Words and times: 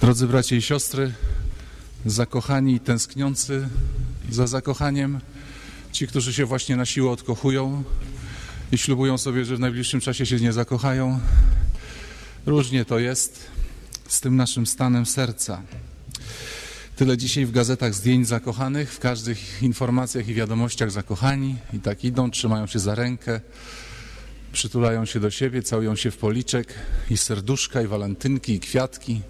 Drodzy 0.00 0.26
bracia 0.26 0.56
i 0.56 0.62
siostry, 0.62 1.12
zakochani 2.06 2.74
i 2.74 2.80
tęskniący 2.80 3.68
za 4.30 4.46
zakochaniem, 4.46 5.20
ci, 5.92 6.06
którzy 6.06 6.32
się 6.32 6.44
właśnie 6.44 6.76
na 6.76 6.86
siłę 6.86 7.10
odkochują 7.10 7.84
i 8.72 8.78
ślubują 8.78 9.18
sobie, 9.18 9.44
że 9.44 9.56
w 9.56 9.60
najbliższym 9.60 10.00
czasie 10.00 10.26
się 10.26 10.36
nie 10.36 10.52
zakochają, 10.52 11.20
różnie 12.46 12.84
to 12.84 12.98
jest 12.98 13.46
z 14.08 14.20
tym 14.20 14.36
naszym 14.36 14.66
stanem 14.66 15.06
serca. 15.06 15.62
Tyle 16.96 17.16
dzisiaj 17.16 17.46
w 17.46 17.50
gazetach 17.50 17.94
zdjęć 17.94 18.28
zakochanych, 18.28 18.92
w 18.92 18.98
każdych 18.98 19.62
informacjach 19.62 20.28
i 20.28 20.34
wiadomościach 20.34 20.90
zakochani 20.90 21.56
i 21.72 21.78
tak 21.78 22.04
idą, 22.04 22.30
trzymają 22.30 22.66
się 22.66 22.78
za 22.78 22.94
rękę, 22.94 23.40
przytulają 24.52 25.04
się 25.04 25.20
do 25.20 25.30
siebie, 25.30 25.62
całują 25.62 25.96
się 25.96 26.10
w 26.10 26.16
policzek 26.16 26.74
i 27.10 27.16
serduszka, 27.16 27.82
i 27.82 27.86
walentynki, 27.86 28.52
i 28.52 28.60
kwiatki. 28.60 29.20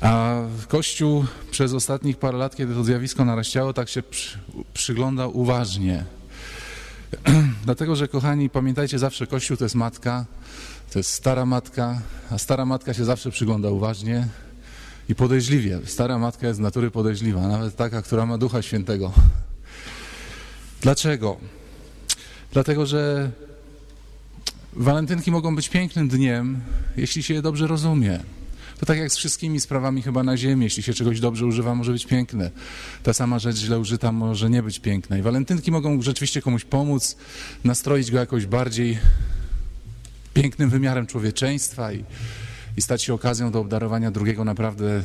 A 0.00 0.42
Kościół 0.68 1.24
przez 1.50 1.72
ostatnich 1.72 2.16
parę 2.16 2.38
lat, 2.38 2.56
kiedy 2.56 2.74
to 2.74 2.84
zjawisko 2.84 3.24
naraściało, 3.24 3.72
tak 3.72 3.88
się 3.88 4.02
przy, 4.02 4.38
przyglądał 4.74 5.38
uważnie. 5.38 6.04
Dlatego, 7.64 7.96
że 7.96 8.08
kochani, 8.08 8.50
pamiętajcie 8.50 8.98
zawsze, 8.98 9.26
Kościół 9.26 9.56
to 9.56 9.64
jest 9.64 9.74
matka, 9.74 10.24
to 10.92 10.98
jest 10.98 11.10
stara 11.10 11.46
matka, 11.46 12.00
a 12.30 12.38
stara 12.38 12.64
matka 12.64 12.94
się 12.94 13.04
zawsze 13.04 13.30
przygląda 13.30 13.70
uważnie 13.70 14.28
i 15.08 15.14
podejrzliwie. 15.14 15.80
Stara 15.84 16.18
matka 16.18 16.46
jest 16.46 16.56
z 16.56 16.60
natury 16.60 16.90
podejrzliwa, 16.90 17.48
nawet 17.48 17.76
taka, 17.76 18.02
która 18.02 18.26
ma 18.26 18.38
Ducha 18.38 18.62
Świętego. 18.62 19.12
Dlaczego? 20.80 21.36
Dlatego, 22.52 22.86
że 22.86 23.30
walentynki 24.76 25.30
mogą 25.30 25.56
być 25.56 25.68
pięknym 25.68 26.08
dniem, 26.08 26.60
jeśli 26.96 27.22
się 27.22 27.34
je 27.34 27.42
dobrze 27.42 27.66
rozumie. 27.66 28.20
To 28.78 28.86
tak 28.86 28.98
jak 28.98 29.12
z 29.12 29.16
wszystkimi 29.16 29.60
sprawami 29.60 30.02
chyba 30.02 30.22
na 30.22 30.36
ziemi. 30.36 30.64
Jeśli 30.64 30.82
się 30.82 30.94
czegoś 30.94 31.20
dobrze 31.20 31.46
używa, 31.46 31.74
może 31.74 31.92
być 31.92 32.06
piękne. 32.06 32.50
Ta 33.02 33.12
sama 33.12 33.38
rzecz 33.38 33.56
źle 33.56 33.78
użyta 33.78 34.12
może 34.12 34.50
nie 34.50 34.62
być 34.62 34.78
piękna. 34.78 35.18
I 35.18 35.22
walentynki 35.22 35.72
mogą 35.72 36.02
rzeczywiście 36.02 36.42
komuś 36.42 36.64
pomóc, 36.64 37.16
nastroić 37.64 38.10
go 38.10 38.18
jakoś 38.18 38.46
bardziej 38.46 38.98
pięknym 40.34 40.70
wymiarem 40.70 41.06
człowieczeństwa 41.06 41.92
i, 41.92 42.04
i 42.76 42.82
stać 42.82 43.02
się 43.02 43.14
okazją 43.14 43.50
do 43.50 43.60
obdarowania 43.60 44.10
drugiego 44.10 44.44
naprawdę 44.44 45.02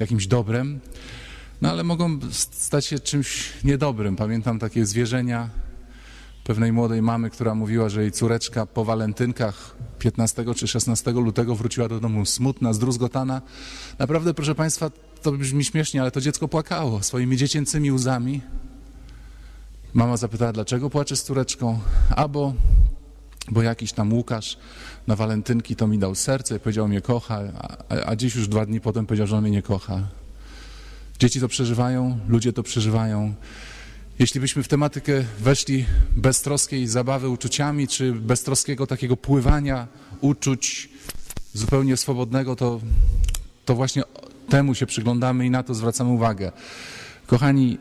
jakimś 0.00 0.26
dobrem. 0.26 0.80
No 1.62 1.70
ale 1.70 1.84
mogą 1.84 2.18
stać 2.32 2.86
się 2.86 2.98
czymś 2.98 3.52
niedobrym. 3.64 4.16
Pamiętam 4.16 4.58
takie 4.58 4.86
zwierzenia 4.86 5.50
pewnej 6.46 6.72
młodej 6.72 7.02
mamy, 7.02 7.30
która 7.30 7.54
mówiła, 7.54 7.88
że 7.88 8.02
jej 8.02 8.12
córeczka 8.12 8.66
po 8.66 8.84
walentynkach 8.84 9.76
15 9.98 10.44
czy 10.54 10.68
16 10.68 11.10
lutego 11.10 11.54
wróciła 11.54 11.88
do 11.88 12.00
domu 12.00 12.26
smutna, 12.26 12.72
zdruzgotana. 12.72 13.42
Naprawdę, 13.98 14.34
proszę 14.34 14.54
Państwa, 14.54 14.90
to 15.22 15.32
brzmi 15.32 15.64
śmiesznie, 15.64 16.00
ale 16.00 16.10
to 16.10 16.20
dziecko 16.20 16.48
płakało 16.48 17.02
swoimi 17.02 17.36
dziecięcymi 17.36 17.92
łzami. 17.92 18.40
Mama 19.94 20.16
zapytała, 20.16 20.52
dlaczego 20.52 20.90
płacze 20.90 21.16
z 21.16 21.22
córeczką, 21.22 21.80
albo 22.16 22.52
bo 23.50 23.62
jakiś 23.62 23.92
tam 23.92 24.12
Łukasz 24.12 24.58
na 25.06 25.16
walentynki 25.16 25.76
to 25.76 25.86
mi 25.86 25.98
dał 25.98 26.14
serce 26.14 26.60
powiedział, 26.60 26.88
mnie 26.88 27.00
kocha, 27.00 27.40
a, 27.88 27.94
a 28.06 28.16
dziś 28.16 28.34
już 28.34 28.48
dwa 28.48 28.66
dni 28.66 28.80
potem 28.80 29.06
powiedział, 29.06 29.26
że 29.26 29.36
on 29.36 29.42
mnie 29.42 29.50
nie 29.50 29.62
kocha. 29.62 30.00
Dzieci 31.18 31.40
to 31.40 31.48
przeżywają, 31.48 32.18
ludzie 32.28 32.52
to 32.52 32.62
przeżywają. 32.62 33.34
Jeśli 34.18 34.40
byśmy 34.40 34.62
w 34.62 34.68
tematykę 34.68 35.24
weszli 35.38 35.84
beztroskiej 36.16 36.86
zabawy 36.86 37.28
uczuciami, 37.28 37.88
czy 37.88 38.12
beztroskiego 38.12 38.86
takiego 38.86 39.16
pływania 39.16 39.86
uczuć 40.20 40.88
zupełnie 41.54 41.96
swobodnego, 41.96 42.56
to, 42.56 42.80
to 43.64 43.74
właśnie 43.74 44.02
temu 44.48 44.74
się 44.74 44.86
przyglądamy 44.86 45.46
i 45.46 45.50
na 45.50 45.62
to 45.62 45.74
zwracamy 45.74 46.10
uwagę. 46.10 46.52
Kochani, 47.26 47.78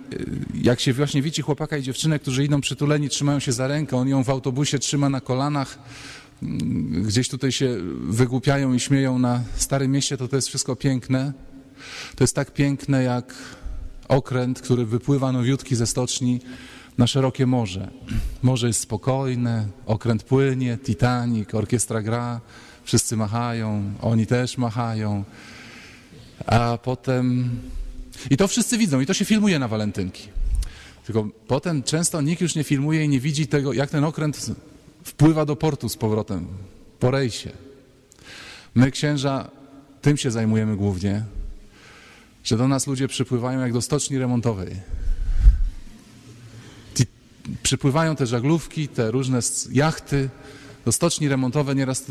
jak 0.53 0.79
się 0.79 0.93
właśnie 0.93 1.21
widzi 1.21 1.41
chłopaka 1.41 1.77
i 1.77 1.83
dziewczynę, 1.83 2.19
którzy 2.19 2.43
idą 2.43 2.61
przytuleni, 2.61 3.09
trzymają 3.09 3.39
się 3.39 3.51
za 3.51 3.67
rękę, 3.67 3.97
on 3.97 4.07
ją 4.07 4.23
w 4.23 4.29
autobusie 4.29 4.79
trzyma 4.79 5.09
na 5.09 5.21
kolanach, 5.21 5.79
gdzieś 6.91 7.29
tutaj 7.29 7.51
się 7.51 7.77
wygłupiają 8.09 8.73
i 8.73 8.79
śmieją 8.79 9.19
na 9.19 9.41
Starym 9.55 9.91
Mieście, 9.91 10.17
to 10.17 10.27
to 10.27 10.35
jest 10.35 10.47
wszystko 10.47 10.75
piękne. 10.75 11.33
To 12.15 12.23
jest 12.23 12.35
tak 12.35 12.51
piękne 12.51 13.03
jak 13.03 13.35
okręt, 14.07 14.61
który 14.61 14.85
wypływa 14.85 15.31
nowiutki 15.31 15.75
ze 15.75 15.87
stoczni 15.87 16.39
na 16.97 17.07
szerokie 17.07 17.45
morze. 17.45 17.91
Morze 18.43 18.67
jest 18.67 18.79
spokojne, 18.79 19.67
okręt 19.85 20.23
płynie, 20.23 20.77
Titanic, 20.77 21.53
orkiestra 21.53 22.01
gra, 22.01 22.41
wszyscy 22.83 23.17
machają, 23.17 23.93
oni 24.01 24.25
też 24.25 24.57
machają, 24.57 25.23
a 26.45 26.77
potem... 26.77 27.49
I 28.29 28.37
to 28.37 28.47
wszyscy 28.47 28.77
widzą 28.77 28.99
i 28.99 29.05
to 29.05 29.13
się 29.13 29.25
filmuje 29.25 29.59
na 29.59 29.67
walentynki. 29.67 30.27
Tylko 31.05 31.27
potem 31.47 31.83
często 31.83 32.21
nikt 32.21 32.41
już 32.41 32.55
nie 32.55 32.63
filmuje 32.63 33.03
i 33.03 33.09
nie 33.09 33.19
widzi 33.19 33.47
tego, 33.47 33.73
jak 33.73 33.89
ten 33.89 34.03
okręt 34.03 34.55
wpływa 35.03 35.45
do 35.45 35.55
portu 35.55 35.89
z 35.89 35.97
powrotem, 35.97 36.47
po 36.99 37.11
rejsie. 37.11 37.51
My, 38.75 38.91
księża, 38.91 39.49
tym 40.01 40.17
się 40.17 40.31
zajmujemy 40.31 40.75
głównie, 40.75 41.23
że 42.45 42.57
do 42.57 42.67
nas 42.67 42.87
ludzie 42.87 43.07
przypływają 43.07 43.59
jak 43.59 43.73
do 43.73 43.81
stoczni 43.81 44.17
remontowej. 44.17 44.75
przypływają 47.63 48.15
te 48.15 48.25
żaglówki, 48.25 48.87
te 48.87 49.11
różne 49.11 49.39
jachty 49.71 50.29
do 50.85 50.91
stoczni 50.91 51.27
remontowej, 51.27 51.75
nieraz 51.75 52.03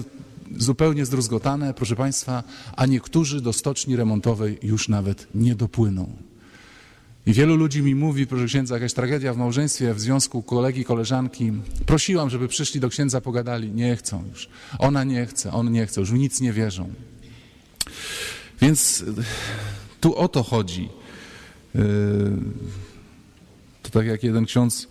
zupełnie 0.56 1.06
zdruzgotane, 1.06 1.74
proszę 1.74 1.96
Państwa, 1.96 2.42
a 2.76 2.86
niektórzy 2.86 3.40
do 3.40 3.52
stoczni 3.52 3.96
remontowej 3.96 4.58
już 4.62 4.88
nawet 4.88 5.26
nie 5.34 5.54
dopłyną. 5.54 6.16
I 7.26 7.32
wielu 7.32 7.56
ludzi 7.56 7.82
mi 7.82 7.94
mówi, 7.94 8.26
proszę 8.26 8.46
księdza, 8.46 8.74
jakaś 8.74 8.92
tragedia 8.92 9.34
w 9.34 9.36
małżeństwie, 9.36 9.94
w 9.94 10.00
związku 10.00 10.42
kolegi, 10.42 10.84
koleżanki. 10.84 11.52
Prosiłam, 11.86 12.30
żeby 12.30 12.48
przyszli 12.48 12.80
do 12.80 12.88
księdza, 12.88 13.20
pogadali. 13.20 13.70
Nie 13.70 13.96
chcą 13.96 14.24
już. 14.32 14.48
Ona 14.78 15.04
nie 15.04 15.26
chce, 15.26 15.52
on 15.52 15.72
nie 15.72 15.86
chce, 15.86 16.00
już 16.00 16.10
w 16.10 16.14
nic 16.14 16.40
nie 16.40 16.52
wierzą. 16.52 16.88
Więc 18.60 19.04
tu 20.04 20.16
o 20.16 20.28
to 20.28 20.42
chodzi. 20.42 20.88
Yy, 21.74 21.82
to 23.82 23.90
tak 23.90 24.06
jak 24.06 24.22
jeden 24.22 24.44
ksiądz, 24.44 24.88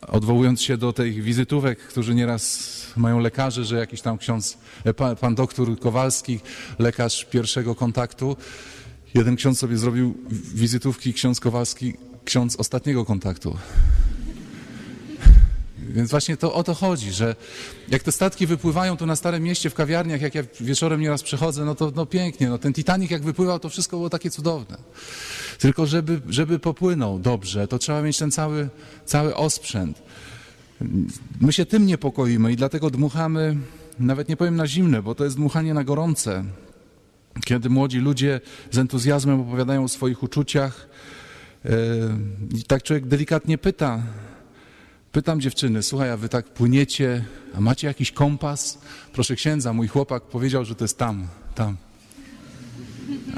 odwołując 0.00 0.62
się 0.62 0.76
do 0.76 0.92
tych 0.92 1.22
wizytówek, 1.22 1.78
którzy 1.78 2.14
nieraz 2.14 2.72
mają 2.96 3.20
lekarze, 3.20 3.64
że 3.64 3.76
jakiś 3.76 4.00
tam 4.00 4.18
ksiądz, 4.18 4.58
e, 4.84 4.94
pan, 4.94 5.16
pan 5.16 5.34
doktor 5.34 5.78
Kowalski, 5.78 6.40
lekarz 6.78 7.24
pierwszego 7.24 7.74
kontaktu, 7.74 8.36
jeden 9.14 9.36
ksiądz 9.36 9.58
sobie 9.58 9.78
zrobił 9.78 10.14
wizytówki, 10.54 11.14
ksiądz 11.14 11.40
Kowalski, 11.40 11.94
ksiądz 12.24 12.56
ostatniego 12.56 13.04
kontaktu. 13.04 13.56
Więc 15.96 16.10
właśnie 16.10 16.36
to 16.36 16.54
o 16.54 16.62
to 16.62 16.74
chodzi, 16.74 17.12
że 17.12 17.36
jak 17.88 18.02
te 18.02 18.12
statki 18.12 18.46
wypływają 18.46 18.96
tu 18.96 19.06
na 19.06 19.16
Starym 19.16 19.42
Mieście 19.42 19.70
w 19.70 19.74
kawiarniach, 19.74 20.20
jak 20.20 20.34
ja 20.34 20.42
wieczorem 20.60 21.00
nieraz 21.00 21.22
przychodzę, 21.22 21.64
no 21.64 21.74
to 21.74 21.92
no 21.96 22.06
pięknie, 22.06 22.48
no 22.48 22.58
ten 22.58 22.72
Titanic 22.72 23.10
jak 23.10 23.22
wypływał, 23.22 23.58
to 23.58 23.68
wszystko 23.68 23.96
było 23.96 24.10
takie 24.10 24.30
cudowne. 24.30 24.78
Tylko 25.58 25.86
żeby, 25.86 26.20
żeby 26.28 26.58
popłynął 26.58 27.18
dobrze, 27.18 27.68
to 27.68 27.78
trzeba 27.78 28.02
mieć 28.02 28.18
ten 28.18 28.30
cały, 28.30 28.68
cały 29.04 29.34
osprzęt. 29.34 30.02
My 31.40 31.52
się 31.52 31.66
tym 31.66 31.86
niepokoimy 31.86 32.52
i 32.52 32.56
dlatego 32.56 32.90
dmuchamy, 32.90 33.56
nawet 33.98 34.28
nie 34.28 34.36
powiem 34.36 34.56
na 34.56 34.66
zimne, 34.66 35.02
bo 35.02 35.14
to 35.14 35.24
jest 35.24 35.36
dmuchanie 35.36 35.74
na 35.74 35.84
gorące. 35.84 36.44
Kiedy 37.44 37.70
młodzi 37.70 37.98
ludzie 37.98 38.40
z 38.70 38.78
entuzjazmem 38.78 39.40
opowiadają 39.40 39.84
o 39.84 39.88
swoich 39.88 40.22
uczuciach, 40.22 40.88
yy, 41.64 41.70
i 42.58 42.62
tak 42.62 42.82
człowiek 42.82 43.06
delikatnie 43.06 43.58
pyta, 43.58 44.02
Pytam 45.16 45.40
dziewczyny, 45.40 45.82
słuchaj, 45.82 46.10
a 46.10 46.16
wy 46.16 46.28
tak 46.28 46.46
płyniecie, 46.46 47.24
a 47.54 47.60
macie 47.60 47.86
jakiś 47.86 48.12
kompas? 48.12 48.78
Proszę 49.12 49.36
księdza, 49.36 49.72
mój 49.72 49.88
chłopak 49.88 50.22
powiedział, 50.22 50.64
że 50.64 50.74
to 50.74 50.84
jest 50.84 50.98
tam, 50.98 51.26
tam. 51.54 51.76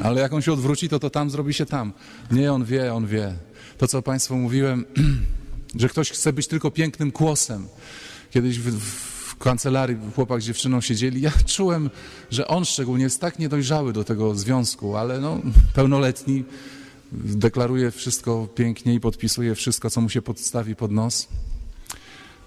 Ale 0.03 0.21
jak 0.21 0.33
on 0.33 0.43
się 0.43 0.53
odwróci, 0.53 0.89
to 0.89 0.99
to 0.99 1.11
tam 1.11 1.31
zrobi 1.31 1.55
się 1.55 1.67
tam. 1.67 1.93
Nie, 2.31 2.53
on 2.53 2.65
wie, 2.65 2.95
on 2.95 3.07
wie. 3.07 3.35
To, 3.79 3.89
co 3.89 4.03
Państwu 4.03 4.37
mówiłem, 4.37 4.85
że 5.81 5.89
ktoś 5.89 6.11
chce 6.11 6.33
być 6.33 6.47
tylko 6.49 6.71
pięknym 6.71 7.13
kłosem. 7.13 7.69
Kiedyś 8.31 8.59
w, 8.59 8.79
w 9.31 9.37
kancelarii 9.37 9.97
chłopak 10.15 10.43
z 10.43 10.45
dziewczyną 10.45 10.81
siedzieli. 10.81 11.21
Ja 11.21 11.33
czułem, 11.47 11.91
że 12.31 12.49
on 12.49 12.65
szczególnie 12.65 13.05
jest 13.05 13.21
tak 13.21 13.39
niedojrzały 13.39 13.93
do 13.93 14.05
tego 14.05 14.35
związku, 14.35 14.97
ale 14.97 15.21
no, 15.21 15.41
pełnoletni, 15.75 16.45
deklaruje 17.13 17.91
wszystko 17.91 18.49
pięknie 18.55 18.95
i 18.95 19.01
podpisuje 19.01 19.55
wszystko, 19.55 19.91
co 19.91 20.01
mu 20.01 20.09
się 20.09 20.23
podstawi 20.23 20.77
pod 20.77 20.91
nos. 20.91 21.29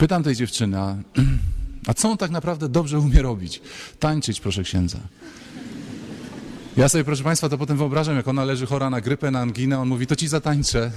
Pytam 0.02 0.24
tej 0.24 0.36
dziewczyny, 0.36 0.78
a, 1.88 1.94
co 1.94 2.10
on 2.10 2.18
tak 2.18 2.32
naprawdę 2.32 2.70
dobrze 2.70 3.00
umie 3.00 3.22
robić? 3.22 3.62
Tańczyć, 4.00 4.40
proszę 4.40 4.64
księdza. 4.64 4.98
Ja 6.78 6.90
sobie, 6.90 7.04
proszę 7.04 7.24
Państwa, 7.24 7.50
to 7.50 7.58
potem 7.58 7.78
wyobrażam, 7.78 8.16
jak 8.16 8.28
ona 8.28 8.46
leży 8.46 8.66
chora 8.66 8.90
na 8.90 9.02
grypę, 9.02 9.32
na 9.32 9.40
anginę, 9.40 9.80
on 9.80 9.88
mówi, 9.88 10.08
to 10.08 10.16
ci 10.16 10.28
zatańczę. 10.28 10.92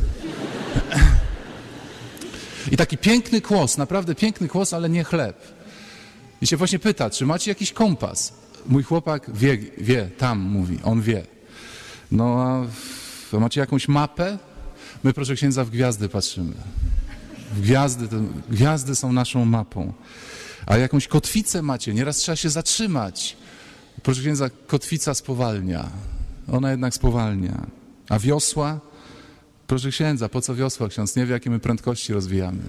I 2.73 2.77
taki 2.77 2.99
piękny 2.99 3.41
kłos, 3.41 3.79
naprawdę 3.79 4.15
piękny 4.15 4.49
kłos, 4.49 4.73
ale 4.73 4.89
nie 4.89 5.05
chleb. 5.05 5.37
I 6.43 6.47
się 6.47 6.57
właśnie 6.57 6.79
pyta, 6.79 7.11
czy 7.11 7.27
macie 7.27 7.50
jakiś 7.50 7.73
kompas? 7.73 8.33
mój 8.67 8.83
chłopak 8.83 9.31
wie, 9.35 9.59
wie, 9.79 10.11
tam 10.19 10.41
mówi, 10.41 10.79
on 10.85 11.03
wie. 11.03 11.27
No 12.12 12.43
a 13.33 13.39
macie 13.39 13.61
jakąś 13.61 13.89
mapę? 13.89 14.39
My, 15.03 15.12
proszę 15.12 15.35
księdza, 15.35 15.65
w 15.65 15.71
gwiazdy 15.71 16.09
patrzymy. 16.09 16.55
Gwiazdy, 17.56 18.08
gwiazdy 18.50 18.94
są 18.94 19.12
naszą 19.12 19.44
mapą. 19.44 19.93
A 20.67 20.76
jakąś 20.76 21.08
kotwicę 21.08 21.62
macie, 21.62 21.94
nieraz 21.94 22.17
trzeba 22.17 22.37
się 22.37 22.50
zatrzymać. 22.50 23.37
Proszę 24.02 24.20
księdza, 24.20 24.50
kotwica 24.67 25.14
spowalnia. 25.14 25.91
Ona 26.52 26.70
jednak 26.70 26.94
spowalnia. 26.94 27.67
A 28.08 28.19
wiosła? 28.19 28.81
Proszę 29.67 29.91
księdza, 29.91 30.29
po 30.29 30.41
co 30.41 30.55
wiosła? 30.55 30.88
Ksiądz 30.88 31.17
nie 31.17 31.26
wie, 31.26 31.32
jakie 31.32 31.50
my 31.50 31.58
prędkości 31.58 32.12
rozwijamy. 32.12 32.62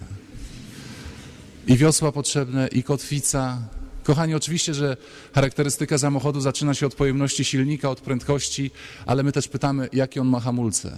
I 1.68 1.78
wiosła 1.78 2.12
potrzebne, 2.12 2.68
i 2.68 2.83
kotwica. 2.83 3.62
Kochani, 4.04 4.36
oczywiście, 4.36 4.74
że 4.74 4.98
charakterystyka 5.33 5.98
samochodu 5.98 6.42
zaczyna 6.42 6.74
się 6.74 6.86
od 6.86 6.95
pojemności 6.95 7.45
silnika, 7.45 7.89
od 7.89 8.01
prędkości, 8.01 8.71
ale 9.06 9.24
my 9.24 9.31
też 9.31 9.48
pytamy, 9.48 9.89
jakie 9.94 10.21
on 10.21 10.28
ma 10.28 10.39
hamulce. 10.39 10.98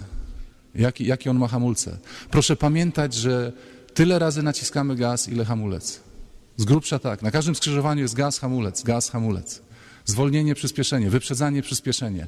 Jaki, 0.78 1.06
jaki 1.06 1.28
on 1.28 1.38
ma 1.38 1.48
hamulce. 1.48 1.98
Proszę 2.30 2.56
pamiętać, 2.56 3.14
że 3.14 3.52
tyle 3.94 4.18
razy 4.18 4.42
naciskamy 4.42 4.96
gaz, 4.96 5.28
ile 5.28 5.44
hamulec. 5.44 6.00
Z 6.56 6.64
grubsza 6.64 6.98
tak. 6.98 7.22
Na 7.22 7.30
każdym 7.30 7.54
skrzyżowaniu 7.54 8.02
jest 8.02 8.14
gaz, 8.14 8.38
hamulec, 8.38 8.82
gaz, 8.82 9.10
hamulec. 9.10 9.62
Zwolnienie, 10.04 10.54
przyspieszenie, 10.54 11.10
wyprzedzanie, 11.10 11.62
przyspieszenie. 11.62 12.26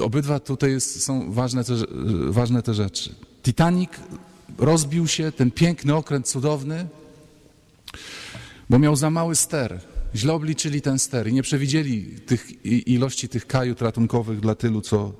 Obydwa 0.00 0.40
tutaj 0.40 0.70
jest, 0.70 1.04
są 1.04 1.32
ważne 1.32 1.64
te, 1.64 1.72
ważne 2.28 2.62
te 2.62 2.74
rzeczy. 2.74 3.14
Titanic 3.42 3.90
rozbił 4.58 5.08
się, 5.08 5.32
ten 5.32 5.50
piękny 5.50 5.94
okręt 5.94 6.28
cudowny, 6.28 6.86
bo 8.70 8.78
miał 8.78 8.96
za 8.96 9.10
mały 9.10 9.36
ster. 9.36 9.80
Źle 10.14 10.32
obliczyli 10.32 10.82
ten 10.82 10.98
ster 10.98 11.28
i 11.28 11.32
nie 11.32 11.42
przewidzieli 11.42 12.20
tych 12.26 12.64
ilości 12.64 13.28
tych 13.28 13.46
kajut 13.46 13.82
ratunkowych 13.82 14.40
dla 14.40 14.54
tylu, 14.54 14.80
co, 14.80 15.12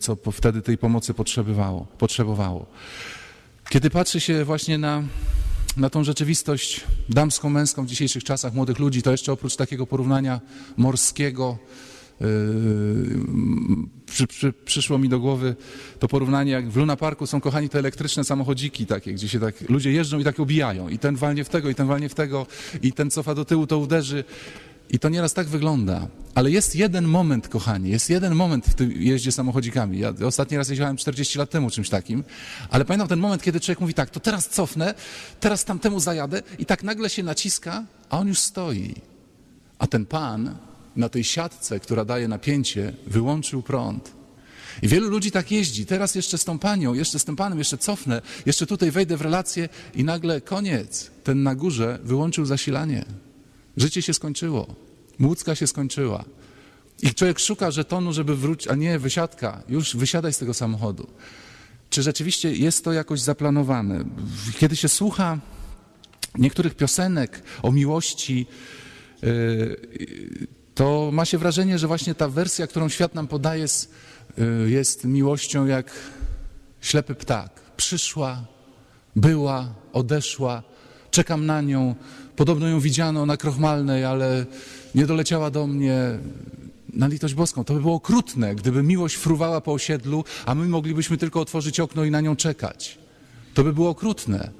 co 0.00 0.16
wtedy 0.32 0.62
tej 0.62 0.78
pomocy 0.78 1.14
potrzebowało. 1.14 1.86
potrzebowało. 1.98 2.66
Kiedy 3.68 3.90
patrzy 3.90 4.20
się 4.20 4.44
właśnie 4.44 4.78
na, 4.78 5.02
na 5.76 5.90
tą 5.90 6.04
rzeczywistość 6.04 6.84
damsko-męską 7.08 7.84
w 7.84 7.88
dzisiejszych 7.88 8.24
czasach 8.24 8.54
młodych 8.54 8.78
ludzi, 8.78 9.02
to 9.02 9.10
jeszcze 9.10 9.32
oprócz 9.32 9.56
takiego 9.56 9.86
porównania 9.86 10.40
morskiego, 10.76 11.58
Yy, 12.20 12.26
przy, 14.06 14.26
przy, 14.26 14.52
przyszło 14.52 14.98
mi 14.98 15.08
do 15.08 15.20
głowy 15.20 15.56
to 15.98 16.08
porównanie, 16.08 16.52
jak 16.52 16.70
w 16.70 16.76
Luna 16.76 16.96
Parku 16.96 17.26
są 17.26 17.40
kochani 17.40 17.68
te 17.68 17.78
elektryczne 17.78 18.24
samochodziki 18.24 18.86
takie, 18.86 19.14
gdzie 19.14 19.28
się 19.28 19.40
tak 19.40 19.70
ludzie 19.70 19.92
jeżdżą 19.92 20.18
i 20.18 20.24
tak 20.24 20.40
obijają. 20.40 20.88
I 20.88 20.98
ten 20.98 21.16
walnie 21.16 21.44
w 21.44 21.48
tego, 21.48 21.70
i 21.70 21.74
ten 21.74 21.86
walnie 21.86 22.08
w 22.08 22.14
tego, 22.14 22.46
i 22.82 22.92
ten 22.92 23.10
cofa 23.10 23.34
do 23.34 23.44
tyłu, 23.44 23.66
to 23.66 23.78
uderzy. 23.78 24.24
I 24.90 24.98
to 24.98 25.08
nieraz 25.08 25.34
tak 25.34 25.46
wygląda. 25.46 26.08
Ale 26.34 26.50
jest 26.50 26.76
jeden 26.76 27.04
moment, 27.04 27.48
kochani, 27.48 27.90
jest 27.90 28.10
jeden 28.10 28.34
moment 28.34 28.66
w 28.66 28.74
tym 28.74 28.92
jeździe 28.92 29.32
samochodzikami. 29.32 29.98
Ja 29.98 30.12
ostatni 30.26 30.56
raz 30.56 30.68
jeździłem 30.68 30.96
40 30.96 31.38
lat 31.38 31.50
temu 31.50 31.70
czymś 31.70 31.88
takim, 31.88 32.24
ale 32.70 32.84
pamiętam 32.84 33.08
ten 33.08 33.18
moment, 33.18 33.42
kiedy 33.42 33.60
człowiek 33.60 33.80
mówi 33.80 33.94
tak, 33.94 34.10
to 34.10 34.20
teraz 34.20 34.48
cofnę, 34.48 34.94
teraz 35.40 35.64
tamtemu 35.64 36.00
zajadę 36.00 36.42
i 36.58 36.66
tak 36.66 36.82
nagle 36.82 37.10
się 37.10 37.22
naciska, 37.22 37.84
a 38.10 38.18
on 38.18 38.28
już 38.28 38.38
stoi. 38.38 38.94
A 39.78 39.86
ten 39.86 40.06
pan 40.06 40.56
na 40.96 41.08
tej 41.08 41.24
siatce, 41.24 41.80
która 41.80 42.04
daje 42.04 42.28
napięcie, 42.28 42.92
wyłączył 43.06 43.62
prąd. 43.62 44.12
I 44.82 44.88
wielu 44.88 45.08
ludzi 45.08 45.30
tak 45.30 45.50
jeździ. 45.50 45.86
Teraz 45.86 46.14
jeszcze 46.14 46.38
z 46.38 46.44
tą 46.44 46.58
panią, 46.58 46.94
jeszcze 46.94 47.18
z 47.18 47.24
tym 47.24 47.36
panem, 47.36 47.58
jeszcze 47.58 47.78
cofnę, 47.78 48.22
jeszcze 48.46 48.66
tutaj 48.66 48.90
wejdę 48.90 49.16
w 49.16 49.20
relację 49.20 49.68
i 49.94 50.04
nagle 50.04 50.40
koniec. 50.40 51.10
Ten 51.24 51.42
na 51.42 51.54
górze 51.54 51.98
wyłączył 52.02 52.46
zasilanie. 52.46 53.04
Życie 53.78 54.02
się 54.02 54.14
skończyło. 54.14 54.66
Młódzka 55.18 55.54
się 55.54 55.66
skończyła. 55.66 56.24
I 57.02 57.14
człowiek 57.14 57.38
szuka 57.38 57.70
żetonu, 57.70 58.12
żeby 58.12 58.36
wrócić, 58.36 58.68
a 58.68 58.74
nie 58.74 58.98
wysiadka. 58.98 59.62
Już 59.68 59.96
wysiadaj 59.96 60.32
z 60.32 60.38
tego 60.38 60.54
samochodu. 60.54 61.06
Czy 61.90 62.02
rzeczywiście 62.02 62.52
jest 62.52 62.84
to 62.84 62.92
jakoś 62.92 63.20
zaplanowane? 63.20 64.04
Kiedy 64.58 64.76
się 64.76 64.88
słucha 64.88 65.38
niektórych 66.38 66.74
piosenek 66.74 67.42
o 67.62 67.72
miłości, 67.72 68.46
yy, 69.22 70.46
to 70.74 71.10
ma 71.12 71.24
się 71.24 71.38
wrażenie, 71.38 71.78
że 71.78 71.86
właśnie 71.86 72.14
ta 72.14 72.28
wersja, 72.28 72.66
którą 72.66 72.88
świat 72.88 73.14
nam 73.14 73.28
podaje, 73.28 73.60
jest, 73.62 73.92
y, 74.66 74.70
jest 74.70 75.04
miłością 75.04 75.66
jak 75.66 75.90
ślepy 76.80 77.14
ptak. 77.14 77.60
Przyszła, 77.76 78.44
była, 79.16 79.74
odeszła, 79.92 80.62
czekam 81.10 81.46
na 81.46 81.60
nią. 81.60 81.94
Podobno 82.38 82.68
ją 82.68 82.80
widziano 82.80 83.26
na 83.26 83.36
Krochmalnej, 83.36 84.04
ale 84.04 84.46
nie 84.94 85.06
doleciała 85.06 85.50
do 85.50 85.66
mnie 85.66 85.98
na 86.92 87.06
litość 87.06 87.34
boską. 87.34 87.64
To 87.64 87.74
by 87.74 87.80
było 87.80 87.94
okrutne, 87.94 88.54
gdyby 88.54 88.82
miłość 88.82 89.16
fruwała 89.16 89.60
po 89.60 89.72
osiedlu, 89.72 90.24
a 90.46 90.54
my 90.54 90.68
moglibyśmy 90.68 91.16
tylko 91.16 91.40
otworzyć 91.40 91.80
okno 91.80 92.04
i 92.04 92.10
na 92.10 92.20
nią 92.20 92.36
czekać. 92.36 92.98
To 93.54 93.64
by 93.64 93.72
było 93.72 93.90
okrutne. 93.90 94.50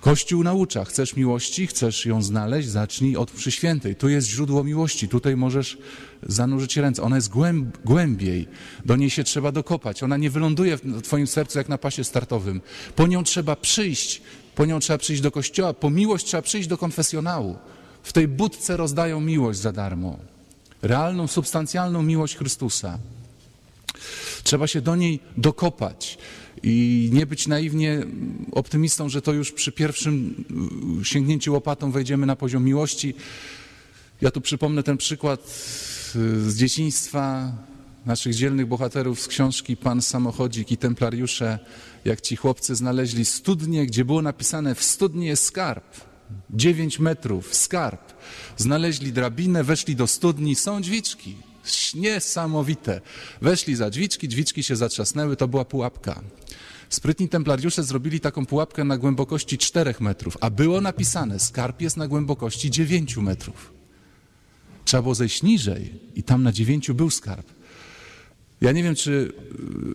Kościół 0.00 0.42
naucza, 0.42 0.84
chcesz 0.84 1.16
miłości, 1.16 1.66
chcesz 1.66 2.06
ją 2.06 2.22
znaleźć, 2.22 2.68
zacznij 2.68 3.16
od 3.16 3.30
przy 3.30 3.50
świętej. 3.50 3.96
Tu 3.96 4.08
jest 4.08 4.28
źródło 4.28 4.64
miłości, 4.64 5.08
tutaj 5.08 5.36
możesz 5.36 5.78
zanurzyć 6.22 6.76
ręce. 6.76 7.02
Ona 7.02 7.16
jest 7.16 7.28
głęb, 7.28 7.78
głębiej, 7.84 8.48
do 8.84 8.96
niej 8.96 9.10
się 9.10 9.24
trzeba 9.24 9.52
dokopać. 9.52 10.02
Ona 10.02 10.16
nie 10.16 10.30
wyląduje 10.30 10.76
w 10.76 11.02
twoim 11.02 11.26
sercu 11.26 11.58
jak 11.58 11.68
na 11.68 11.78
pasie 11.78 12.04
startowym. 12.04 12.60
Po 12.96 13.06
nią 13.06 13.24
trzeba 13.24 13.56
przyjść, 13.56 14.22
po 14.54 14.66
nią 14.66 14.80
trzeba 14.80 14.98
przyjść 14.98 15.22
do 15.22 15.30
kościoła, 15.30 15.74
po 15.74 15.90
miłość 15.90 16.26
trzeba 16.26 16.42
przyjść 16.42 16.68
do 16.68 16.78
konfesjonału. 16.78 17.56
W 18.02 18.12
tej 18.12 18.28
budce 18.28 18.76
rozdają 18.76 19.20
miłość 19.20 19.58
za 19.58 19.72
darmo. 19.72 20.18
Realną, 20.82 21.26
substancjalną 21.26 22.02
miłość 22.02 22.36
Chrystusa. 22.36 22.98
Trzeba 24.42 24.66
się 24.66 24.80
do 24.80 24.96
niej 24.96 25.20
dokopać 25.36 26.18
i 26.62 27.10
nie 27.12 27.26
być 27.26 27.46
naiwnie 27.46 28.06
optymistą, 28.52 29.08
że 29.08 29.22
to 29.22 29.32
już 29.32 29.52
przy 29.52 29.72
pierwszym 29.72 30.44
sięgnięciu 31.02 31.52
łopatą 31.52 31.90
wejdziemy 31.90 32.26
na 32.26 32.36
poziom 32.36 32.64
miłości. 32.64 33.14
Ja 34.20 34.30
tu 34.30 34.40
przypomnę 34.40 34.82
ten 34.82 34.96
przykład 34.96 35.40
z 36.14 36.56
dzieciństwa 36.56 37.52
naszych 38.06 38.34
dzielnych 38.34 38.66
bohaterów 38.66 39.20
z 39.20 39.28
książki 39.28 39.76
Pan 39.76 40.02
Samochodzik 40.02 40.72
i 40.72 40.76
Templariusze, 40.76 41.58
jak 42.04 42.20
ci 42.20 42.36
chłopcy 42.36 42.74
znaleźli 42.74 43.24
studnię, 43.24 43.86
gdzie 43.86 44.04
było 44.04 44.22
napisane 44.22 44.74
w 44.74 44.82
studni 44.82 45.26
jest 45.26 45.44
skarb. 45.44 45.84
Dziewięć 46.50 46.98
metrów, 46.98 47.54
skarb. 47.54 48.12
Znaleźli 48.56 49.12
drabinę, 49.12 49.64
weszli 49.64 49.96
do 49.96 50.06
studni, 50.06 50.54
są 50.54 50.80
drzwiczki. 50.80 51.36
Niesamowite. 51.94 53.00
Weszli 53.42 53.74
za 53.74 53.90
drzwiczki, 53.90 54.28
drzwiczki 54.28 54.62
się 54.62 54.76
zatrzasnęły, 54.76 55.36
to 55.36 55.48
była 55.48 55.64
pułapka. 55.64 56.20
Sprytni 56.88 57.28
templariusze 57.28 57.84
zrobili 57.84 58.20
taką 58.20 58.46
pułapkę 58.46 58.84
na 58.84 58.98
głębokości 58.98 59.58
4 59.58 59.94
metrów, 60.00 60.36
a 60.40 60.50
było 60.50 60.80
napisane, 60.80 61.40
skarb 61.40 61.80
jest 61.80 61.96
na 61.96 62.08
głębokości 62.08 62.70
9 62.70 63.16
metrów. 63.16 63.81
Trzeba 64.92 65.02
było 65.02 65.14
zejść 65.14 65.42
niżej 65.42 65.92
i 66.14 66.22
tam 66.22 66.42
na 66.42 66.52
9 66.52 66.90
był 66.92 67.10
skarb. 67.10 67.46
Ja 68.60 68.72
nie 68.72 68.82
wiem, 68.82 68.94
czy 68.94 69.32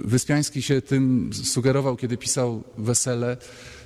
y, 0.04 0.08
Wyspiański 0.08 0.62
się 0.62 0.82
tym 0.82 1.30
sugerował, 1.34 1.96
kiedy 1.96 2.18
pisał 2.18 2.64
Wesele, 2.78 3.38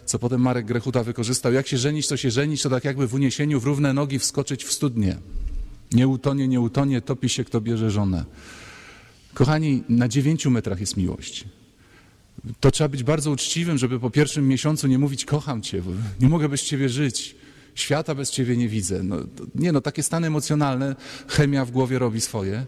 co 0.06 0.20
potem 0.20 0.42
Marek 0.42 0.66
Grechuta 0.66 1.04
wykorzystał. 1.04 1.54
Jak 1.54 1.68
się 1.68 1.78
żenić, 1.78 2.08
to 2.08 2.18
się 2.18 2.32
żenić, 2.32 2.62
to 2.62 2.70
tak 2.70 2.86
jakby 2.86 3.08
w 3.08 3.14
uniesieniu 3.14 3.60
w 3.60 3.64
równe 3.64 3.94
nogi 3.94 4.20
wskoczyć 4.20 4.64
w 4.64 4.72
studnie. 4.72 5.18
Nie 5.92 6.08
utonie, 6.08 6.48
nie 6.48 6.62
utonie, 6.62 7.02
topi 7.02 7.30
się, 7.30 7.44
kto 7.44 7.62
bierze 7.62 7.92
żonę. 7.92 8.26
Kochani, 9.34 9.84
na 9.90 10.08
dziewięciu 10.08 10.52
metrach 10.52 10.80
jest 10.80 10.98
miłość. 10.98 11.46
To 12.60 12.72
trzeba 12.72 12.88
być 12.88 13.04
bardzo 13.04 13.32
uczciwym, 13.32 13.78
żeby 13.78 14.00
po 14.00 14.10
pierwszym 14.10 14.48
miesiącu 14.48 14.88
nie 14.88 15.00
mówić 15.00 15.26
kocham 15.26 15.62
cię, 15.62 15.82
nie 16.20 16.30
mogę 16.30 16.50
bez 16.50 16.64
ciebie 16.64 16.90
żyć, 16.90 17.36
świata 17.76 18.16
bez 18.16 18.32
ciebie 18.32 18.58
nie 18.58 18.70
widzę. 18.70 19.04
No, 19.04 19.18
nie 19.56 19.72
no, 19.72 19.82
takie 19.82 20.04
stany 20.04 20.28
emocjonalne, 20.28 20.96
chemia 21.28 21.66
w 21.66 21.72
głowie 21.72 22.00
robi 22.00 22.22
swoje, 22.22 22.66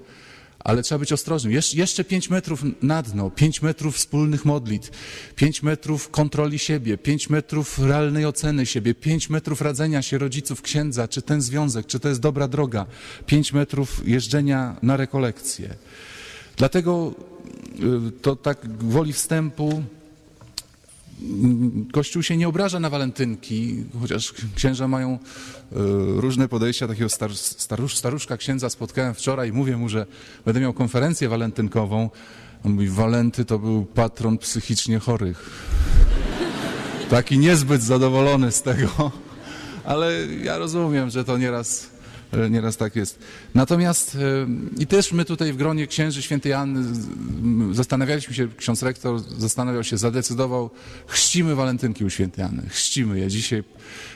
ale 0.60 0.84
trzeba 0.84 1.00
być 1.00 1.14
ostrożnym. 1.14 1.54
Jesz 1.54 1.74
jeszcze 1.74 2.04
pięć 2.04 2.30
metrów 2.30 2.64
na 2.82 3.02
dno, 3.02 3.30
pięć 3.30 3.62
metrów 3.62 3.96
wspólnych 3.96 4.46
modlitw, 4.46 4.90
pięć 5.36 5.64
metrów 5.64 6.10
kontroli 6.10 6.60
siebie, 6.60 6.98
pięć 6.98 7.30
metrów 7.30 7.80
realnej 7.80 8.26
oceny 8.26 8.66
siebie, 8.66 8.96
pięć 8.96 9.30
metrów 9.30 9.62
radzenia 9.62 10.02
się 10.02 10.18
rodziców, 10.18 10.62
księdza, 10.62 11.08
czy 11.08 11.22
ten 11.22 11.42
związek, 11.42 11.86
czy 11.86 12.00
to 12.00 12.10
jest 12.10 12.22
dobra 12.22 12.48
droga, 12.48 12.86
pięć 13.26 13.54
metrów 13.54 14.08
jeżdżenia 14.08 14.76
na 14.82 14.98
rekolekcje. 14.98 15.76
Dlatego 16.58 17.14
y, 18.08 18.12
to 18.22 18.36
tak 18.36 18.78
gwoli 18.78 19.14
wstępu 19.14 19.84
Kościół 21.92 22.24
się 22.24 22.38
nie 22.38 22.48
obraża 22.48 22.80
na 22.80 22.90
walentynki, 22.90 23.84
chociaż 24.02 24.34
księża 24.56 24.88
mają 24.88 25.14
y, 25.14 25.76
różne 26.22 26.48
podejścia. 26.48 26.88
Takiego 26.88 27.10
star, 27.10 27.36
starusz, 27.36 27.98
staruszka 27.98 28.38
księdza 28.38 28.70
spotkałem 28.70 29.14
wczoraj 29.14 29.50
i 29.50 29.52
mówię 29.52 29.78
mu, 29.78 29.90
że 29.90 30.06
będę 30.46 30.60
miał 30.60 30.74
konferencję 30.74 31.30
walentynkową. 31.30 32.10
On 32.66 32.72
mówi, 32.72 32.90
Walenty 32.90 33.46
to 33.46 33.60
był 33.60 33.86
patron 33.86 34.38
psychicznie 34.38 35.00
chorych. 35.00 35.50
Taki 37.10 37.38
niezbyt 37.38 37.84
zadowolony 37.84 38.52
z 38.52 38.62
tego, 38.62 39.12
ale 39.84 40.26
ja 40.44 40.58
rozumiem, 40.58 41.10
że 41.10 41.24
to 41.24 41.38
nieraz 41.38 41.93
E, 41.93 41.93
Nieraz 42.50 42.78
tak 42.78 42.96
jest. 42.96 43.20
Natomiast 43.56 44.16
e, 44.16 44.48
i 44.82 44.88
też 44.88 45.12
my 45.12 45.26
tutaj 45.26 45.54
w 45.54 45.58
gronie 45.58 45.88
księży 45.88 46.22
świętej 46.22 46.54
Anny 46.54 46.86
zastanawialiśmy 47.72 48.34
się, 48.34 48.48
ksiądz 48.58 48.84
rektor 48.84 49.20
zastanawiał 49.38 49.84
się, 49.84 49.98
zadecydował, 49.98 50.70
chrzcimy 51.08 51.56
walentynki 51.56 52.06
u 52.06 52.10
świętej 52.10 52.46
Anny, 52.46 52.70
chrzcimy 52.70 53.20
je 53.20 53.28
dzisiaj, 53.28 53.64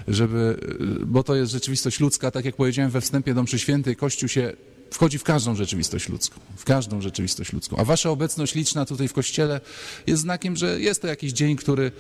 żeby, 0.08 0.58
e, 1.02 1.06
bo 1.06 1.24
to 1.24 1.36
jest 1.36 1.52
rzeczywistość 1.52 2.00
ludzka, 2.00 2.32
tak 2.32 2.46
jak 2.46 2.56
powiedziałem 2.56 2.92
we 2.92 3.02
wstępie 3.02 3.34
do 3.34 3.44
mszy 3.44 3.60
świętej, 3.60 3.96
Kościół 3.96 4.30
się 4.30 4.54
wchodzi 4.92 5.18
w 5.18 5.24
każdą 5.24 5.56
rzeczywistość 5.56 6.10
ludzką, 6.10 6.40
w 6.58 6.66
każdą 6.66 7.02
rzeczywistość 7.02 7.54
ludzką. 7.54 7.78
A 7.78 7.86
wasza 7.86 8.10
obecność 8.10 8.56
liczna 8.56 8.86
tutaj 8.86 9.08
w 9.08 9.14
Kościele 9.14 9.62
jest 10.08 10.22
znakiem, 10.22 10.56
że 10.56 10.82
jest 10.82 11.02
to 11.02 11.08
jakiś 11.08 11.32
dzień, 11.34 11.56
który 11.56 11.92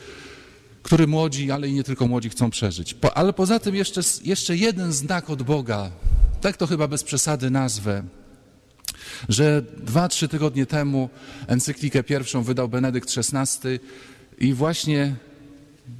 który 0.88 1.08
młodzi, 1.08 1.52
ale 1.52 1.68
i 1.68 1.74
nie 1.74 1.84
tylko 1.84 2.08
młodzi 2.08 2.30
chcą 2.30 2.50
przeżyć. 2.50 2.94
Po, 2.94 3.18
ale 3.18 3.34
poza 3.34 3.60
tym 3.60 3.76
jeszcze, 3.76 4.02
jeszcze 4.24 4.58
jeden 4.58 4.94
znak 4.94 5.30
od 5.30 5.44
Boga, 5.44 5.92
tak 6.42 6.58
to 6.58 6.68
chyba 6.68 6.88
bez 6.88 7.04
przesady 7.04 7.50
nazwę, 7.50 8.04
że 9.30 9.64
dwa, 9.78 10.08
trzy 10.08 10.28
tygodnie 10.28 10.66
temu 10.66 11.10
encyklikę 11.48 12.04
pierwszą 12.04 12.44
wydał 12.44 12.70
Benedykt 12.70 13.10
XVI 13.18 13.80
i 14.38 14.54
właśnie 14.54 15.16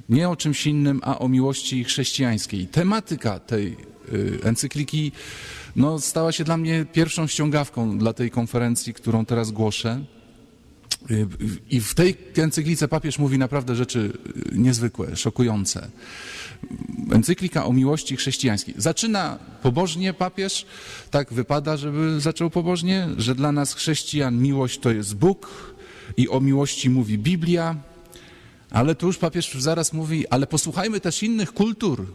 nie 0.08 0.28
o 0.28 0.36
czymś 0.36 0.66
innym, 0.66 1.00
a 1.04 1.18
o 1.18 1.28
miłości 1.28 1.84
chrześcijańskiej. 1.84 2.66
Tematyka 2.66 3.38
tej 3.38 3.76
y, 4.12 4.38
encykliki 4.44 5.12
no, 5.76 6.00
stała 6.00 6.32
się 6.32 6.44
dla 6.44 6.56
mnie 6.56 6.86
pierwszą 6.92 7.26
ściągawką 7.26 7.98
dla 7.98 8.12
tej 8.12 8.30
konferencji, 8.30 8.94
którą 8.94 9.24
teraz 9.24 9.50
głoszę. 9.50 10.04
Y, 11.10 11.26
I 11.70 11.80
w 11.80 11.94
tej 11.94 12.16
encyklice 12.36 12.88
papież 12.88 13.18
mówi 13.18 13.38
naprawdę 13.38 13.74
rzeczy 13.74 14.12
y, 14.52 14.58
niezwykłe, 14.58 15.16
szokujące. 15.16 15.90
Encyklika 17.12 17.66
o 17.66 17.72
miłości 17.72 18.16
chrześcijańskiej. 18.16 18.74
Zaczyna 18.78 19.38
pobożnie 19.62 20.14
papież, 20.14 20.66
tak 21.10 21.32
wypada, 21.32 21.76
żeby 21.76 22.20
zaczął 22.20 22.50
pobożnie, 22.50 23.08
że 23.16 23.34
dla 23.34 23.52
nas 23.52 23.74
chrześcijan 23.74 24.38
miłość 24.38 24.78
to 24.78 24.90
jest 24.90 25.14
Bóg 25.14 25.74
i 26.16 26.28
o 26.28 26.40
miłości 26.40 26.90
mówi 26.90 27.18
Biblia, 27.18 27.76
ale 28.70 28.94
tu 28.94 29.06
już 29.06 29.18
papież 29.18 29.54
zaraz 29.58 29.92
mówi, 29.92 30.28
ale 30.28 30.46
posłuchajmy 30.46 31.00
też 31.00 31.22
innych 31.22 31.52
kultur. 31.52 32.06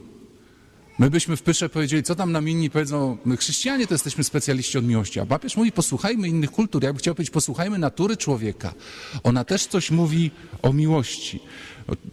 My 0.98 1.10
byśmy 1.10 1.36
w 1.36 1.42
Pysze 1.42 1.68
powiedzieli, 1.68 2.02
co 2.02 2.14
tam 2.14 2.32
nam 2.32 2.48
inni 2.48 2.70
powiedzą, 2.70 3.16
my 3.24 3.36
chrześcijanie 3.36 3.86
to 3.86 3.94
jesteśmy 3.94 4.24
specjaliści 4.24 4.78
od 4.78 4.84
miłości, 4.84 5.20
a 5.20 5.26
papież 5.26 5.56
mówi, 5.56 5.72
posłuchajmy 5.72 6.28
innych 6.28 6.50
kultur. 6.50 6.82
Ja 6.82 6.92
bym 6.92 6.98
chciał 6.98 7.14
powiedzieć, 7.14 7.32
posłuchajmy 7.32 7.78
natury 7.78 8.16
człowieka. 8.16 8.74
Ona 9.22 9.44
też 9.44 9.66
coś 9.66 9.90
mówi 9.90 10.30
o 10.62 10.72
miłości. 10.72 11.40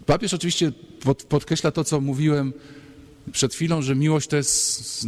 Papież 0.06 0.34
oczywiście 0.34 0.72
pod, 1.04 1.24
podkreśla 1.24 1.72
to, 1.72 1.84
co 1.84 2.02
mówiłem 2.02 2.54
przed 3.32 3.54
chwilą, 3.54 3.82
że 3.82 3.96
miłość 3.96 4.28
to 4.28 4.36
jest 4.36 5.08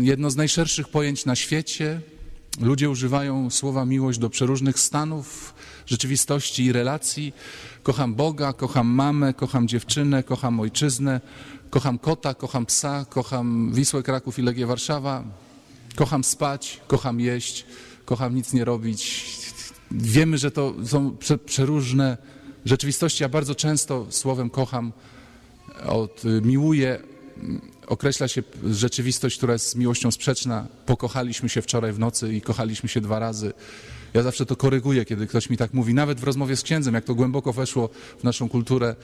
jedno 0.00 0.30
z 0.30 0.36
najszerszych 0.36 0.88
pojęć 0.88 1.24
na 1.24 1.36
świecie. 1.36 2.00
Ludzie 2.60 2.90
używają 2.90 3.50
słowa 3.50 3.84
miłość 3.84 4.18
do 4.18 4.30
przeróżnych 4.30 4.78
stanów, 4.78 5.54
rzeczywistości 5.86 6.64
i 6.64 6.72
relacji. 6.72 7.32
Kocham 7.82 8.14
Boga, 8.14 8.52
kocham 8.52 8.86
mamę, 8.86 9.34
kocham 9.34 9.68
dziewczynę, 9.68 10.22
kocham 10.22 10.60
ojczyznę, 10.60 11.20
kocham 11.72 11.98
kota, 11.98 12.34
kocham 12.34 12.66
psa, 12.66 13.04
kocham 13.08 13.72
Wisłę 13.72 14.02
Kraków 14.02 14.38
i 14.38 14.42
Legię 14.42 14.66
Warszawa, 14.66 15.24
kocham 15.96 16.24
spać, 16.24 16.80
kocham 16.86 17.20
jeść, 17.20 17.66
kocham 18.04 18.34
nic 18.34 18.52
nie 18.52 18.64
robić. 18.64 19.26
Wiemy, 19.90 20.38
że 20.38 20.50
to 20.50 20.74
są 20.86 21.16
prze, 21.16 21.38
przeróżne 21.38 22.16
rzeczywistości, 22.64 23.24
a 23.24 23.28
bardzo 23.28 23.54
często 23.54 24.06
słowem 24.10 24.50
kocham 24.50 24.92
od 25.86 26.24
y, 26.24 26.40
miłuję 26.44 26.98
mm, 27.36 27.60
określa 27.86 28.28
się 28.28 28.42
rzeczywistość, 28.70 29.36
która 29.36 29.52
jest 29.52 29.68
z 29.68 29.74
miłością 29.74 30.10
sprzeczna. 30.10 30.66
Pokochaliśmy 30.86 31.48
się 31.48 31.62
wczoraj 31.62 31.92
w 31.92 31.98
nocy 31.98 32.34
i 32.34 32.40
kochaliśmy 32.40 32.88
się 32.88 33.00
dwa 33.00 33.18
razy. 33.18 33.52
Ja 34.14 34.22
zawsze 34.22 34.46
to 34.46 34.56
koryguję, 34.56 35.04
kiedy 35.04 35.26
ktoś 35.26 35.50
mi 35.50 35.56
tak 35.56 35.74
mówi, 35.74 35.94
nawet 35.94 36.20
w 36.20 36.24
rozmowie 36.24 36.56
z 36.56 36.62
księdzem, 36.62 36.94
jak 36.94 37.04
to 37.04 37.14
głęboko 37.14 37.52
weszło 37.52 37.90
w 38.18 38.24
naszą 38.24 38.48
kulturę. 38.48 38.96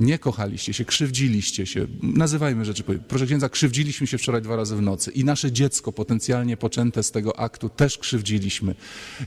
Nie 0.00 0.18
kochaliście 0.18 0.72
się, 0.72 0.84
krzywdziliście 0.84 1.66
się. 1.66 1.86
Nazywajmy 2.02 2.64
rzeczy. 2.64 2.84
Proszę 3.08 3.26
księdza, 3.26 3.48
krzywdziliśmy 3.48 4.06
się 4.06 4.18
wczoraj 4.18 4.42
dwa 4.42 4.56
razy 4.56 4.76
w 4.76 4.82
nocy 4.82 5.10
i 5.10 5.24
nasze 5.24 5.52
dziecko 5.52 5.92
potencjalnie 5.92 6.56
poczęte 6.56 7.02
z 7.02 7.10
tego 7.10 7.38
aktu 7.38 7.68
też 7.68 7.98
krzywdziliśmy 7.98 8.74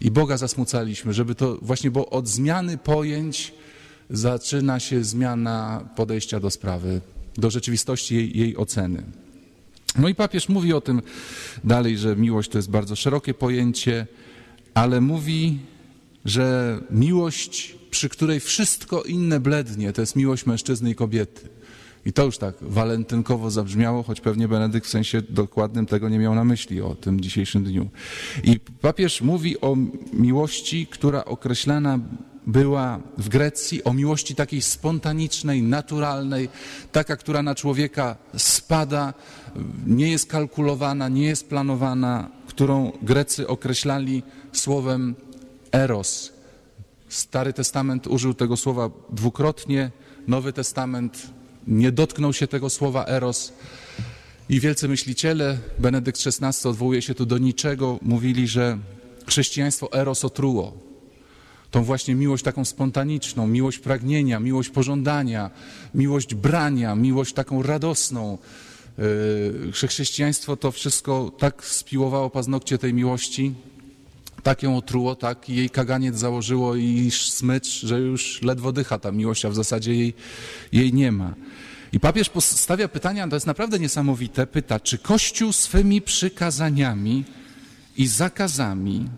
i 0.02 0.12
Boga 0.12 0.38
zasmucaliśmy, 0.38 1.14
żeby 1.14 1.36
to 1.36 1.58
właśnie, 1.62 1.92
bo 1.92 2.10
od 2.10 2.28
zmiany 2.28 2.78
pojęć 2.78 3.54
zaczyna 4.10 4.80
się 4.80 5.04
zmiana 5.04 5.90
podejścia 5.96 6.40
do 6.40 6.50
sprawy, 6.50 7.02
do 7.38 7.50
rzeczywistości 7.50 8.16
jej, 8.16 8.38
jej 8.38 8.58
oceny. 8.58 9.04
No 9.98 10.10
i 10.10 10.16
papież 10.16 10.50
mówi 10.50 10.74
o 10.74 10.82
tym 10.82 11.02
dalej, 11.64 11.98
że 11.98 12.16
miłość 12.16 12.50
to 12.50 12.58
jest 12.58 12.70
bardzo 12.70 12.96
szerokie 12.96 13.34
pojęcie, 13.34 14.08
ale 14.74 15.02
mówi, 15.02 15.60
że 16.26 16.80
miłość, 16.92 17.76
przy 17.92 18.10
której 18.10 18.40
wszystko 18.40 19.04
inne 19.04 19.40
blednie, 19.40 19.94
to 19.94 20.02
jest 20.02 20.16
miłość 20.16 20.46
mężczyzny 20.46 20.90
i 20.92 20.96
kobiety. 20.96 21.50
I 22.06 22.14
to 22.14 22.26
już 22.26 22.38
tak 22.38 22.56
walentynkowo 22.62 23.52
zabrzmiało, 23.52 24.04
choć 24.04 24.22
pewnie 24.22 24.48
Benedykt 24.48 24.88
w 24.88 24.90
sensie 24.90 25.22
dokładnym 25.22 25.86
tego 25.86 26.10
nie 26.10 26.20
miał 26.20 26.36
na 26.36 26.44
myśli 26.44 26.82
o 26.82 26.96
tym 26.96 27.22
dzisiejszym 27.22 27.64
dniu. 27.64 27.90
I 28.44 28.60
papież 28.60 29.22
mówi 29.22 29.62
o 29.62 29.78
miłości, 30.14 30.88
która 30.88 31.26
określana 31.26 32.00
była 32.48 33.00
w 33.18 33.30
Grecji, 33.30 33.84
o 33.84 33.94
miłości 33.94 34.36
takiej 34.36 34.62
spontanicznej, 34.62 35.64
naturalnej, 35.64 36.50
taka, 36.92 37.18
która 37.18 37.44
na 37.44 37.56
człowieka 37.56 38.16
spada, 38.38 39.14
nie 39.88 40.12
jest 40.12 40.26
kalkulowana, 40.26 41.10
nie 41.10 41.26
jest 41.26 41.50
planowana, 41.50 42.30
którą 42.48 42.92
Grecy 43.02 43.48
określali 43.48 44.24
słowem 44.54 45.16
eros. 45.72 46.34
Stary 47.10 47.54
Testament 47.54 48.08
użył 48.08 48.34
tego 48.34 48.58
słowa 48.58 48.90
dwukrotnie, 49.10 49.92
Nowy 50.28 50.54
Testament 50.54 51.28
nie 51.68 51.92
dotknął 51.92 52.34
się 52.34 52.48
tego 52.48 52.70
słowa 52.70 53.06
eros. 53.06 53.54
I 54.50 54.60
wielcy 54.60 54.88
myśliciele, 54.88 55.58
Benedykt 55.80 56.20
XVI 56.28 56.70
odwołuje 56.70 57.02
się 57.02 57.16
tu 57.16 57.26
do 57.26 57.38
niczego, 57.38 58.00
mówili, 58.02 58.48
że 58.48 58.78
chrześcijaństwo 59.28 59.94
eros 59.94 60.26
otruło. 60.26 60.78
Tą 61.72 61.84
właśnie 61.84 62.16
miłość 62.16 62.44
taką 62.44 62.66
spontaniczną, 62.66 63.48
miłość 63.48 63.80
pragnienia, 63.80 64.40
miłość 64.40 64.70
pożądania, 64.70 65.50
miłość 65.96 66.36
brania, 66.36 66.96
miłość 66.96 67.34
taką 67.34 67.64
radosną. 67.64 68.38
Yy, 68.98 69.88
chrześcijaństwo 69.88 70.58
to 70.58 70.72
wszystko 70.72 71.32
tak 71.38 71.66
spiłowało 71.66 72.30
paznokcie 72.30 72.78
tej 72.78 72.94
miłości, 72.94 73.54
tak 74.44 74.64
ją 74.64 74.78
otruło, 74.78 75.16
tak 75.16 75.50
jej 75.50 75.70
kaganiec 75.70 76.18
założyło 76.18 76.76
i 76.76 77.12
smycz, 77.12 77.82
że 77.82 78.00
już 78.00 78.42
ledwo 78.42 78.72
dycha 78.72 79.00
ta 79.00 79.12
miłość, 79.12 79.46
a 79.46 79.50
w 79.50 79.56
zasadzie 79.56 79.96
jej, 79.96 80.14
jej 80.72 80.94
nie 80.94 81.12
ma. 81.12 81.34
I 81.94 82.00
papież 82.00 82.30
postawia 82.30 82.88
pytania, 82.88 83.28
to 83.28 83.36
jest 83.36 83.48
naprawdę 83.48 83.80
niesamowite, 83.80 84.48
pyta, 84.48 84.80
czy 84.80 84.98
Kościół 84.98 85.54
swymi 85.54 86.02
przykazaniami 86.02 87.24
i 87.98 88.08
zakazami 88.08 89.10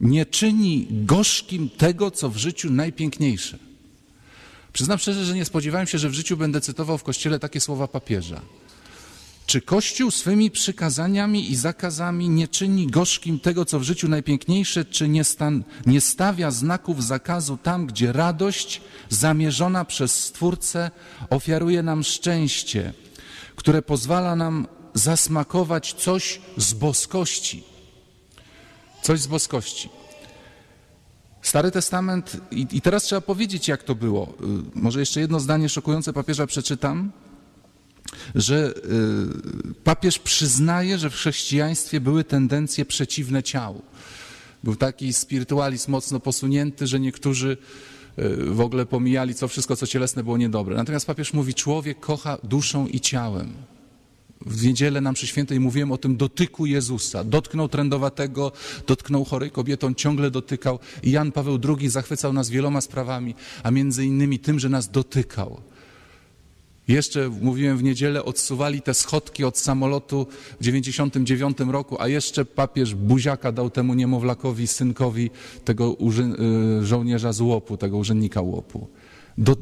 nie 0.00 0.26
czyni 0.26 0.86
gorzkim 0.90 1.70
tego, 1.70 2.10
co 2.10 2.30
w 2.30 2.36
życiu 2.36 2.70
najpiękniejsze. 2.70 3.58
Przyznam 4.72 4.98
szczerze, 4.98 5.24
że 5.24 5.34
nie 5.34 5.44
spodziewałem 5.44 5.86
się, 5.86 5.98
że 5.98 6.08
w 6.08 6.14
życiu 6.14 6.36
będę 6.36 6.60
cytował 6.60 6.98
w 6.98 7.02
Kościele 7.02 7.38
takie 7.38 7.60
słowa 7.60 7.88
papieża. 7.88 8.40
Czy 9.46 9.60
Kościół 9.60 10.10
swymi 10.10 10.50
przykazaniami 10.50 11.50
i 11.50 11.56
zakazami 11.56 12.28
nie 12.28 12.48
czyni 12.48 12.86
gorzkim 12.86 13.40
tego, 13.40 13.64
co 13.64 13.80
w 13.80 13.82
życiu 13.82 14.08
najpiękniejsze, 14.08 14.84
czy 14.84 15.08
nie, 15.08 15.24
stan, 15.24 15.64
nie 15.86 16.00
stawia 16.00 16.50
znaków 16.50 17.04
zakazu 17.04 17.56
tam, 17.56 17.86
gdzie 17.86 18.12
radość 18.12 18.80
zamierzona 19.08 19.84
przez 19.84 20.24
Stwórcę 20.24 20.90
ofiaruje 21.30 21.82
nam 21.82 22.04
szczęście, 22.04 22.92
które 23.56 23.82
pozwala 23.82 24.36
nam 24.36 24.66
zasmakować 24.94 25.92
coś 25.92 26.40
z 26.56 26.74
boskości? 26.74 27.64
Coś 29.02 29.20
z 29.20 29.26
boskości. 29.26 29.88
Stary 31.42 31.70
Testament, 31.70 32.36
i, 32.50 32.66
i 32.72 32.80
teraz 32.80 33.02
trzeba 33.02 33.20
powiedzieć, 33.20 33.68
jak 33.68 33.82
to 33.82 33.94
było. 33.94 34.34
Y, 34.74 34.80
Może 34.80 35.00
jeszcze 35.00 35.20
jedno 35.20 35.40
zdanie 35.40 35.68
szokujące 35.68 36.12
papieża 36.12 36.46
przeczytam 36.46 37.12
że 38.34 38.74
y, 39.70 39.74
papież 39.84 40.18
przyznaje, 40.18 40.98
że 40.98 41.10
w 41.10 41.14
chrześcijaństwie 41.14 42.00
były 42.00 42.24
tendencje 42.24 42.84
przeciwne 42.84 43.42
ciału. 43.42 43.82
Był 44.64 44.76
taki 44.76 45.12
spirytualizm 45.12 45.90
mocno 45.90 46.20
posunięty, 46.20 46.86
że 46.86 47.00
niektórzy 47.00 47.56
y, 48.18 48.44
w 48.44 48.60
ogóle 48.60 48.86
pomijali 48.86 49.34
co 49.34 49.48
wszystko, 49.48 49.76
co 49.76 49.86
cielesne 49.86 50.24
było 50.24 50.36
niedobre. 50.36 50.76
Natomiast 50.76 51.06
papież 51.06 51.32
mówi, 51.32 51.54
człowiek 51.54 52.00
kocha 52.00 52.38
duszą 52.42 52.86
i 52.86 53.00
ciałem. 53.00 53.52
W 54.46 54.64
niedzielę 54.64 55.00
nam 55.00 55.14
przy 55.14 55.26
świętej 55.26 55.60
mówiłem 55.60 55.92
o 55.92 55.98
tym 55.98 56.16
dotyku 56.16 56.66
Jezusa. 56.66 57.24
Dotknął 57.24 57.68
trędowatego, 57.68 58.52
dotknął 58.86 59.24
chorej 59.24 59.50
kobietą, 59.50 59.94
ciągle 59.94 60.30
dotykał. 60.30 60.78
Jan 61.02 61.32
Paweł 61.32 61.58
II 61.78 61.88
zachwycał 61.88 62.32
nas 62.32 62.50
wieloma 62.50 62.80
sprawami, 62.80 63.34
a 63.62 63.70
między 63.70 64.06
innymi 64.06 64.38
tym, 64.38 64.58
że 64.58 64.68
nas 64.68 64.90
dotykał. 64.90 65.60
Jeszcze, 66.88 67.28
mówiłem 67.28 67.78
w 67.78 67.82
niedzielę, 67.82 68.24
odsuwali 68.24 68.82
te 68.82 68.94
schodki 68.94 69.44
od 69.44 69.58
samolotu 69.58 70.26
w 70.60 70.64
99 70.64 71.58
roku, 71.60 71.96
a 72.00 72.08
jeszcze 72.08 72.44
papież 72.44 72.94
buziaka 72.94 73.52
dał 73.52 73.70
temu 73.70 73.94
niemowlakowi, 73.94 74.66
synkowi 74.66 75.30
tego 75.64 75.96
y, 76.80 76.86
żołnierza 76.86 77.32
z 77.32 77.40
łopu, 77.40 77.76
tego 77.76 77.96
urzędnika 77.96 78.40
łopu. 78.40 78.88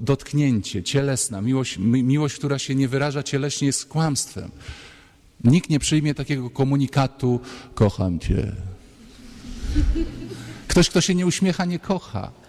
dotknięcie, 0.01 0.83
cielesna, 0.83 1.41
miłość, 1.41 1.79
miłość, 1.79 2.35
która 2.35 2.59
się 2.59 2.75
nie 2.75 2.89
wyraża 2.89 3.23
cieleśnie, 3.23 3.67
jest 3.67 3.87
kłamstwem. 3.87 4.51
Nikt 5.45 5.71
nie 5.71 5.79
przyjmie 5.79 6.15
takiego 6.15 6.51
komunikatu, 6.51 7.41
kocham 7.75 8.19
cię. 8.19 8.53
Ktoś, 10.69 10.91
kto 10.91 11.01
się 11.01 11.15
nie 11.15 11.27
uśmiecha, 11.27 11.65
nie 11.65 11.79
kocha. 11.79 12.42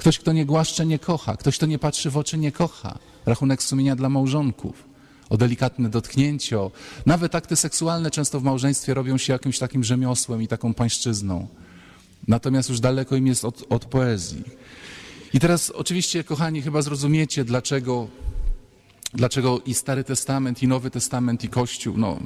Ktoś, 0.00 0.18
kto 0.18 0.32
nie 0.32 0.46
głaszcze, 0.46 0.86
nie 0.86 0.98
kocha. 0.98 1.36
Ktoś, 1.36 1.56
kto 1.56 1.66
nie 1.66 1.78
patrzy 1.78 2.10
w 2.10 2.16
oczy, 2.16 2.38
nie 2.38 2.52
kocha. 2.52 2.98
Rachunek 3.26 3.62
sumienia 3.62 3.96
dla 3.96 4.08
małżonków. 4.08 4.84
O 5.30 5.36
delikatne 5.36 5.88
dotknięcie. 5.88 6.58
Nawet 7.06 7.34
akty 7.34 7.56
seksualne 7.56 8.10
często 8.10 8.40
w 8.40 8.42
małżeństwie 8.42 8.94
robią 8.94 9.18
się 9.18 9.32
jakimś 9.32 9.58
takim 9.58 9.84
rzemiosłem 9.84 10.42
i 10.42 10.48
taką 10.48 10.74
pańszczyzną. 10.74 11.48
Natomiast 12.28 12.68
już 12.68 12.80
daleko 12.80 13.16
im 13.16 13.26
jest 13.26 13.44
od, 13.44 13.64
od 13.68 13.84
poezji. 13.84 14.42
I 15.34 15.40
teraz 15.40 15.70
oczywiście, 15.70 16.24
kochani, 16.24 16.62
chyba 16.62 16.82
zrozumiecie, 16.82 17.44
dlaczego, 17.44 18.08
dlaczego 19.14 19.60
i 19.66 19.74
Stary 19.74 20.04
Testament, 20.04 20.62
i 20.62 20.68
Nowy 20.68 20.90
Testament, 20.90 21.44
i 21.44 21.48
Kościół, 21.48 21.96
no, 21.96 22.18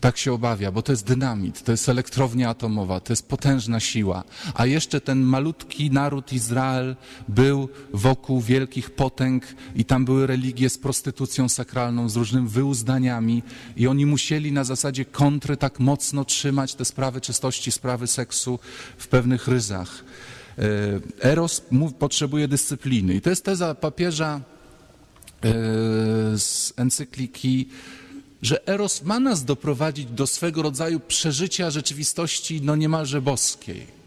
tak 0.00 0.16
się 0.18 0.32
obawia, 0.32 0.72
bo 0.72 0.82
to 0.82 0.92
jest 0.92 1.06
dynamit, 1.06 1.62
to 1.62 1.72
jest 1.72 1.88
elektrownia 1.88 2.50
atomowa, 2.50 3.00
to 3.00 3.12
jest 3.12 3.28
potężna 3.28 3.80
siła. 3.80 4.24
A 4.54 4.66
jeszcze 4.66 5.00
ten 5.00 5.20
malutki 5.20 5.90
naród 5.90 6.32
Izrael 6.32 6.96
był 7.28 7.68
wokół 7.92 8.40
wielkich 8.40 8.90
potęg 8.90 9.44
i 9.74 9.84
tam 9.84 10.04
były 10.04 10.26
religie 10.26 10.70
z 10.70 10.78
prostytucją 10.78 11.48
sakralną, 11.48 12.08
z 12.08 12.16
różnymi 12.16 12.48
wyuzdaniami 12.48 13.42
i 13.76 13.86
oni 13.86 14.06
musieli 14.06 14.52
na 14.52 14.64
zasadzie 14.64 15.04
kontry 15.04 15.56
tak 15.56 15.80
mocno 15.80 16.24
trzymać 16.24 16.74
te 16.74 16.84
sprawy 16.84 17.20
czystości, 17.20 17.72
sprawy 17.72 18.06
seksu 18.06 18.58
w 18.98 19.08
pewnych 19.08 19.48
ryzach. 19.48 20.04
E, 20.58 21.30
Eros 21.30 21.62
potrzebuje 21.98 22.48
dyscypliny 22.48 23.14
i 23.14 23.20
to 23.20 23.30
jest 23.30 23.44
teza 23.44 23.74
papieża 23.74 24.40
e, 25.44 25.50
z 26.38 26.72
encykliki 26.76 27.68
że 28.42 28.68
Eros 28.68 29.02
ma 29.02 29.20
nas 29.20 29.44
doprowadzić 29.44 30.06
do 30.06 30.26
swego 30.26 30.62
rodzaju 30.62 31.00
przeżycia 31.00 31.70
rzeczywistości 31.70 32.60
no 32.62 32.76
niemalże 32.76 33.22
boskiej. 33.22 33.98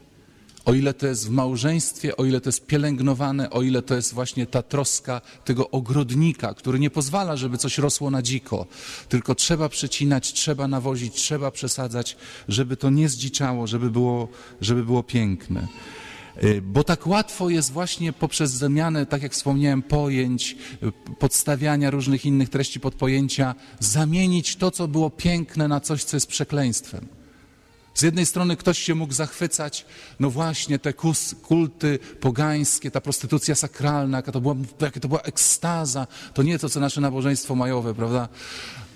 O 0.64 0.74
ile 0.74 0.94
to 0.94 1.06
jest 1.06 1.26
w 1.26 1.30
małżeństwie, 1.30 2.16
o 2.16 2.24
ile 2.24 2.40
to 2.40 2.48
jest 2.48 2.66
pielęgnowane, 2.66 3.50
o 3.50 3.62
ile 3.62 3.82
to 3.82 3.94
jest 3.94 4.14
właśnie 4.14 4.46
ta 4.46 4.62
troska 4.62 5.20
tego 5.44 5.70
ogrodnika, 5.70 6.54
który 6.54 6.78
nie 6.78 6.90
pozwala, 6.90 7.36
żeby 7.36 7.58
coś 7.58 7.78
rosło 7.78 8.10
na 8.10 8.22
dziko, 8.22 8.66
tylko 9.08 9.34
trzeba 9.34 9.68
przecinać, 9.68 10.32
trzeba 10.32 10.68
nawozić, 10.68 11.14
trzeba 11.14 11.50
przesadzać, 11.50 12.16
żeby 12.48 12.76
to 12.76 12.90
nie 12.90 13.08
zdziczało, 13.08 13.66
żeby 13.66 13.90
było, 13.90 14.28
żeby 14.60 14.84
było 14.84 15.02
piękne. 15.02 15.68
Y, 16.44 16.62
bo 16.62 16.84
tak 16.84 17.06
łatwo 17.06 17.50
jest 17.50 17.72
właśnie 17.72 18.12
poprzez 18.12 18.50
zmianę, 18.50 19.06
tak 19.06 19.22
jak 19.22 19.32
wspomniałem, 19.32 19.82
pojęć, 19.82 20.56
y, 20.82 21.16
podstawiania 21.18 21.90
różnych 21.90 22.26
innych 22.26 22.48
treści 22.48 22.80
pod 22.80 22.94
pojęcia, 22.94 23.54
zamienić 23.80 24.56
to, 24.56 24.70
co 24.70 24.88
było 24.88 25.10
piękne, 25.10 25.68
na 25.68 25.80
coś, 25.80 26.04
co 26.04 26.16
jest 26.16 26.26
przekleństwem. 26.26 27.08
Z 27.94 28.02
jednej 28.02 28.26
strony 28.26 28.56
ktoś 28.56 28.78
się 28.78 28.94
mógł 28.94 29.12
zachwycać, 29.12 29.86
no 30.20 30.30
właśnie 30.30 30.78
te 30.78 30.92
kulty 31.42 31.98
pogańskie, 32.20 32.90
ta 32.90 33.00
prostytucja 33.00 33.54
sakralna, 33.54 34.18
jaka 34.18 34.32
to 34.32 34.40
była, 34.40 34.54
jaka 34.80 35.00
to 35.00 35.08
była 35.08 35.20
ekstaza, 35.20 36.06
to 36.34 36.42
nie 36.42 36.58
to, 36.58 36.68
co 36.68 36.80
nasze 36.80 37.00
nabożeństwo 37.00 37.54
majowe, 37.54 37.94
prawda? 37.94 38.28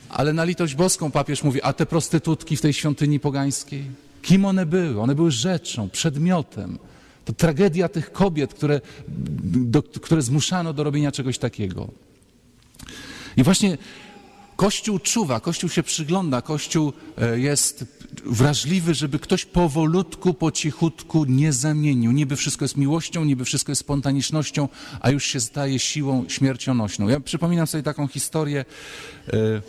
Ale 0.08 0.32
na 0.32 0.44
litość 0.44 0.74
boską 0.74 1.10
papież 1.10 1.42
mówi, 1.42 1.62
a 1.62 1.72
te 1.72 1.86
prostytutki 1.86 2.56
w 2.56 2.60
tej 2.60 2.72
świątyni 2.72 3.20
pogańskiej, 3.20 3.90
kim 4.22 4.44
one 4.44 4.66
były? 4.66 5.00
One 5.00 5.14
były 5.14 5.30
rzeczą, 5.30 5.90
przedmiotem. 5.90 6.78
To 7.26 7.32
tragedia 7.32 7.88
tych 7.88 8.12
kobiet, 8.12 8.54
które, 8.54 8.80
do, 9.74 9.82
które 9.82 10.22
zmuszano 10.22 10.72
do 10.72 10.84
robienia 10.84 11.12
czegoś 11.12 11.38
takiego. 11.38 11.88
I 13.36 13.42
właśnie 13.42 13.78
Kościół 14.56 14.98
czuwa, 14.98 15.40
Kościół 15.40 15.70
się 15.70 15.82
przygląda, 15.82 16.42
Kościół 16.42 16.92
e, 17.18 17.40
jest 17.40 17.84
wrażliwy, 18.26 18.94
żeby 18.94 19.18
ktoś 19.18 19.44
powolutku, 19.44 20.34
po 20.34 20.52
cichutku 20.52 21.24
nie 21.24 21.52
zamienił. 21.52 22.12
Niby 22.12 22.36
wszystko 22.36 22.64
jest 22.64 22.76
miłością, 22.76 23.24
niby 23.24 23.44
wszystko 23.44 23.72
jest 23.72 23.80
spontanicznością, 23.80 24.68
a 25.00 25.10
już 25.10 25.24
się 25.24 25.40
staje 25.40 25.78
siłą 25.78 26.24
śmiercionośną. 26.28 27.08
Ja 27.08 27.20
przypominam 27.20 27.66
sobie 27.66 27.82
taką 27.82 28.08
historię, 28.08 28.64
e, 29.28 29.32
e, 29.32 29.62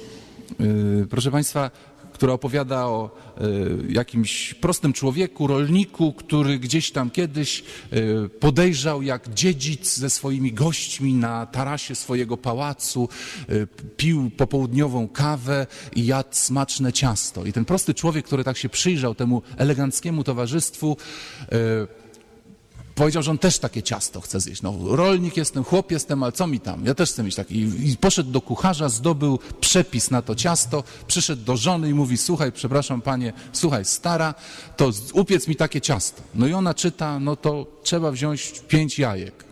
proszę 1.09 1.31
Państwa, 1.31 1.71
która 2.17 2.33
opowiada 2.33 2.85
o 2.85 3.09
e, 3.37 3.41
jakimś 3.89 4.53
prostym 4.53 4.93
człowieku, 4.93 5.47
rolniku, 5.47 6.13
który 6.13 6.59
gdzieś 6.59 6.91
tam 6.91 7.09
kiedyś 7.09 7.63
e, 7.91 8.29
podejrzał, 8.29 9.01
jak 9.01 9.33
dziedzic 9.33 9.97
ze 9.97 10.09
swoimi 10.09 10.53
gośćmi 10.53 11.13
na 11.13 11.45
tarasie 11.45 11.95
swojego 11.95 12.37
pałacu 12.37 13.09
e, 13.49 13.67
pił 13.97 14.31
popołudniową 14.37 15.07
kawę 15.07 15.67
i 15.95 16.05
jadł 16.05 16.29
smaczne 16.31 16.93
ciasto. 16.93 17.45
I 17.45 17.53
ten 17.53 17.65
prosty 17.65 17.93
człowiek, 17.93 18.25
który 18.25 18.43
tak 18.43 18.57
się 18.57 18.69
przyjrzał 18.69 19.15
temu 19.15 19.41
eleganckiemu 19.57 20.23
towarzystwu, 20.23 20.97
Powiedział, 22.97 23.23
że 23.23 23.31
on 23.31 23.37
też 23.37 23.59
takie 23.59 23.83
ciasto 23.83 24.21
chce 24.21 24.39
zjeść. 24.39 24.61
No, 24.61 24.73
rolnik 24.83 25.37
jestem, 25.37 25.63
chłop 25.63 25.91
jestem, 25.91 26.23
ale 26.23 26.31
co 26.31 26.47
mi 26.47 26.59
tam? 26.59 26.85
Ja 26.85 26.95
też 26.95 27.09
chcę 27.11 27.23
mieć 27.23 27.35
takie. 27.35 27.55
I, 27.55 27.91
I 27.91 27.97
poszedł 27.97 28.31
do 28.31 28.41
kucharza, 28.41 28.89
zdobył 28.89 29.39
przepis 29.59 30.11
na 30.11 30.21
to 30.21 30.35
ciasto, 30.35 30.83
przyszedł 31.07 31.43
do 31.43 31.57
żony 31.57 31.89
i 31.89 31.93
mówi, 31.93 32.17
słuchaj, 32.17 32.51
przepraszam 32.51 33.01
panie, 33.01 33.33
słuchaj, 33.53 33.85
stara, 33.85 34.33
to 34.77 34.91
upiec 35.13 35.47
mi 35.47 35.55
takie 35.55 35.81
ciasto. 35.81 36.21
No 36.35 36.47
i 36.47 36.53
ona 36.53 36.73
czyta, 36.73 37.19
no 37.19 37.35
to 37.35 37.67
trzeba 37.83 38.11
wziąć 38.11 38.61
pięć 38.67 38.99
jajek. 38.99 39.43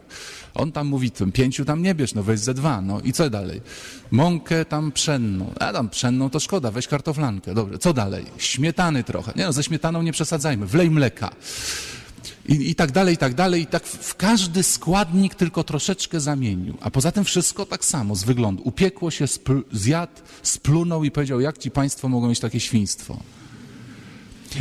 On 0.53 0.71
tam 0.71 0.87
mówi, 0.87 1.11
tym 1.11 1.31
pięciu 1.31 1.65
tam 1.65 1.81
nie 1.81 1.95
bierz, 1.95 2.13
no 2.13 2.23
weź 2.23 2.39
ze 2.39 2.53
dwa, 2.53 2.81
no 2.81 3.01
i 3.01 3.13
co 3.13 3.29
dalej? 3.29 3.61
Mąkę 4.11 4.65
tam 4.65 4.91
pszenną, 4.91 5.53
a 5.59 5.73
tam 5.73 5.89
pszenną 5.89 6.29
to 6.29 6.39
szkoda, 6.39 6.71
weź 6.71 6.87
kartoflankę, 6.87 7.53
dobrze, 7.53 7.77
co 7.77 7.93
dalej? 7.93 8.25
Śmietany 8.37 9.03
trochę, 9.03 9.33
nie 9.35 9.45
no, 9.45 9.53
ze 9.53 9.63
śmietaną 9.63 10.01
nie 10.01 10.11
przesadzajmy, 10.11 10.65
wlej 10.65 10.91
mleka 10.91 11.31
i, 12.47 12.69
i 12.69 12.75
tak 12.75 12.91
dalej, 12.91 13.13
i 13.13 13.17
tak 13.17 13.33
dalej. 13.33 13.61
I 13.61 13.65
tak 13.65 13.85
w 13.87 14.15
każdy 14.15 14.63
składnik 14.63 15.35
tylko 15.35 15.63
troszeczkę 15.63 16.19
zamienił. 16.19 16.77
A 16.81 16.91
poza 16.91 17.11
tym 17.11 17.23
wszystko 17.23 17.65
tak 17.65 17.85
samo 17.85 18.15
z 18.15 18.23
wyglądu. 18.23 18.61
Upiekło 18.65 19.11
się, 19.11 19.27
spl 19.27 19.63
zjadł, 19.71 20.21
splunął 20.43 21.03
i 21.03 21.11
powiedział, 21.11 21.41
jak 21.41 21.57
ci 21.57 21.71
państwo 21.71 22.09
mogą 22.09 22.29
mieć 22.29 22.39
takie 22.39 22.59
świństwo. 22.59 23.17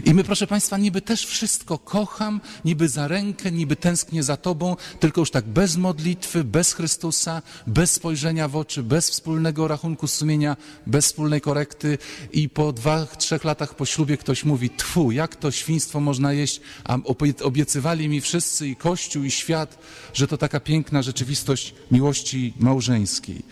I 0.04 0.14
my, 0.14 0.24
proszę 0.24 0.46
Państwa, 0.46 0.78
niby 0.78 1.00
też 1.00 1.26
wszystko 1.26 1.78
kocham, 1.78 2.40
niby 2.64 2.88
za 2.88 3.08
rękę, 3.08 3.52
niby 3.52 3.76
tęsknię 3.76 4.22
za 4.22 4.36
Tobą, 4.36 4.76
tylko 5.00 5.20
już 5.20 5.30
tak 5.30 5.44
bez 5.44 5.76
modlitwy, 5.76 6.44
bez 6.44 6.72
Chrystusa, 6.72 7.42
bez 7.66 7.90
spojrzenia 7.90 8.48
w 8.48 8.56
oczy, 8.56 8.82
bez 8.82 9.10
wspólnego 9.10 9.68
rachunku 9.68 10.06
sumienia, 10.06 10.56
bez 10.86 11.06
wspólnej 11.06 11.40
korekty 11.40 11.98
i 12.32 12.48
po 12.48 12.72
dwóch, 12.72 13.16
trzech 13.18 13.44
latach 13.44 13.74
po 13.76 13.86
ślubie 13.86 14.16
ktoś 14.16 14.44
mówi, 14.44 14.70
tfu, 14.70 15.12
jak 15.12 15.36
to 15.36 15.50
świństwo 15.50 16.00
można 16.00 16.32
jeść, 16.32 16.60
a 16.84 16.98
obiecywali 17.42 18.08
mi 18.08 18.20
wszyscy 18.20 18.68
i 18.68 18.76
Kościół 18.76 19.24
i 19.24 19.30
świat, 19.30 19.78
że 20.14 20.28
to 20.28 20.38
taka 20.38 20.60
piękna 20.60 21.02
rzeczywistość 21.02 21.74
miłości 21.90 22.54
małżeńskiej. 22.58 23.42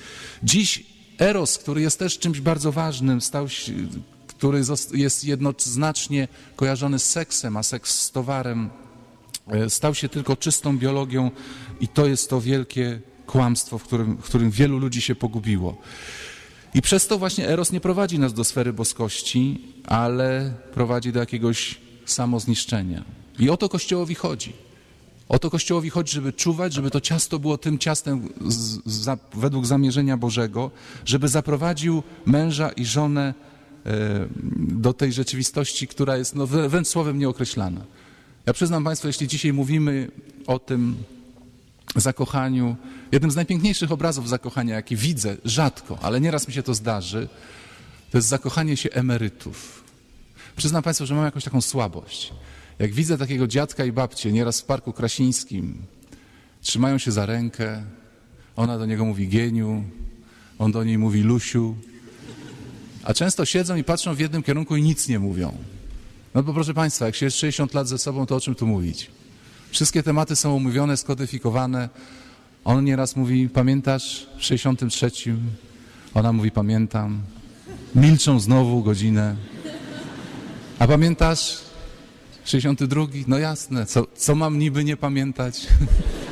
Dziś 0.43 0.85
Eros, 1.19 1.59
który 1.59 1.81
jest 1.81 1.99
też 1.99 2.19
czymś 2.19 2.41
bardzo 2.41 2.73
ważnym, 2.73 3.21
stał 3.21 3.49
się, 3.49 3.73
który 4.43 4.63
jest 4.95 5.25
jednoznacznie 5.25 6.29
kojarzony 6.57 6.99
z 6.99 7.05
seksem, 7.05 7.57
a 7.57 7.63
seks 7.63 7.99
z 7.99 8.11
towarem, 8.11 8.71
e, 9.47 9.71
stał 9.71 9.95
się 9.95 10.09
tylko 10.09 10.37
czystą 10.37 10.79
biologią 10.79 11.31
i 11.81 11.89
to 11.89 12.07
jest 12.07 12.31
to 12.31 12.41
wielkie 12.41 13.01
kłamstwo, 13.27 13.79
w 13.79 13.83
którym, 13.83 14.17
w 14.17 14.23
którym 14.23 14.51
wielu 14.51 14.79
ludzi 14.79 15.01
się 15.01 15.15
pogubiło. 15.15 15.77
I 16.75 16.83
przez 16.83 17.07
to 17.07 17.19
właśnie 17.19 17.49
Eros 17.49 17.73
nie 17.73 17.81
prowadzi 17.81 18.19
nas 18.19 18.35
do 18.35 18.45
sfery 18.45 18.73
boskości, 18.73 19.61
ale 19.87 20.55
prowadzi 20.75 21.13
do 21.13 21.21
jakiegoś 21.21 21.81
samozniszczenia. 22.07 23.05
I 23.39 23.51
o 23.51 23.57
to 23.57 23.69
Kościołowi 23.69 24.15
chodzi. 24.15 24.53
O 25.29 25.39
to 25.39 25.51
Kościołowi 25.51 25.91
chodzi, 25.91 26.13
żeby 26.13 26.33
czuwać, 26.33 26.73
żeby 26.73 26.91
to 26.91 27.01
ciasto 27.01 27.39
było 27.39 27.59
tym 27.59 27.79
ciastem 27.79 28.29
z, 28.47 28.81
z, 28.87 29.19
według 29.35 29.67
zamierzenia 29.67 30.17
Bożego, 30.17 30.71
żeby 31.05 31.29
zaprowadził 31.29 32.03
męża 32.27 32.69
i 32.71 32.85
żonę 32.85 33.35
do 34.57 34.93
tej 34.93 35.13
rzeczywistości, 35.13 35.89
która 35.89 36.17
jest 36.17 36.35
no, 36.35 36.47
wręcz 36.47 36.89
słowem 36.89 37.19
nieokreślana. 37.19 37.81
Ja 38.47 38.53
przyznam 38.53 38.85
Państwu, 38.85 39.07
jeśli 39.07 39.29
dzisiaj 39.29 39.53
mówimy 39.53 40.11
o 40.47 40.59
tym 40.59 40.97
zakochaniu, 41.97 42.77
jednym 43.13 43.31
z 43.31 43.37
najpiękniejszych 43.37 43.93
obrazów 43.93 44.29
zakochania, 44.29 44.75
jaki 44.75 44.97
widzę, 44.97 45.37
rzadko, 45.45 45.99
ale 46.03 46.21
nieraz 46.21 46.49
mi 46.49 46.55
się 46.55 46.63
to 46.63 46.75
zdarzy, 46.75 47.29
to 48.11 48.19
jest 48.19 48.29
zakochanie 48.29 48.77
się 48.77 48.91
emerytów. 48.91 49.85
Przyznam 50.57 50.83
Państwu, 50.83 51.07
że 51.07 51.15
mam 51.15 51.25
jakąś 51.25 51.45
taką 51.45 51.61
słabość. 51.61 52.33
Jak 52.79 52.93
widzę 52.93 53.19
takiego 53.19 53.47
dziadka 53.47 53.85
i 53.85 53.93
babcię, 53.93 54.33
nieraz 54.33 54.61
w 54.61 54.65
Parku 54.65 54.93
Krasińskim, 54.93 55.75
trzymają 56.61 56.99
się 56.99 57.13
za 57.13 57.27
rękę, 57.27 57.83
ona 58.57 58.79
do 58.79 58.87
niego 58.87 59.05
mówi 59.05 59.29
geniu, 59.29 59.85
on 60.59 60.73
do 60.73 60.85
niej 60.85 60.99
mówi 60.99 61.23
Lusiu. 61.23 61.75
A 63.05 63.15
często 63.15 63.45
siedzą 63.45 63.77
i 63.77 63.85
patrzą 63.85 64.15
w 64.15 64.21
jednym 64.21 64.43
kierunku 64.43 64.77
i 64.77 64.83
nic 64.83 65.09
nie 65.09 65.19
mówią. 65.19 65.57
No 66.35 66.43
bo 66.43 66.55
proszę 66.55 66.75
Państwa, 66.75 67.07
jak 67.07 67.15
się 67.15 67.27
jest 67.27 67.37
60 67.37 67.75
lat 67.75 67.89
ze 67.89 67.99
sobą, 67.99 68.27
to 68.27 68.37
o 68.37 68.41
czym 68.41 68.55
tu 68.55 68.67
mówić? 68.67 69.11
Wszystkie 69.71 70.03
tematy 70.03 70.37
są 70.37 70.57
omówione, 70.57 70.97
skodyfikowane. 70.97 71.89
On 72.65 72.85
nieraz 72.85 73.17
mówi, 73.17 73.49
pamiętasz, 73.49 74.27
w 74.39 74.45
63. 74.45 75.11
Ona 76.15 76.33
mówi, 76.33 76.51
pamiętam. 76.51 77.21
Milczą 77.95 78.41
znowu 78.41 78.83
godzinę. 78.83 79.37
A 80.79 80.87
pamiętasz, 80.87 81.59
62? 82.45 83.07
No 83.27 83.39
jasne, 83.39 83.87
co, 83.87 84.07
co 84.17 84.35
mam 84.35 84.59
niby 84.59 84.85
nie 84.85 84.97
pamiętać? 84.97 85.67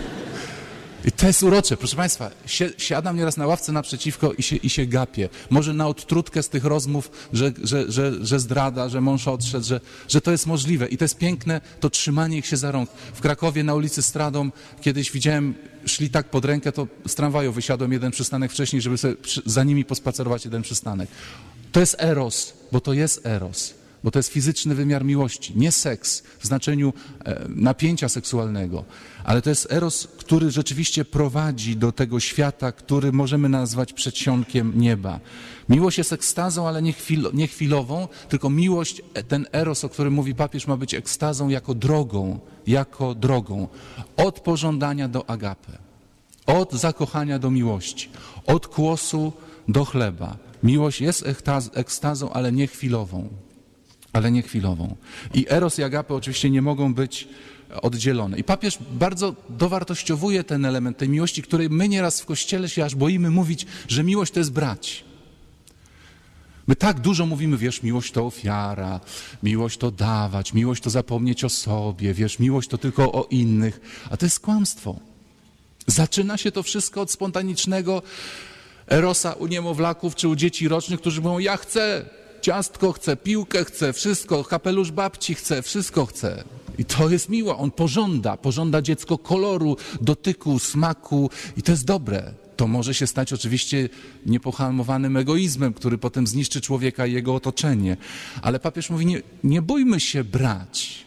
I 1.04 1.12
to 1.12 1.26
jest 1.26 1.42
urocze, 1.42 1.76
proszę 1.76 1.96
Państwa. 1.96 2.30
Si 2.46 2.64
siadam 2.78 3.16
nieraz 3.16 3.36
na 3.36 3.46
ławce 3.46 3.72
naprzeciwko 3.72 4.32
i 4.32 4.42
się, 4.42 4.56
i 4.56 4.70
się 4.70 4.86
gapię. 4.86 5.28
Może 5.50 5.74
na 5.74 5.88
odtrutkę 5.88 6.42
z 6.42 6.48
tych 6.48 6.64
rozmów, 6.64 7.10
że, 7.32 7.52
że, 7.62 7.92
że, 7.92 8.26
że 8.26 8.40
zdrada, 8.40 8.88
że 8.88 9.00
mąż 9.00 9.28
odszedł, 9.28 9.66
że, 9.66 9.80
że 10.08 10.20
to 10.20 10.30
jest 10.30 10.46
możliwe. 10.46 10.88
I 10.88 10.96
to 10.96 11.04
jest 11.04 11.18
piękne, 11.18 11.60
to 11.80 11.90
trzymanie 11.90 12.38
ich 12.38 12.46
się 12.46 12.56
za 12.56 12.70
rąk. 12.70 12.90
W 13.14 13.20
Krakowie 13.20 13.64
na 13.64 13.74
ulicy 13.74 14.02
Stradą 14.02 14.50
kiedyś 14.80 15.12
widziałem, 15.12 15.54
szli 15.86 16.10
tak 16.10 16.30
pod 16.30 16.44
rękę, 16.44 16.72
to 16.72 16.86
z 17.06 17.14
tramwaju 17.14 17.52
wysiadłem 17.52 17.92
jeden 17.92 18.10
przystanek 18.10 18.52
wcześniej, 18.52 18.82
żeby 18.82 18.98
sobie 18.98 19.14
za 19.46 19.64
nimi 19.64 19.84
pospacerować 19.84 20.44
jeden 20.44 20.62
przystanek. 20.62 21.10
To 21.72 21.80
jest 21.80 21.96
eros, 21.98 22.52
bo 22.72 22.80
to 22.80 22.92
jest 22.92 23.26
eros 23.26 23.79
bo 24.04 24.10
to 24.10 24.18
jest 24.18 24.28
fizyczny 24.28 24.74
wymiar 24.74 25.04
miłości, 25.04 25.52
nie 25.56 25.72
seks 25.72 26.22
w 26.38 26.46
znaczeniu 26.46 26.92
e, 27.24 27.46
napięcia 27.48 28.08
seksualnego, 28.08 28.84
ale 29.24 29.42
to 29.42 29.50
jest 29.50 29.72
eros, 29.72 30.08
który 30.16 30.50
rzeczywiście 30.50 31.04
prowadzi 31.04 31.76
do 31.76 31.92
tego 31.92 32.20
świata, 32.20 32.72
który 32.72 33.12
możemy 33.12 33.48
nazwać 33.48 33.92
przedsionkiem 33.92 34.72
nieba. 34.76 35.20
Miłość 35.68 35.98
jest 35.98 36.12
ekstazą, 36.12 36.68
ale 36.68 36.82
nie, 36.82 36.92
chwil, 36.92 37.30
nie 37.34 37.46
chwilową, 37.46 38.08
tylko 38.28 38.50
miłość, 38.50 39.02
e, 39.14 39.22
ten 39.22 39.46
eros, 39.52 39.84
o 39.84 39.88
którym 39.88 40.12
mówi 40.12 40.34
papież, 40.34 40.66
ma 40.66 40.76
być 40.76 40.94
ekstazą 40.94 41.48
jako 41.48 41.74
drogą, 41.74 42.38
jako 42.66 43.14
drogą, 43.14 43.68
od 44.16 44.40
pożądania 44.40 45.08
do 45.08 45.30
agapę, 45.30 45.72
od 46.46 46.72
zakochania 46.72 47.38
do 47.38 47.50
miłości, 47.50 48.08
od 48.46 48.66
kłosu 48.66 49.32
do 49.68 49.84
chleba. 49.84 50.36
Miłość 50.62 51.00
jest 51.00 51.24
ekstazą, 51.74 52.32
ale 52.32 52.52
nie 52.52 52.66
chwilową 52.66 53.28
ale 54.12 54.32
nie 54.32 54.42
chwilową. 54.42 54.96
I 55.34 55.46
eros 55.48 55.78
i 55.78 55.82
agape 55.82 56.14
oczywiście 56.14 56.50
nie 56.50 56.62
mogą 56.62 56.94
być 56.94 57.28
oddzielone. 57.82 58.38
I 58.38 58.44
papież 58.44 58.78
bardzo 58.92 59.34
dowartościowuje 59.48 60.44
ten 60.44 60.64
element 60.64 60.98
tej 60.98 61.08
miłości, 61.08 61.42
której 61.42 61.70
my 61.70 61.88
nieraz 61.88 62.20
w 62.20 62.26
Kościele 62.26 62.68
się 62.68 62.84
aż 62.84 62.94
boimy 62.94 63.30
mówić, 63.30 63.66
że 63.88 64.04
miłość 64.04 64.32
to 64.32 64.40
jest 64.40 64.52
brać. 64.52 65.04
My 66.66 66.76
tak 66.76 67.00
dużo 67.00 67.26
mówimy, 67.26 67.56
wiesz, 67.56 67.82
miłość 67.82 68.12
to 68.12 68.26
ofiara, 68.26 69.00
miłość 69.42 69.78
to 69.78 69.90
dawać, 69.90 70.52
miłość 70.52 70.82
to 70.82 70.90
zapomnieć 70.90 71.44
o 71.44 71.48
sobie, 71.48 72.14
wiesz, 72.14 72.38
miłość 72.38 72.68
to 72.68 72.78
tylko 72.78 73.12
o 73.12 73.26
innych, 73.30 73.80
a 74.10 74.16
to 74.16 74.26
jest 74.26 74.40
kłamstwo. 74.40 75.00
Zaczyna 75.86 76.36
się 76.36 76.52
to 76.52 76.62
wszystko 76.62 77.00
od 77.00 77.10
spontanicznego 77.10 78.02
erosa 78.86 79.32
u 79.32 79.46
niemowlaków 79.46 80.14
czy 80.14 80.28
u 80.28 80.36
dzieci 80.36 80.68
rocznych, 80.68 81.00
którzy 81.00 81.20
mówią, 81.20 81.38
ja 81.38 81.56
chcę, 81.56 82.10
ciastko 82.40 82.92
chce, 82.92 83.16
piłkę 83.16 83.64
chce, 83.64 83.92
wszystko, 83.92 84.44
kapelusz 84.44 84.90
babci 84.90 85.34
chce, 85.34 85.62
wszystko 85.62 86.06
chce. 86.06 86.44
I 86.78 86.84
to 86.84 87.08
jest 87.08 87.28
miło, 87.28 87.58
on 87.58 87.70
pożąda, 87.70 88.36
pożąda 88.36 88.82
dziecko 88.82 89.18
koloru, 89.18 89.76
dotyku, 90.00 90.58
smaku 90.58 91.30
i 91.56 91.62
to 91.62 91.72
jest 91.72 91.84
dobre. 91.84 92.34
To 92.56 92.66
może 92.66 92.94
się 92.94 93.06
stać 93.06 93.32
oczywiście 93.32 93.88
niepohamowanym 94.26 95.16
egoizmem, 95.16 95.74
który 95.74 95.98
potem 95.98 96.26
zniszczy 96.26 96.60
człowieka 96.60 97.06
i 97.06 97.12
jego 97.12 97.34
otoczenie. 97.34 97.96
Ale 98.42 98.60
papież 98.60 98.90
mówi, 98.90 99.06
nie, 99.06 99.22
nie 99.44 99.62
bójmy 99.62 100.00
się 100.00 100.24
brać. 100.24 101.04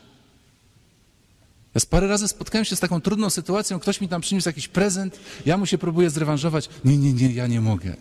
Ja 1.76 1.82
parę 1.90 2.08
razy 2.08 2.28
spotkałem 2.28 2.66
się 2.66 2.76
z 2.76 2.80
taką 2.80 3.02
trudną 3.02 3.30
sytuacją, 3.30 3.80
ktoś 3.80 4.02
mi 4.02 4.08
tam 4.08 4.22
przyniósł 4.22 4.50
jakiś 4.50 4.68
prezent, 4.68 5.20
ja 5.46 5.58
mu 5.58 5.66
się 5.66 5.78
próbuję 5.78 6.10
zrewanżować. 6.10 6.70
Nie, 6.86 6.98
nie, 6.98 7.14
nie, 7.14 7.34
ja 7.34 7.48
nie 7.48 7.62
mogę. 7.62 7.96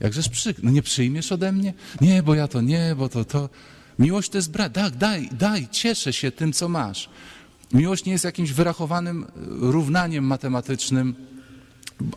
Jakżeż 0.00 0.28
przy... 0.28 0.54
No 0.62 0.70
nie 0.70 0.82
przyjmiesz 0.82 1.32
ode 1.32 1.52
mnie? 1.52 1.74
Nie, 2.00 2.22
bo 2.22 2.34
ja 2.34 2.48
to 2.48 2.60
nie, 2.60 2.94
bo 2.98 3.08
to 3.08 3.24
to. 3.24 3.48
Miłość 3.98 4.30
to 4.30 4.38
jest. 4.38 4.52
Tak, 4.72 4.96
daj, 4.96 5.28
daj, 5.32 5.68
cieszę 5.70 6.12
się 6.12 6.32
tym, 6.32 6.52
co 6.52 6.68
masz. 6.68 7.08
Miłość 7.72 8.04
nie 8.04 8.12
jest 8.12 8.24
jakimś 8.24 8.52
wyrachowanym 8.52 9.24
e, 9.24 9.28
równaniem 9.60 10.24
matematycznym, 10.24 11.14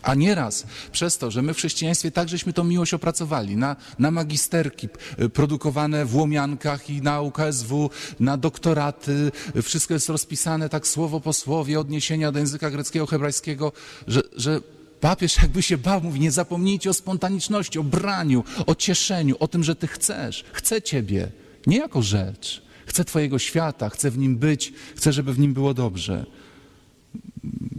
a 0.02 0.14
nieraz 0.14 0.66
przez 0.92 1.18
to, 1.18 1.30
że 1.30 1.42
my 1.42 1.54
w 1.54 1.56
chrześcijaństwie 1.56 2.10
takżeśmy 2.10 2.52
tą 2.52 2.64
miłość 2.64 2.94
opracowali 2.94 3.56
na, 3.56 3.76
na 3.98 4.10
magisterki 4.10 4.88
produkowane 5.32 6.04
w 6.04 6.16
Łomiankach 6.16 6.90
i 6.90 7.02
na 7.02 7.20
UKSW, 7.20 7.90
na 8.20 8.36
doktoraty, 8.36 9.32
wszystko 9.62 9.94
jest 9.94 10.08
rozpisane 10.08 10.68
tak 10.68 10.86
słowo 10.86 11.20
po 11.20 11.32
słowie, 11.32 11.80
odniesienia 11.80 12.32
do 12.32 12.38
języka 12.38 12.70
greckiego, 12.70 13.06
hebrajskiego, 13.06 13.72
że, 14.06 14.22
że 14.36 14.60
Papież 15.06 15.36
jakby 15.36 15.62
się 15.62 15.78
bał, 15.78 16.00
mówi, 16.00 16.20
nie 16.20 16.30
zapomnijcie 16.30 16.90
o 16.90 16.94
spontaniczności, 16.94 17.78
o 17.78 17.84
braniu, 17.84 18.44
o 18.66 18.74
cieszeniu, 18.74 19.36
o 19.40 19.48
tym, 19.48 19.64
że 19.64 19.76
Ty 19.76 19.86
chcesz. 19.86 20.44
Chcę 20.52 20.82
Ciebie, 20.82 21.28
nie 21.66 21.78
jako 21.78 22.02
rzecz. 22.02 22.62
Chcę 22.86 23.04
Twojego 23.04 23.38
świata, 23.38 23.88
chcę 23.88 24.10
w 24.10 24.18
nim 24.18 24.36
być, 24.36 24.72
chcę, 24.96 25.12
żeby 25.12 25.32
w 25.32 25.38
nim 25.38 25.54
było 25.54 25.74
dobrze. 25.74 26.26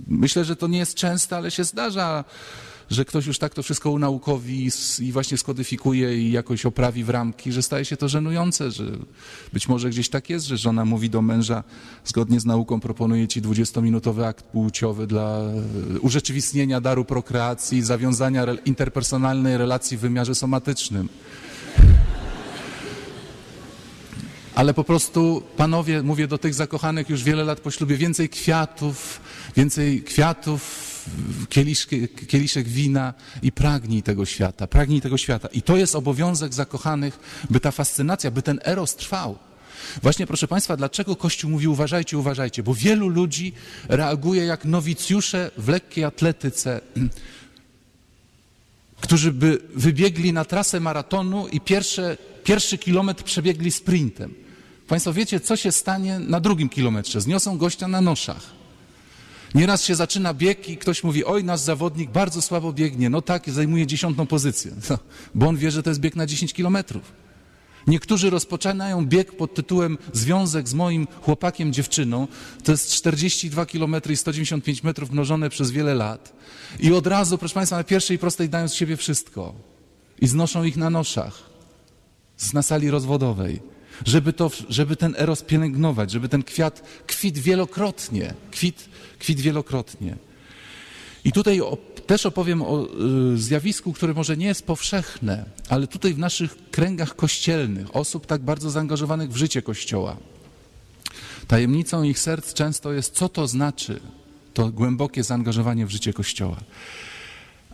Myślę, 0.08 0.46
że 0.46 0.56
to 0.56 0.68
nie 0.68 0.78
jest 0.78 0.96
częste, 0.96 1.38
ale 1.38 1.52
się 1.52 1.64
zdarza 1.64 2.24
że 2.90 3.06
ktoś 3.06 3.26
już 3.26 3.40
tak 3.40 3.54
to 3.54 3.64
wszystko 3.64 3.92
unaukowi 3.92 4.70
i 5.00 5.12
właśnie 5.12 5.38
skodyfikuje 5.38 6.18
i 6.18 6.32
jakoś 6.32 6.66
oprawi 6.66 7.04
w 7.04 7.10
ramki, 7.10 7.52
że 7.52 7.62
staje 7.62 7.86
się 7.86 7.98
to 7.98 8.08
żenujące, 8.08 8.72
że 8.72 8.84
być 9.54 9.68
może 9.68 9.90
gdzieś 9.90 10.10
tak 10.10 10.30
jest, 10.30 10.46
że 10.46 10.58
żona 10.58 10.86
mówi 10.86 11.10
do 11.10 11.22
męża, 11.22 11.64
zgodnie 12.06 12.40
z 12.40 12.46
nauką 12.46 12.80
proponuje 12.80 13.28
ci 13.28 13.42
20-minutowy 13.42 14.24
akt 14.24 14.46
płciowy 14.46 15.08
dla 15.08 15.40
e, 15.40 16.00
urzeczywistnienia 16.00 16.82
daru 16.82 17.06
prokreacji, 17.06 17.82
zawiązania 17.82 18.46
interpersonalnej 18.66 19.58
relacji 19.58 19.98
w 19.98 20.00
wymiarze 20.00 20.36
somatycznym. 20.36 21.10
ale 24.58 24.74
po 24.74 24.84
prostu, 24.84 25.44
panowie, 25.58 26.04
mówię 26.04 26.28
do 26.28 26.38
tych 26.38 26.54
zakochanych 26.54 27.10
już 27.10 27.24
wiele 27.24 27.44
lat 27.44 27.60
po 27.60 27.72
ślubie, 27.72 27.98
więcej 27.98 28.30
kwiatów, 28.30 29.22
więcej 29.56 30.04
kwiatów, 30.04 30.62
kieliszek 32.28 32.68
wina 32.68 33.14
i 33.42 33.52
pragnij 33.52 34.04
tego 34.04 34.26
świata, 34.26 34.68
pragnij 34.68 35.02
tego 35.02 35.18
świata. 35.18 35.48
I 35.48 35.62
to 35.62 35.78
jest 35.78 35.96
obowiązek 35.96 36.54
zakochanych, 36.54 37.20
by 37.50 37.60
ta 37.60 37.72
fascynacja, 37.72 38.32
by 38.32 38.42
ten 38.42 38.60
eros 38.64 38.96
trwał. 38.96 39.38
Właśnie, 40.02 40.28
proszę 40.28 40.48
Państwa, 40.48 40.78
dlaczego 40.78 41.16
Kościół 41.16 41.52
mówi 41.52 41.68
uważajcie, 41.68 42.18
uważajcie? 42.18 42.64
Bo 42.64 42.74
wielu 42.74 43.10
ludzi 43.10 43.54
reaguje 43.90 44.46
jak 44.46 44.66
nowicjusze 44.66 45.52
w 45.58 45.68
lekkiej 45.68 46.04
atletyce, 46.04 46.82
którzy 49.02 49.32
by 49.32 49.62
wybiegli 49.76 50.34
na 50.34 50.46
trasę 50.46 50.80
maratonu 50.80 51.48
i 51.48 51.62
pierwsze, 51.62 52.18
pierwszy 52.44 52.78
kilometr 52.78 53.24
przebiegli 53.24 53.72
sprintem. 53.72 54.34
Państwo 54.88 55.14
wiecie, 55.14 55.40
co 55.40 55.56
się 55.56 55.72
stanie 55.72 56.20
na 56.20 56.40
drugim 56.40 56.70
kilometrze? 56.70 57.22
Zniosą 57.22 57.58
gościa 57.58 57.88
na 57.88 58.02
noszach. 58.02 58.57
Nieraz 59.56 59.84
się 59.84 59.96
zaczyna 59.96 60.34
bieg 60.34 60.70
i 60.70 60.78
ktoś 60.78 61.04
mówi, 61.04 61.26
oj, 61.26 61.44
nasz 61.44 61.60
zawodnik 61.60 62.12
bardzo 62.12 62.42
słabo 62.42 62.74
biegnie. 62.74 63.10
No 63.10 63.22
tak, 63.22 63.50
zajmuje 63.50 63.88
dziesiątą 63.88 64.28
pozycję, 64.28 64.72
no, 64.90 65.00
bo 65.36 65.48
on 65.48 65.58
wie, 65.58 65.72
że 65.72 65.84
to 65.84 65.90
jest 65.90 66.00
bieg 66.00 66.16
na 66.16 66.26
10 66.26 66.54
kilometrów. 66.54 67.28
Niektórzy 67.88 68.30
rozpoczynają 68.30 69.06
bieg 69.06 69.38
pod 69.38 69.54
tytułem 69.54 69.98
Związek 70.14 70.70
z 70.70 70.74
moim 70.74 71.08
chłopakiem, 71.22 71.74
dziewczyną. 71.74 72.28
To 72.64 72.72
jest 72.72 72.92
42 72.92 73.66
km 73.66 73.96
i 74.10 74.18
195 74.18 74.84
metrów 74.84 75.12
mnożone 75.12 75.50
przez 75.50 75.72
wiele 75.72 75.96
lat. 75.96 76.34
I 76.80 76.94
od 76.94 77.08
razu, 77.08 77.38
proszę 77.38 77.54
Państwa, 77.54 77.78
na 77.78 77.84
pierwszej 77.84 78.20
prostej 78.20 78.50
dają 78.50 78.68
z 78.68 78.74
siebie 78.74 78.98
wszystko. 78.98 79.54
I 80.22 80.28
znoszą 80.28 80.64
ich 80.64 80.78
na 80.78 80.90
noszach. 80.90 81.50
Na 82.54 82.62
sali 82.62 82.90
rozwodowej 82.90 83.77
żeby, 84.06 84.34
to, 84.34 84.52
żeby 84.70 84.96
ten 84.96 85.16
eros 85.18 85.42
pielęgnować, 85.42 86.12
żeby 86.12 86.30
ten 86.30 86.44
kwiat 86.44 86.84
kwit 87.08 87.38
wielokrotnie, 87.38 88.34
kwit, 88.52 88.90
kwit 89.20 89.40
wielokrotnie. 89.40 90.18
I 91.24 91.32
tutaj 91.32 91.62
też 92.08 92.26
opowiem 92.26 92.62
o 92.62 92.88
y, 93.34 93.38
zjawisku, 93.38 93.94
które 93.94 94.14
może 94.14 94.38
nie 94.38 94.46
jest 94.46 94.66
powszechne, 94.66 95.46
ale 95.70 95.88
tutaj 95.88 96.14
w 96.14 96.20
naszych 96.20 96.56
kręgach 96.72 97.16
kościelnych, 97.16 97.96
osób 97.96 98.26
tak 98.26 98.42
bardzo 98.42 98.70
zaangażowanych 98.70 99.32
w 99.32 99.36
życie 99.36 99.62
Kościoła. 99.62 100.18
Tajemnicą 101.48 102.04
ich 102.04 102.20
serc 102.20 102.54
często 102.54 102.94
jest, 102.94 103.14
co 103.14 103.30
to 103.30 103.48
znaczy 103.48 104.00
to 104.54 104.70
głębokie 104.70 105.24
zaangażowanie 105.24 105.86
w 105.86 105.90
życie 105.90 106.14
Kościoła. 106.14 106.58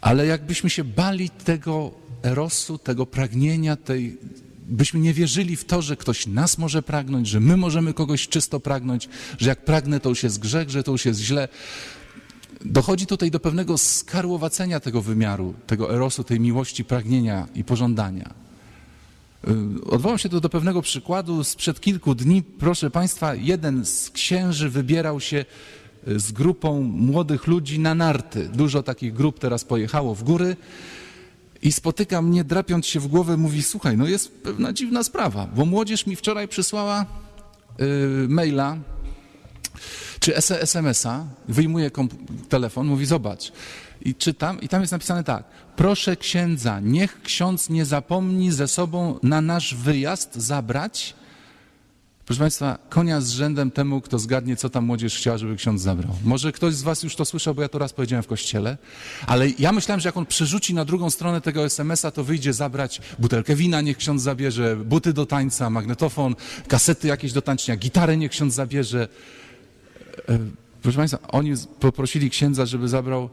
Ale 0.01 0.25
jakbyśmy 0.25 0.69
się 0.69 0.83
bali 0.83 1.29
tego 1.29 1.91
erosu, 2.23 2.77
tego 2.77 3.05
pragnienia, 3.05 3.75
tej 3.75 4.17
byśmy 4.67 4.99
nie 4.99 5.13
wierzyli 5.13 5.55
w 5.55 5.65
to, 5.65 5.81
że 5.81 5.97
ktoś 5.97 6.27
nas 6.27 6.57
może 6.57 6.83
pragnąć, 6.83 7.27
że 7.27 7.39
my 7.39 7.57
możemy 7.57 7.93
kogoś 7.93 8.27
czysto 8.27 8.59
pragnąć, 8.59 9.09
że 9.39 9.49
jak 9.49 9.65
pragnę, 9.65 9.99
to 9.99 10.09
już 10.09 10.23
jest 10.23 10.39
grzech, 10.39 10.69
że 10.69 10.83
to 10.83 10.91
już 10.91 11.05
jest 11.05 11.19
źle. 11.19 11.47
dochodzi 12.65 13.05
tutaj 13.05 13.31
do 13.31 13.39
pewnego 13.39 13.77
skarłowacenia 13.77 14.79
tego 14.79 15.01
wymiaru, 15.01 15.53
tego 15.67 15.95
erosu, 15.95 16.23
tej 16.23 16.39
miłości, 16.39 16.85
pragnienia 16.85 17.47
i 17.55 17.63
pożądania. 17.63 18.33
Y, 19.47 19.85
odwołam 19.85 20.17
się 20.17 20.29
tu 20.29 20.41
do 20.41 20.49
pewnego 20.49 20.81
przykładu. 20.81 21.43
Sprzed 21.43 21.81
kilku 21.81 22.15
dni, 22.15 22.43
proszę 22.43 22.91
Państwa, 22.91 23.35
jeden 23.35 23.85
z 23.85 24.09
księży 24.09 24.69
wybierał 24.69 25.19
się 25.19 25.45
y, 26.07 26.19
z 26.19 26.31
grupą 26.31 26.81
młodych 26.81 27.47
ludzi 27.47 27.79
na 27.79 27.95
narty. 27.95 28.49
Dużo 28.53 28.83
takich 28.83 29.13
grup 29.13 29.39
teraz 29.39 29.63
pojechało 29.63 30.15
w 30.15 30.23
góry 30.23 30.55
i 31.63 31.71
spotyka 31.71 32.21
mnie, 32.21 32.43
drapiąc 32.43 32.85
się 32.85 32.99
w 32.99 33.07
głowę, 33.07 33.37
mówi: 33.37 33.63
Słuchaj, 33.63 33.97
no 33.97 34.07
jest 34.07 34.31
pewna 34.31 34.73
dziwna 34.73 35.03
sprawa, 35.03 35.47
bo 35.55 35.65
młodzież 35.65 36.05
mi 36.05 36.15
wczoraj 36.15 36.47
przysłała 36.47 37.05
y, 37.81 38.27
maila 38.29 38.77
czy 40.19 40.35
SMS-a, 40.61 41.25
wyjmuje 41.47 41.91
telefon, 42.49 42.87
mówi: 42.87 43.05
Zobacz. 43.05 43.51
I 44.01 44.15
czytam, 44.15 44.61
i 44.61 44.67
tam 44.69 44.81
jest 44.81 44.91
napisane 44.91 45.23
tak. 45.23 45.43
Proszę 45.75 46.15
księdza, 46.15 46.79
niech 46.79 47.21
ksiądz 47.21 47.69
nie 47.69 47.85
zapomni 47.85 48.51
ze 48.51 48.67
sobą 48.67 49.19
na 49.23 49.41
nasz 49.41 49.75
wyjazd 49.75 50.35
zabrać. 50.35 51.15
Proszę 52.25 52.39
Państwa, 52.39 52.77
konia 52.89 53.21
z 53.21 53.29
rzędem 53.29 53.71
temu, 53.71 54.01
kto 54.01 54.19
zgadnie, 54.19 54.55
co 54.55 54.69
tam 54.69 54.85
młodzież 54.85 55.17
chciała, 55.17 55.37
żeby 55.37 55.55
ksiądz 55.55 55.81
zabrał. 55.81 56.15
Może 56.23 56.51
ktoś 56.51 56.73
z 56.73 56.81
Was 56.81 57.03
już 57.03 57.15
to 57.15 57.25
słyszał, 57.25 57.55
bo 57.55 57.61
ja 57.61 57.69
to 57.69 57.79
raz 57.79 57.93
powiedziałem 57.93 58.23
w 58.23 58.27
kościele, 58.27 58.77
ale 59.27 59.49
ja 59.59 59.71
myślałem, 59.71 59.99
że 59.99 60.09
jak 60.09 60.17
on 60.17 60.25
przerzuci 60.25 60.73
na 60.73 60.85
drugą 60.85 61.09
stronę 61.09 61.41
tego 61.41 61.65
SMS-a, 61.65 62.11
to 62.11 62.23
wyjdzie 62.23 62.53
zabrać 62.53 63.01
butelkę 63.19 63.55
wina, 63.55 63.81
niech 63.81 63.97
ksiądz 63.97 64.21
zabierze, 64.21 64.75
buty 64.75 65.13
do 65.13 65.25
tańca, 65.25 65.69
magnetofon, 65.69 66.35
kasety 66.67 67.07
jakieś 67.07 67.33
do 67.33 67.41
tańczenia, 67.41 67.77
gitarę 67.77 68.17
niech 68.17 68.31
ksiądz 68.31 68.53
zabierze. 68.53 69.07
E, 70.29 70.39
proszę 70.81 70.97
Państwa, 70.97 71.19
oni 71.27 71.53
poprosili 71.79 72.29
księdza, 72.29 72.65
żeby 72.65 72.87
zabrał 72.87 73.29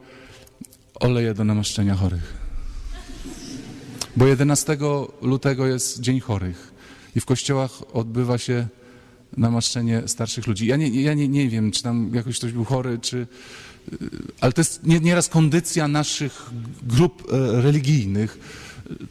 oleje 0.94 1.34
do 1.34 1.44
namaszczenia 1.44 1.94
chorych. 1.94 2.34
Bo 4.16 4.26
11 4.26 4.76
lutego 5.22 5.66
jest 5.66 6.00
Dzień 6.00 6.20
Chorych 6.20 6.72
i 7.16 7.20
w 7.20 7.26
kościołach 7.26 7.70
odbywa 7.92 8.38
się 8.38 8.68
namaszczenie 9.40 10.02
starszych 10.06 10.46
ludzi. 10.46 10.66
Ja 10.66 10.76
nie, 10.76 11.02
ja 11.02 11.14
nie, 11.14 11.28
nie 11.28 11.48
wiem, 11.48 11.70
czy 11.70 11.82
tam 11.82 12.10
jakoś 12.14 12.38
ktoś 12.38 12.52
był 12.52 12.64
chory, 12.64 12.98
czy... 12.98 13.26
Ale 14.40 14.52
to 14.52 14.60
jest 14.60 14.80
nieraz 14.84 15.28
kondycja 15.28 15.88
naszych 15.88 16.50
grup 16.82 17.32
e, 17.32 17.62
religijnych. 17.62 18.38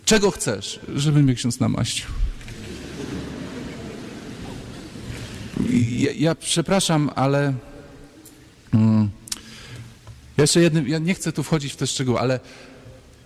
Czego 0.06 0.32
chcesz, 0.32 0.80
żeby 0.96 1.24
mnie 1.24 1.36
ksiądz 1.36 1.60
namaścił? 1.60 2.06
Ja, 5.90 6.12
ja 6.12 6.36
przepraszam, 6.36 7.10
ale... 7.16 7.54
Mm, 8.74 9.10
jeszcze 10.38 10.62
jednym, 10.62 10.88
ja 10.88 11.00
nie 11.00 11.14
chcę 11.14 11.32
tu 11.32 11.44
wchodzić 11.44 11.74
w 11.74 11.76
te 11.76 11.88
szczegóły, 11.88 12.20
ale 12.20 12.40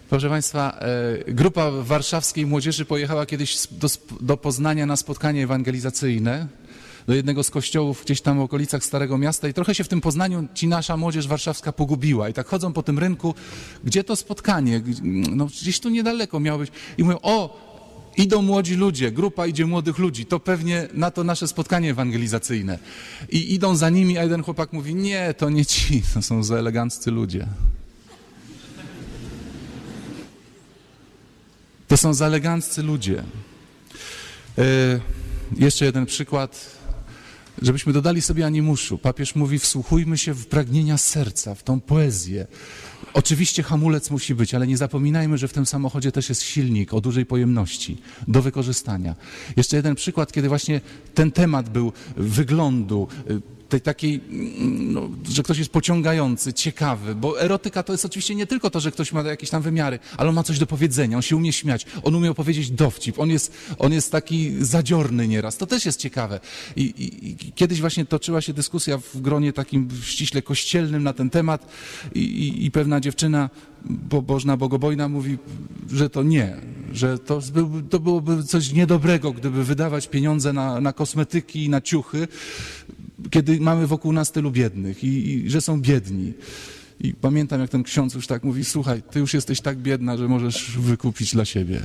proszę 0.09 0.29
Państwa, 0.29 0.79
e, 1.27 1.33
grupa 1.33 1.71
warszawskiej 1.71 2.45
młodzieży 2.45 2.85
pojechała 2.85 3.25
kiedyś 3.25 3.67
do, 3.71 3.87
do 4.21 4.37
Poznania 4.37 4.85
na 4.85 4.95
spotkanie 4.95 5.43
ewangelizacyjne 5.43 6.47
do 7.07 7.13
jednego 7.13 7.43
z 7.43 7.49
kościołów 7.49 8.03
gdzieś 8.05 8.21
tam 8.21 8.37
w 8.37 8.41
okolicach 8.41 8.83
Starego 8.83 9.17
Miasta 9.17 9.47
i 9.47 9.53
trochę 9.53 9.75
się 9.75 9.83
w 9.83 9.87
tym 9.87 10.01
Poznaniu 10.01 10.47
ci 10.53 10.67
nasza 10.67 10.97
młodzież 10.97 11.27
warszawska 11.27 11.71
pogubiła 11.71 12.29
i 12.29 12.33
tak 12.33 12.47
chodzą 12.47 12.73
po 12.73 12.83
tym 12.83 12.99
rynku, 12.99 13.35
gdzie 13.83 14.03
to 14.03 14.15
spotkanie, 14.15 14.81
no 15.35 15.45
gdzieś 15.45 15.79
tu 15.79 15.89
niedaleko 15.89 16.39
miało 16.39 16.59
być 16.59 16.71
i 16.97 17.03
mówią, 17.03 17.17
o, 17.21 17.73
Idą 18.17 18.41
młodzi 18.41 18.75
ludzie, 18.75 19.11
grupa 19.11 19.47
idzie 19.47 19.65
młodych 19.65 19.97
ludzi, 19.97 20.25
to 20.25 20.39
pewnie 20.39 20.87
na 20.93 21.11
to 21.11 21.23
nasze 21.23 21.47
spotkanie 21.47 21.89
ewangelizacyjne. 21.89 22.79
I 23.29 23.53
idą 23.53 23.75
za 23.75 23.89
nimi, 23.89 24.17
a 24.17 24.23
jeden 24.23 24.43
chłopak 24.43 24.73
mówi, 24.73 24.95
nie, 24.95 25.33
to 25.33 25.49
nie 25.49 25.65
ci, 25.65 26.01
to 26.13 26.21
są 26.21 26.43
za 26.43 26.57
eleganccy 26.57 27.11
ludzie. 27.11 27.47
To 31.87 31.97
są 31.97 32.13
za 32.13 32.25
eleganccy 32.25 32.83
ludzie. 32.83 33.23
Yy, 34.57 34.63
jeszcze 35.57 35.85
jeden 35.85 36.05
przykład, 36.05 36.77
żebyśmy 37.63 37.93
dodali 37.93 38.21
sobie 38.21 38.45
animuszu. 38.45 38.97
Papież 38.97 39.35
mówi, 39.35 39.59
wsłuchujmy 39.59 40.17
się 40.17 40.33
w 40.33 40.47
pragnienia 40.47 40.97
serca, 40.97 41.55
w 41.55 41.63
tą 41.63 41.81
poezję, 41.81 42.47
Oczywiście 43.13 43.63
hamulec 43.63 44.11
musi 44.11 44.35
być, 44.35 44.53
ale 44.53 44.67
nie 44.67 44.77
zapominajmy, 44.77 45.37
że 45.37 45.47
w 45.47 45.53
tym 45.53 45.65
samochodzie 45.65 46.11
też 46.11 46.29
jest 46.29 46.41
silnik 46.41 46.93
o 46.93 47.01
dużej 47.01 47.25
pojemności 47.25 47.97
do 48.27 48.41
wykorzystania. 48.41 49.15
Jeszcze 49.55 49.75
jeden 49.75 49.95
przykład, 49.95 50.31
kiedy 50.31 50.49
właśnie 50.49 50.81
ten 51.13 51.31
temat 51.31 51.69
był 51.69 51.93
wyglądu, 52.17 53.07
tej 53.73 53.81
takiej, 53.81 54.21
no, 54.69 55.09
że 55.29 55.43
ktoś 55.43 55.57
jest 55.57 55.71
pociągający, 55.71 56.53
ciekawy, 56.53 57.15
bo 57.15 57.41
erotyka 57.41 57.83
to 57.83 57.93
jest 57.93 58.05
oczywiście 58.05 58.35
nie 58.35 58.47
tylko 58.47 58.69
to, 58.69 58.79
że 58.79 58.91
ktoś 58.91 59.11
ma 59.11 59.21
jakieś 59.21 59.49
tam 59.49 59.61
wymiary, 59.61 59.99
ale 60.17 60.29
on 60.29 60.35
ma 60.35 60.43
coś 60.43 60.59
do 60.59 60.67
powiedzenia, 60.67 61.17
on 61.17 61.21
się 61.21 61.35
umie 61.35 61.53
śmiać, 61.53 61.85
on 62.03 62.15
umie 62.15 62.31
opowiedzieć 62.31 62.71
dowcip, 62.71 63.19
on 63.19 63.29
jest, 63.29 63.53
on 63.79 63.93
jest 63.93 64.11
taki 64.11 64.65
zadziorny 64.65 65.27
nieraz, 65.27 65.57
to 65.57 65.65
też 65.67 65.85
jest 65.85 65.99
ciekawe. 65.99 66.39
I, 66.75 66.81
i, 66.81 67.29
I, 67.29 67.51
kiedyś 67.51 67.81
właśnie 67.81 68.05
toczyła 68.05 68.41
się 68.41 68.53
dyskusja 68.53 68.97
w 68.97 69.21
gronie 69.21 69.53
takim 69.53 69.89
ściśle 70.03 70.41
kościelnym 70.41 71.03
na 71.03 71.13
ten 71.13 71.29
temat 71.29 71.67
i, 72.15 72.65
i 72.65 72.71
pewna 72.71 72.99
dziewczyna 72.99 73.49
pobożna, 74.09 74.57
bogobojna 74.57 75.09
mówi, 75.09 75.37
że 75.91 76.09
to 76.09 76.23
nie, 76.23 76.57
że 76.91 77.19
to, 77.19 77.39
był, 77.53 77.81
to 77.81 77.99
byłoby 77.99 78.43
coś 78.43 78.73
niedobrego, 78.73 79.31
gdyby 79.31 79.63
wydawać 79.63 80.07
pieniądze 80.07 80.53
na, 80.53 80.81
na 80.81 80.93
kosmetyki 80.93 81.65
i 81.65 81.69
na 81.69 81.81
ciuchy, 81.81 82.27
kiedy 83.29 83.59
mamy 83.59 83.87
wokół 83.87 84.13
nas 84.13 84.31
tylu 84.31 84.51
biednych 84.51 85.03
i, 85.03 85.33
i 85.33 85.49
że 85.49 85.61
są 85.61 85.81
biedni. 85.81 86.33
I 87.01 87.13
pamiętam, 87.13 87.61
jak 87.61 87.69
ten 87.69 87.83
ksiądz 87.83 88.13
już 88.13 88.27
tak 88.27 88.43
mówi, 88.43 88.65
słuchaj, 88.65 89.01
ty 89.11 89.19
już 89.19 89.33
jesteś 89.33 89.61
tak 89.61 89.77
biedna, 89.77 90.17
że 90.17 90.27
możesz 90.27 90.77
wykupić 90.77 91.33
dla 91.33 91.45
siebie. 91.45 91.81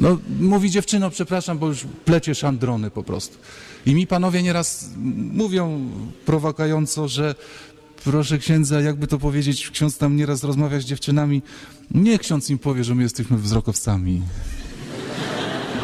No, 0.00 0.18
mówi 0.40 0.70
dziewczyno, 0.70 1.10
przepraszam, 1.10 1.58
bo 1.58 1.68
już 1.68 1.84
plecie 2.04 2.34
szandrony 2.34 2.90
po 2.90 3.02
prostu. 3.02 3.38
I 3.86 3.94
mi 3.94 4.06
panowie 4.06 4.42
nieraz 4.42 4.90
mówią 5.32 5.90
prowokująco, 6.24 7.08
że 7.08 7.34
proszę 8.04 8.38
księdza, 8.38 8.80
jakby 8.80 9.06
to 9.06 9.18
powiedzieć, 9.18 9.70
ksiądz 9.70 9.98
tam 9.98 10.16
nieraz 10.16 10.44
rozmawia 10.44 10.80
z 10.80 10.84
dziewczynami, 10.84 11.42
nie 11.90 12.18
ksiądz 12.18 12.50
im 12.50 12.58
powie, 12.58 12.84
że 12.84 12.94
my 12.94 13.02
jesteśmy 13.02 13.36
wzrokowcami. 13.38 14.22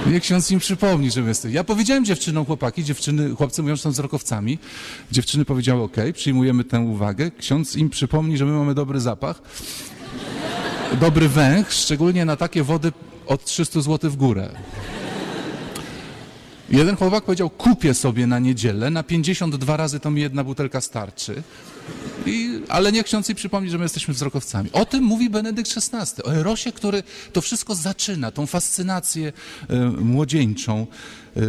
Niech 0.07 0.23
ksiądz 0.23 0.51
im 0.51 0.59
przypomni, 0.59 1.11
że 1.11 1.21
jesteśmy. 1.21 1.55
Ja 1.55 1.65
powiedziałem 1.65 2.05
dziewczynom, 2.05 2.47
chłopaki, 2.47 2.85
dziewczyny, 2.85 3.35
chłopcy 3.37 3.63
mówią, 3.63 3.77
że 3.77 3.83
są 3.83 3.91
wzrokowcami. 3.91 4.59
Dziewczyny 5.13 5.45
powiedziały, 5.45 5.83
ok, 5.83 5.97
przyjmujemy 6.15 6.65
tę 6.65 6.81
uwagę. 6.81 7.31
Ksiądz 7.31 7.77
im 7.77 7.91
przypomni, 7.91 8.39
że 8.39 8.45
my 8.47 8.53
mamy 8.53 8.75
dobry 8.75 9.01
zapach, 9.01 9.43
dobry 11.01 11.29
węch, 11.29 11.73
szczególnie 11.73 12.25
na 12.25 12.37
takie 12.37 12.63
wody 12.63 12.93
od 13.27 13.45
300 13.45 13.81
zł 13.81 14.11
w 14.11 14.17
górę. 14.17 14.49
Jeden 16.73 16.97
chłopak 16.97 17.25
powiedział, 17.25 17.51
kupię 17.51 17.95
sobie 17.95 18.27
na 18.27 18.39
niedzielę, 18.39 18.91
na 18.91 19.03
52 19.03 19.77
razy 19.77 20.01
to 20.01 20.11
mi 20.11 20.21
jedna 20.21 20.45
butelka 20.45 20.81
starczy. 20.81 21.43
I, 22.27 22.61
ale 22.69 22.93
niech 22.93 23.07
ksiądz 23.07 23.29
jej 23.29 23.37
przypomni, 23.37 23.71
że 23.71 23.79
my 23.79 23.85
jesteśmy 23.85 24.15
wzrokowcami. 24.15 24.73
O 24.73 24.85
tym 24.85 25.05
mówi 25.05 25.31
Benedykt 25.31 25.71
XVI, 25.77 26.23
o 26.23 26.35
Erosie, 26.35 26.73
który 26.73 27.03
to 27.33 27.41
wszystko 27.41 27.75
zaczyna, 27.75 28.31
tą 28.31 28.47
fascynację 28.47 29.33
y, 29.71 29.77
młodzieńczą. 29.85 30.87
Y, 31.37 31.41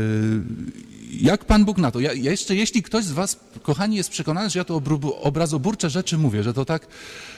jak 1.22 1.46
Pan 1.46 1.66
Bóg 1.66 1.78
na 1.78 1.92
to? 1.92 2.00
Ja, 2.00 2.14
jeszcze 2.14 2.56
jeśli 2.56 2.84
ktoś 2.84 3.04
z 3.04 3.12
Was, 3.12 3.40
kochani, 3.62 3.96
jest 3.96 4.10
przekonany, 4.10 4.50
że 4.50 4.60
ja 4.60 4.66
to 4.66 4.82
obrazoburcze 5.22 5.90
rzeczy 5.90 6.18
mówię, 6.18 6.44
że 6.44 6.54
to 6.54 6.66
tak, 6.66 6.88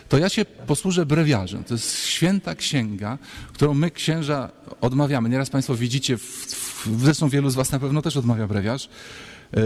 to 0.09 0.17
ja 0.17 0.29
się 0.29 0.45
posłużę 0.45 1.05
brewiarzem. 1.05 1.63
To 1.63 1.73
jest 1.73 2.05
święta 2.05 2.55
księga, 2.55 3.17
którą 3.53 3.73
my 3.73 3.91
księża 3.91 4.49
odmawiamy. 4.81 5.29
Nieraz 5.29 5.49
Państwo 5.49 5.75
widzicie, 5.75 6.17
w, 6.17 6.21
w, 6.21 6.64
zresztą 6.99 7.29
wielu 7.29 7.49
z 7.49 7.55
Was 7.55 7.71
na 7.71 7.79
pewno 7.79 8.01
też 8.01 8.17
odmawia 8.17 8.47
brewiarz. 8.47 8.89
Y, 9.57 9.59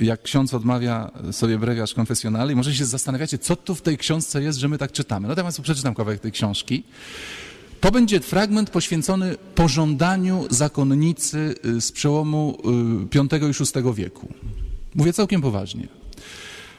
jak 0.00 0.22
ksiądz 0.22 0.54
odmawia 0.54 1.10
sobie 1.32 1.58
brewiarz 1.58 1.94
konfesjonalny 1.94 2.56
może 2.56 2.74
się 2.74 2.84
zastanawiacie, 2.84 3.38
co 3.38 3.56
tu 3.56 3.74
w 3.74 3.82
tej 3.82 3.98
książce 3.98 4.42
jest, 4.42 4.58
że 4.58 4.68
my 4.68 4.78
tak 4.78 4.92
czytamy. 4.92 5.28
No 5.28 5.34
Państwu 5.34 5.62
przeczytam 5.62 5.94
kawałek 5.94 6.20
tej 6.20 6.32
książki. 6.32 6.84
To 7.80 7.90
będzie 7.90 8.20
fragment 8.20 8.70
poświęcony 8.70 9.36
pożądaniu 9.54 10.46
zakonnicy 10.50 11.54
y, 11.66 11.80
z 11.80 11.92
przełomu 11.92 12.58
V 13.12 13.36
y, 13.36 13.50
i 13.50 13.52
VI 13.52 13.94
wieku. 13.94 14.28
Mówię 14.94 15.12
całkiem 15.12 15.42
poważnie. 15.42 15.88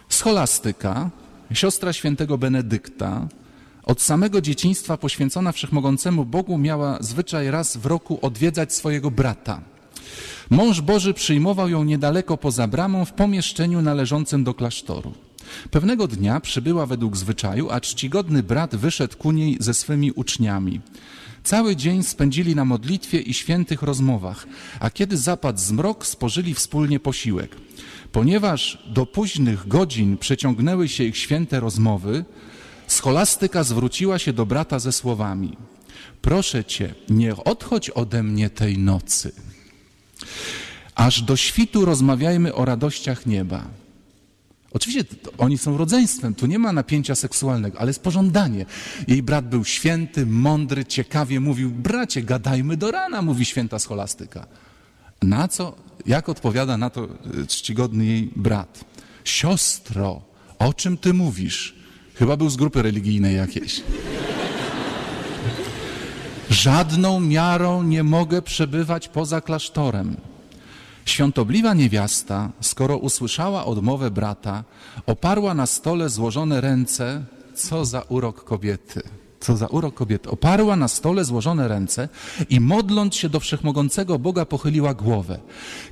Scholastyka, 0.09 1.09
siostra 1.53 1.93
świętego 1.93 2.37
Benedykta, 2.37 3.27
od 3.87 4.01
samego 4.01 4.41
dzieciństwa 4.41 4.97
poświęcona 4.97 5.51
wszechmogącemu 5.51 6.25
Bogu 6.25 6.57
miała 6.57 6.97
zwyczaj 7.01 7.51
raz 7.51 7.77
w 7.77 7.85
roku 7.85 8.19
odwiedzać 8.21 8.73
swojego 8.73 9.11
brata– 9.11 9.61
Mąż 10.49 10.81
Boży 10.81 11.13
przyjmował 11.13 11.69
ją 11.69 11.83
niedaleko 11.83 12.37
poza 12.37 12.67
bramą 12.67 13.05
w 13.05 13.13
pomieszczeniu 13.13 13.81
należącym 13.81 14.43
do 14.43 14.53
klasztoru. 14.53 15.13
Pewnego 15.71 16.07
dnia 16.07 16.39
przybyła 16.39 16.85
według 16.85 17.17
zwyczaju, 17.17 17.69
a 17.71 17.81
czcigodny 17.81 18.43
brat 18.43 18.75
wyszedł 18.75 19.17
ku 19.17 19.31
niej 19.31 19.57
ze 19.59 19.73
swymi 19.73 20.11
uczniami. 20.11 20.81
Cały 21.43 21.75
dzień 21.75 22.03
spędzili 22.03 22.55
na 22.55 22.65
modlitwie 22.65 23.19
i 23.19 23.33
świętych 23.33 23.81
rozmowach, 23.81 24.47
a 24.79 24.89
kiedy 24.89 25.17
zapadł 25.17 25.59
zmrok, 25.59 26.05
spożyli 26.05 26.53
wspólnie 26.53 26.99
posiłek. 26.99 27.55
Ponieważ 28.11 28.83
do 28.93 29.05
późnych 29.05 29.67
godzin 29.67 30.17
przeciągnęły 30.17 30.87
się 30.87 31.03
ich 31.03 31.17
święte 31.17 31.59
rozmowy, 31.59 32.25
scholastyka 32.87 33.63
zwróciła 33.63 34.19
się 34.19 34.33
do 34.33 34.45
brata 34.45 34.79
ze 34.79 34.91
słowami: 34.91 35.57
Proszę 36.21 36.65
cię, 36.65 36.95
nie 37.09 37.35
odchodź 37.35 37.89
ode 37.89 38.23
mnie 38.23 38.49
tej 38.49 38.77
nocy. 38.77 39.31
Aż 40.95 41.21
do 41.21 41.35
świtu 41.35 41.85
rozmawiajmy 41.85 42.53
o 42.53 42.65
radościach 42.65 43.25
nieba. 43.25 43.67
Oczywiście 44.71 45.15
oni 45.37 45.57
są 45.57 45.77
rodzeństwem, 45.77 46.35
tu 46.35 46.45
nie 46.45 46.59
ma 46.59 46.73
napięcia 46.73 47.15
seksualnego, 47.15 47.79
ale 47.79 47.89
jest 47.89 48.03
pożądanie. 48.03 48.65
Jej 49.07 49.23
brat 49.23 49.49
był 49.49 49.65
święty, 49.65 50.25
mądry, 50.25 50.85
ciekawie 50.85 51.39
mówił, 51.39 51.71
bracie, 51.71 52.21
gadajmy 52.21 52.77
do 52.77 52.91
rana, 52.91 53.21
mówi 53.21 53.45
święta 53.45 53.79
scholastyka. 53.79 54.47
Na 55.21 55.47
co, 55.47 55.75
jak 56.05 56.29
odpowiada 56.29 56.77
na 56.77 56.89
to 56.89 57.03
e, 57.03 57.47
czcigodny 57.47 58.05
jej 58.05 58.29
brat? 58.35 58.85
Siostro, 59.23 60.21
o 60.59 60.73
czym 60.73 60.97
ty 60.97 61.13
mówisz? 61.13 61.76
Chyba 62.19 62.37
był 62.37 62.49
z 62.49 62.55
grupy 62.55 62.81
religijnej 62.81 63.35
jakiejś. 63.35 63.83
Żadną 66.49 67.19
miarą 67.19 67.83
nie 67.83 68.03
mogę 68.03 68.41
przebywać 68.41 69.07
poza 69.07 69.41
klasztorem. 69.41 70.17
Świątobliwa 71.05 71.73
niewiasta, 71.73 72.49
skoro 72.61 72.97
usłyszała 72.97 73.65
odmowę 73.65 74.11
brata, 74.11 74.63
oparła 75.05 75.53
na 75.53 75.65
stole 75.65 76.09
złożone 76.09 76.61
ręce, 76.61 77.23
co 77.55 77.85
za 77.85 78.01
urok 78.01 78.43
kobiety. 78.43 79.01
Co 79.39 79.57
za 79.57 79.67
urok 79.67 79.95
kobiety. 79.95 80.29
Oparła 80.29 80.75
na 80.75 80.87
stole 80.87 81.25
złożone 81.25 81.67
ręce 81.67 82.09
i 82.49 82.59
modląc 82.59 83.15
się 83.15 83.29
do 83.29 83.39
wszechmogącego 83.39 84.19
Boga 84.19 84.45
pochyliła 84.45 84.93
głowę. 84.93 85.39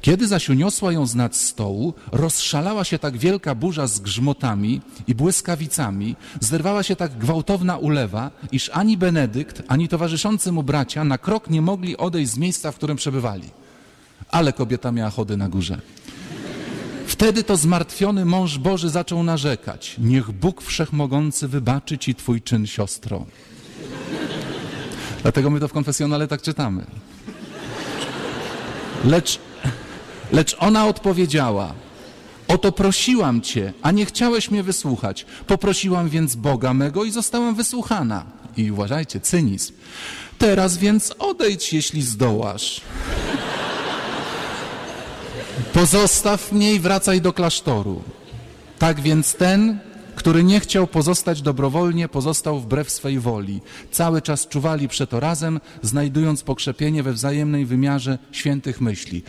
Kiedy 0.01 0.27
zaś 0.27 0.49
uniosła 0.49 0.91
ją 0.91 1.05
z 1.05 1.15
nad 1.15 1.35
stołu, 1.35 1.93
rozszalała 2.11 2.83
się 2.83 2.99
tak 2.99 3.17
wielka 3.17 3.55
burza 3.55 3.87
z 3.87 3.99
grzmotami 3.99 4.81
i 5.07 5.15
błyskawicami, 5.15 6.15
zerwała 6.39 6.83
się 6.83 6.95
tak 6.95 7.17
gwałtowna 7.17 7.77
ulewa, 7.77 8.31
iż 8.51 8.69
ani 8.73 8.97
Benedykt, 8.97 9.63
ani 9.67 9.87
towarzyszący 9.87 10.51
mu 10.51 10.63
bracia 10.63 11.03
na 11.03 11.17
krok 11.17 11.49
nie 11.49 11.61
mogli 11.61 11.97
odejść 11.97 12.31
z 12.31 12.37
miejsca, 12.37 12.71
w 12.71 12.75
którym 12.75 12.97
przebywali 12.97 13.49
ale 14.31 14.53
kobieta 14.53 14.91
miała 14.91 15.09
chody 15.09 15.37
na 15.37 15.49
górze. 15.49 15.81
Wtedy 17.07 17.43
to 17.43 17.57
zmartwiony 17.57 18.25
mąż 18.25 18.57
Boży 18.57 18.89
zaczął 18.89 19.23
narzekać. 19.23 19.95
Niech 19.99 20.31
Bóg 20.31 20.61
Wszechmogący 20.61 21.47
wybaczy 21.47 21.97
ci 21.97 22.15
twój 22.15 22.41
czyn, 22.41 22.67
siostro. 22.67 23.25
Dlatego 25.21 25.49
my 25.49 25.59
to 25.59 25.67
w 25.67 25.73
konfesjonale 25.73 26.27
tak 26.27 26.41
czytamy. 26.41 26.85
Lecz, 29.05 29.39
lecz 30.31 30.55
ona 30.59 30.87
odpowiedziała, 30.87 31.73
oto 32.47 32.71
prosiłam 32.71 33.41
cię, 33.41 33.73
a 33.81 33.91
nie 33.91 34.05
chciałeś 34.05 34.51
mnie 34.51 34.63
wysłuchać. 34.63 35.25
Poprosiłam 35.47 36.09
więc 36.09 36.35
Boga 36.35 36.73
mego 36.73 37.03
i 37.03 37.11
zostałam 37.11 37.55
wysłuchana. 37.55 38.25
I 38.57 38.71
uważajcie, 38.71 39.19
cynizm. 39.19 39.73
Teraz 40.37 40.77
więc 40.77 41.13
odejdź, 41.19 41.73
jeśli 41.73 42.01
zdołasz. 42.01 42.81
Pozostaw 45.73 46.51
mnie 46.51 46.73
i 46.73 46.79
wracaj 46.79 47.21
do 47.21 47.33
klasztoru. 47.33 48.01
Tak 48.79 49.01
więc 49.01 49.35
ten, 49.35 49.79
który 50.15 50.43
nie 50.43 50.59
chciał 50.59 50.87
pozostać 50.87 51.41
dobrowolnie, 51.41 52.07
pozostał 52.07 52.59
wbrew 52.59 52.91
swej 52.91 53.19
woli. 53.19 53.61
Cały 53.91 54.21
czas 54.21 54.47
czuwali 54.47 54.87
przeto 54.87 55.19
razem, 55.19 55.59
znajdując 55.81 56.43
pokrzepienie 56.43 57.03
we 57.03 57.13
wzajemnej 57.13 57.65
wymiarze 57.65 58.17
świętych 58.31 58.81
myśli. 58.81 59.23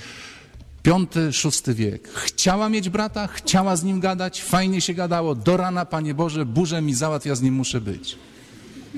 Piąty, 0.82 1.32
szósty 1.32 1.74
wiek. 1.74 2.08
Chciała 2.08 2.68
mieć 2.68 2.88
brata, 2.88 3.26
chciała 3.26 3.76
z 3.76 3.84
nim 3.84 4.00
gadać, 4.00 4.42
fajnie 4.42 4.80
się 4.80 4.94
gadało. 4.94 5.34
Do 5.34 5.56
rana, 5.56 5.86
Panie 5.86 6.14
Boże, 6.14 6.46
burzę 6.46 6.82
mi 6.82 6.94
załatw, 6.94 7.26
ja 7.26 7.34
z 7.34 7.42
nim 7.42 7.54
muszę 7.54 7.80
być. 7.80 8.18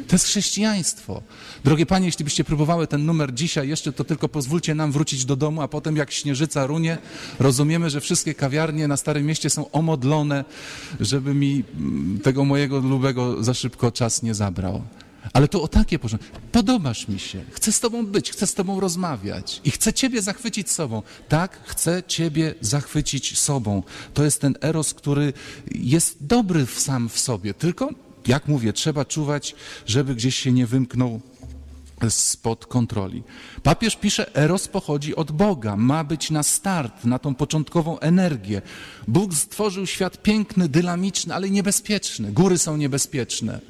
To 0.06 0.14
jest 0.14 0.24
chrześcijaństwo. 0.24 1.22
Drogie 1.64 1.86
panie, 1.86 2.06
jeśli 2.06 2.24
byście 2.24 2.44
próbowały 2.44 2.86
ten 2.86 3.06
numer 3.06 3.34
dzisiaj 3.34 3.68
jeszcze, 3.68 3.92
to 3.92 4.04
tylko 4.04 4.28
pozwólcie 4.28 4.74
nam 4.74 4.92
wrócić 4.92 5.24
do 5.24 5.36
domu, 5.36 5.62
a 5.62 5.68
potem 5.68 5.96
jak 5.96 6.10
śnieżyca 6.10 6.66
runie, 6.66 6.98
rozumiemy, 7.38 7.90
że 7.90 8.00
wszystkie 8.00 8.34
kawiarnie 8.34 8.88
na 8.88 8.96
Starym 8.96 9.26
Mieście 9.26 9.50
są 9.50 9.70
omodlone, 9.70 10.44
żeby 11.00 11.34
mi 11.34 11.64
mm, 11.74 12.20
tego 12.20 12.44
mojego 12.44 12.78
lubego 12.78 13.44
za 13.44 13.54
szybko 13.54 13.92
czas 13.92 14.22
nie 14.22 14.34
zabrał. 14.34 14.82
Ale 15.32 15.48
to 15.48 15.62
o 15.62 15.68
takie 15.68 15.98
porządki. 15.98 16.28
Podobasz 16.52 17.08
mi 17.08 17.18
się, 17.18 17.44
chcę 17.52 17.72
z 17.72 17.80
Tobą 17.80 18.06
być, 18.06 18.30
chcę 18.30 18.46
z 18.46 18.54
Tobą 18.54 18.80
rozmawiać 18.80 19.60
i 19.64 19.70
chcę 19.70 19.92
Ciebie 19.92 20.22
zachwycić 20.22 20.70
sobą. 20.70 21.02
Tak, 21.28 21.60
chcę 21.64 22.02
Ciebie 22.06 22.54
zachwycić 22.60 23.38
sobą. 23.38 23.82
To 24.14 24.24
jest 24.24 24.40
ten 24.40 24.54
eros, 24.60 24.94
który 24.94 25.32
jest 25.74 26.26
dobry 26.26 26.66
sam 26.66 27.08
w 27.08 27.18
sobie, 27.18 27.54
tylko 27.54 27.90
jak 28.28 28.48
mówię, 28.48 28.72
trzeba 28.72 29.04
czuwać, 29.04 29.54
żeby 29.86 30.14
gdzieś 30.14 30.36
się 30.36 30.52
nie 30.52 30.66
wymknął 30.66 31.20
spod 32.08 32.66
kontroli. 32.66 33.22
Papież 33.62 33.96
pisze, 33.96 34.34
eros 34.34 34.68
pochodzi 34.68 35.16
od 35.16 35.32
Boga, 35.32 35.76
ma 35.76 36.04
być 36.04 36.30
na 36.30 36.42
start, 36.42 37.04
na 37.04 37.18
tą 37.18 37.34
początkową 37.34 37.98
energię. 37.98 38.62
Bóg 39.08 39.34
stworzył 39.34 39.86
świat 39.86 40.22
piękny, 40.22 40.68
dynamiczny, 40.68 41.34
ale 41.34 41.50
niebezpieczny. 41.50 42.32
Góry 42.32 42.58
są 42.58 42.76
niebezpieczne, 42.76 43.60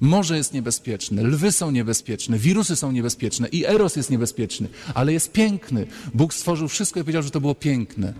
morze 0.00 0.36
jest 0.36 0.54
niebezpieczne, 0.54 1.22
lwy 1.22 1.52
są 1.52 1.70
niebezpieczne, 1.70 2.38
wirusy 2.38 2.76
są 2.76 2.92
niebezpieczne 2.92 3.48
i 3.48 3.66
eros 3.66 3.96
jest 3.96 4.10
niebezpieczny, 4.10 4.68
ale 4.94 5.12
jest 5.12 5.32
piękny. 5.32 5.86
Bóg 6.14 6.34
stworzył 6.34 6.68
wszystko 6.68 7.00
i 7.00 7.02
powiedział, 7.02 7.22
że 7.22 7.30
to 7.30 7.40
było 7.40 7.54
piękne. 7.54 8.12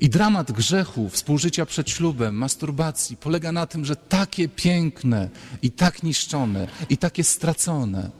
I 0.00 0.08
dramat 0.08 0.52
grzechu, 0.52 1.08
współżycia 1.08 1.66
przed 1.66 1.90
ślubem, 1.90 2.34
masturbacji 2.34 3.16
polega 3.16 3.52
na 3.52 3.66
tym, 3.66 3.84
że 3.84 3.96
takie 3.96 4.48
piękne 4.48 5.28
i 5.62 5.70
tak 5.70 6.02
niszczone 6.02 6.68
i 6.90 6.96
takie 6.96 7.24
stracone 7.24 8.10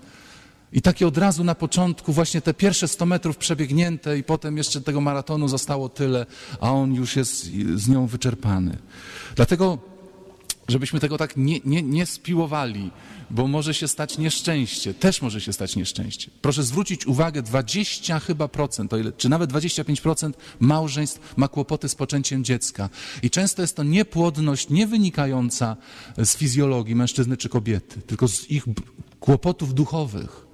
i 0.73 0.83
takie 0.83 1.07
od 1.07 1.19
razu 1.19 1.45
na 1.45 1.55
początku 1.55 2.13
właśnie 2.13 2.41
te 2.41 2.55
pierwsze 2.55 2.89
100 2.89 3.07
metrów 3.07 3.37
przebiegnięte 3.37 4.19
i 4.19 4.23
potem 4.23 4.57
jeszcze 4.57 4.81
tego 4.81 5.01
maratonu 5.01 5.49
zostało 5.49 5.89
tyle, 5.89 6.27
a 6.61 6.73
on 6.73 6.95
już 6.95 7.17
jest 7.17 7.51
z 7.75 7.89
nią 7.89 8.07
wyczerpany. 8.07 8.79
Dlatego, 9.37 9.79
żebyśmy 10.69 11.01
tego 11.01 11.19
tak 11.19 11.37
nie, 11.37 11.61
nie, 11.65 11.83
nie 11.83 12.07
spiłowali, 12.07 12.91
bo 13.31 13.47
może 13.47 13.75
się 13.75 13.89
stać 13.89 14.19
nieszczęście, 14.19 14.95
też 14.95 15.23
może 15.23 15.41
się 15.41 15.53
stać 15.53 15.77
nieszczęście. 15.77 16.31
Proszę 16.43 16.63
zwrócić 16.63 17.07
uwagę, 17.07 17.43
20 17.43 18.21
chyba 18.21 18.49
procent, 18.49 18.93
ile, 18.93 19.13
czy 19.13 19.29
nawet 19.29 19.53
25% 19.53 20.33
małżeństw 20.61 21.35
ma 21.37 21.49
kłopoty 21.49 21.89
z 21.89 21.95
poczęciem 21.95 22.45
dziecka. 22.45 22.89
I 23.23 23.31
często 23.31 23.63
jest 23.63 23.77
to 23.77 23.83
niepłodność 23.83 24.69
nie 24.71 24.87
wynikająca 24.87 25.77
z 26.19 26.37
fizjologii 26.37 26.95
mężczyzny 26.95 27.37
czy 27.37 27.49
kobiety, 27.49 28.03
tylko 28.03 28.29
z 28.29 28.51
ich 28.51 28.65
kłopotów 29.21 29.75
duchowych 29.75 30.47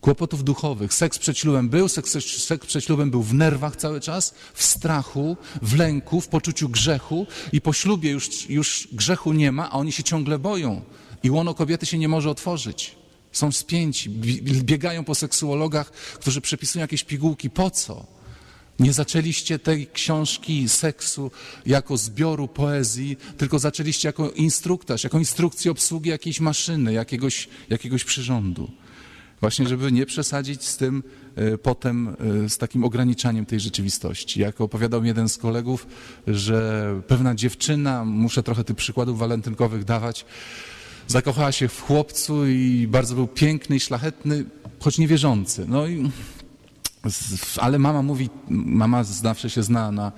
kłopotów 0.00 0.44
duchowych. 0.44 0.94
Seks 0.94 1.18
przed 1.18 1.38
ślubem 1.38 1.68
był, 1.68 1.88
seks, 1.88 2.18
seks 2.44 2.66
przed 2.66 2.84
ślubem 2.84 3.10
był 3.10 3.22
w 3.22 3.34
nerwach 3.34 3.76
cały 3.76 4.00
czas, 4.00 4.34
w 4.54 4.62
strachu, 4.62 5.36
w 5.62 5.78
lęku, 5.78 6.20
w 6.20 6.28
poczuciu 6.28 6.68
grzechu 6.68 7.26
i 7.52 7.60
po 7.60 7.72
ślubie 7.72 8.10
już, 8.10 8.50
już 8.50 8.88
grzechu 8.92 9.32
nie 9.32 9.52
ma, 9.52 9.70
a 9.70 9.72
oni 9.72 9.92
się 9.92 10.02
ciągle 10.02 10.38
boją. 10.38 10.82
I 11.22 11.30
łono 11.30 11.54
kobiety 11.54 11.86
się 11.86 11.98
nie 11.98 12.08
może 12.08 12.30
otworzyć. 12.30 12.96
Są 13.32 13.52
spięci, 13.52 14.10
biegają 14.62 15.04
po 15.04 15.14
seksuologach, 15.14 15.90
którzy 15.90 16.40
przepisują 16.40 16.80
jakieś 16.82 17.04
pigułki. 17.04 17.50
Po 17.50 17.70
co? 17.70 18.06
Nie 18.78 18.92
zaczęliście 18.92 19.58
tej 19.58 19.86
książki 19.86 20.68
seksu 20.68 21.30
jako 21.66 21.96
zbioru 21.96 22.48
poezji, 22.48 23.16
tylko 23.38 23.58
zaczęliście 23.58 24.08
jako 24.08 24.30
instruktaż, 24.30 25.04
jako 25.04 25.18
instrukcję 25.18 25.70
obsługi 25.70 26.10
jakiejś 26.10 26.40
maszyny, 26.40 26.92
jakiegoś, 26.92 27.48
jakiegoś 27.70 28.04
przyrządu. 28.04 28.70
Właśnie, 29.40 29.68
żeby 29.68 29.92
nie 29.92 30.06
przesadzić 30.06 30.64
z 30.64 30.76
tym 30.76 31.02
e, 31.36 31.58
potem, 31.58 32.16
e, 32.44 32.48
z 32.48 32.58
takim 32.58 32.84
ograniczaniem 32.84 33.46
tej 33.46 33.60
rzeczywistości. 33.60 34.40
Jak 34.40 34.60
opowiadał 34.60 35.04
jeden 35.04 35.28
z 35.28 35.38
kolegów, 35.38 35.86
że 36.26 37.02
pewna 37.08 37.34
dziewczyna, 37.34 38.04
muszę 38.04 38.42
trochę 38.42 38.64
tych 38.64 38.76
przykładów 38.76 39.18
walentynkowych 39.18 39.84
dawać, 39.84 40.24
zakochała 41.10 41.52
się 41.52 41.68
w 41.68 41.82
chłopcu 41.82 42.46
i 42.46 42.86
bardzo 42.90 43.14
był 43.14 43.26
piękny 43.26 43.76
i 43.76 43.80
szlachetny, 43.80 44.44
choć 44.80 44.98
niewierzący. 44.98 45.64
No 45.68 45.86
i, 45.86 46.10
ale 47.56 47.78
mama 47.78 48.02
mówi, 48.02 48.30
mama 48.48 49.04
zawsze 49.04 49.50
się 49.50 49.62
zna 49.62 49.92
na 49.92 50.12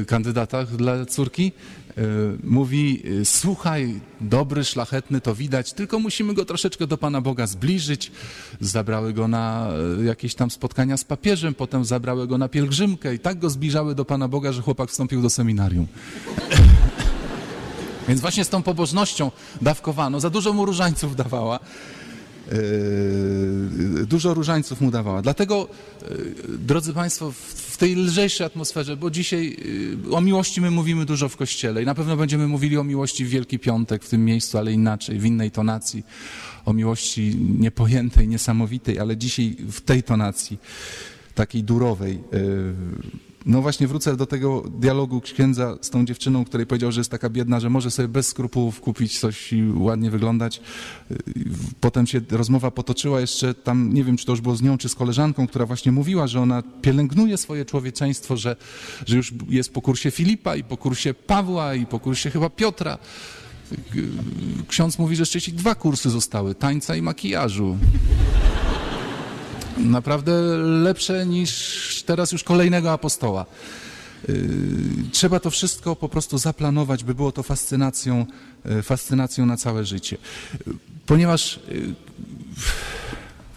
y, 0.00 0.04
kandydatach 0.04 0.76
dla 0.76 1.06
córki, 1.06 1.52
y, 1.98 2.02
mówi, 2.44 3.02
y, 3.06 3.24
słuchaj, 3.24 4.00
dobry, 4.20 4.64
szlachetny, 4.64 5.20
to 5.20 5.34
widać, 5.34 5.72
tylko 5.72 5.98
musimy 5.98 6.34
go 6.34 6.44
troszeczkę 6.44 6.86
do 6.86 6.98
Pana 6.98 7.20
Boga 7.20 7.46
zbliżyć. 7.46 8.12
Zabrały 8.60 9.12
go 9.12 9.28
na 9.28 9.68
jakieś 10.04 10.34
tam 10.34 10.50
spotkania 10.50 10.96
z 10.96 11.04
papieżem, 11.04 11.54
potem 11.54 11.84
zabrały 11.84 12.26
go 12.26 12.38
na 12.38 12.48
pielgrzymkę 12.48 13.14
i 13.14 13.18
tak 13.18 13.38
go 13.38 13.50
zbliżały 13.50 13.94
do 13.94 14.04
Pana 14.04 14.28
Boga, 14.28 14.52
że 14.52 14.62
chłopak 14.62 14.90
wstąpił 14.90 15.22
do 15.22 15.30
seminarium. 15.30 15.86
Więc 18.08 18.20
właśnie 18.20 18.44
z 18.44 18.48
tą 18.48 18.62
pobożnością 18.62 19.30
dawkowano, 19.62 20.20
za 20.20 20.30
dużo 20.30 20.52
mu 20.52 20.66
różańców 20.66 21.16
dawała. 21.16 21.58
Yy, 22.52 24.06
Dużo 24.06 24.34
różańców 24.34 24.80
mu 24.80 24.90
dawała. 24.90 25.22
Dlatego, 25.22 25.68
yy, 26.10 26.34
drodzy 26.58 26.92
Państwo, 26.92 27.32
w- 27.32 27.76
tej 27.76 27.94
lżejszej 27.96 28.46
atmosferze, 28.46 28.96
bo 28.96 29.10
dzisiaj 29.10 29.56
yy, 30.06 30.16
o 30.16 30.20
miłości 30.20 30.60
my 30.60 30.70
mówimy 30.70 31.04
dużo 31.04 31.28
w 31.28 31.36
Kościele 31.36 31.82
i 31.82 31.86
na 31.86 31.94
pewno 31.94 32.16
będziemy 32.16 32.48
mówili 32.48 32.78
o 32.78 32.84
miłości 32.84 33.24
w 33.24 33.28
Wielki 33.28 33.58
Piątek 33.58 34.04
w 34.04 34.08
tym 34.08 34.24
miejscu, 34.24 34.58
ale 34.58 34.72
inaczej, 34.72 35.18
w 35.18 35.24
innej 35.24 35.50
tonacji, 35.50 36.04
o 36.64 36.72
miłości 36.72 37.36
niepojętej, 37.58 38.28
niesamowitej, 38.28 38.98
ale 38.98 39.16
dzisiaj 39.16 39.56
w 39.70 39.80
tej 39.80 40.02
tonacji, 40.02 40.58
takiej 41.34 41.62
durowej. 41.64 42.18
No 43.46 43.62
właśnie 43.62 43.86
wrócę 43.86 44.16
do 44.16 44.26
tego 44.26 44.64
dialogu 44.78 45.20
księdza 45.20 45.76
z 45.80 45.90
tą 45.90 46.04
dziewczyną, 46.04 46.44
której 46.44 46.66
powiedział, 46.66 46.92
że 46.92 47.00
jest 47.00 47.10
taka 47.10 47.30
biedna, 47.30 47.60
że 47.60 47.70
może 47.70 47.90
sobie 47.90 48.08
bez 48.08 48.28
skrupułów 48.28 48.80
kupić 48.80 49.18
coś 49.20 49.52
i 49.52 49.72
ładnie 49.72 50.10
wyglądać. 50.10 50.60
Yy, 51.10 51.16
Potem 51.80 52.06
się 52.06 52.20
rozmowa 52.30 52.70
potoczyła 52.70 53.20
jeszcze 53.20 53.54
tam, 53.54 53.94
nie 53.94 54.04
wiem 54.04 54.16
czy 54.16 54.26
to 54.26 54.32
już 54.32 54.40
było 54.40 54.56
z 54.56 54.62
nią, 54.62 54.78
czy 54.78 54.88
z 54.88 54.94
koleżanką, 54.94 55.46
która 55.46 55.66
właśnie 55.66 55.92
mówiła, 55.92 56.26
że 56.26 56.40
ona 56.40 56.62
pielęgnuje 56.82 57.36
swoje 57.36 57.64
człowieczeństwo, 57.64 58.36
że, 58.36 58.56
że 59.06 59.16
już 59.16 59.34
jest 59.48 59.72
po 59.72 59.82
kursie 59.82 60.10
Filipa 60.10 60.56
i 60.56 60.64
po 60.64 60.76
kursie 60.76 61.14
Pawła 61.14 61.74
i 61.74 61.86
po 61.86 62.00
kursie 62.00 62.30
chyba 62.30 62.50
Piotra. 62.50 62.98
Yy, 63.94 64.08
Ksiądz 64.68 64.98
mówi, 64.98 65.16
że 65.16 65.22
jeszcze 65.22 65.40
ci 65.40 65.52
dwa 65.52 65.74
kursy 65.74 66.10
zostały, 66.10 66.54
tańca 66.54 66.96
i 66.96 67.02
makijażu. 67.02 67.78
Naprawdę 69.76 70.32
lepsze 70.58 71.26
niż 71.26 72.02
teraz 72.06 72.32
już 72.32 72.44
kolejnego 72.44 72.92
apostoła. 72.92 73.46
Yy, 74.28 74.34
Trzeba 75.12 75.40
to 75.40 75.50
wszystko 75.50 75.96
po 75.96 76.08
prostu 76.08 76.38
zaplanować, 76.38 77.04
by 77.04 77.14
było 77.14 77.32
to 77.32 77.42
fascynacją, 77.42 78.26
yy, 78.64 78.82
fascynacją 78.82 79.46
na 79.46 79.56
całe 79.56 79.84
życie. 79.84 80.16
Yy, 80.66 80.74
Ponieważ 81.06 81.60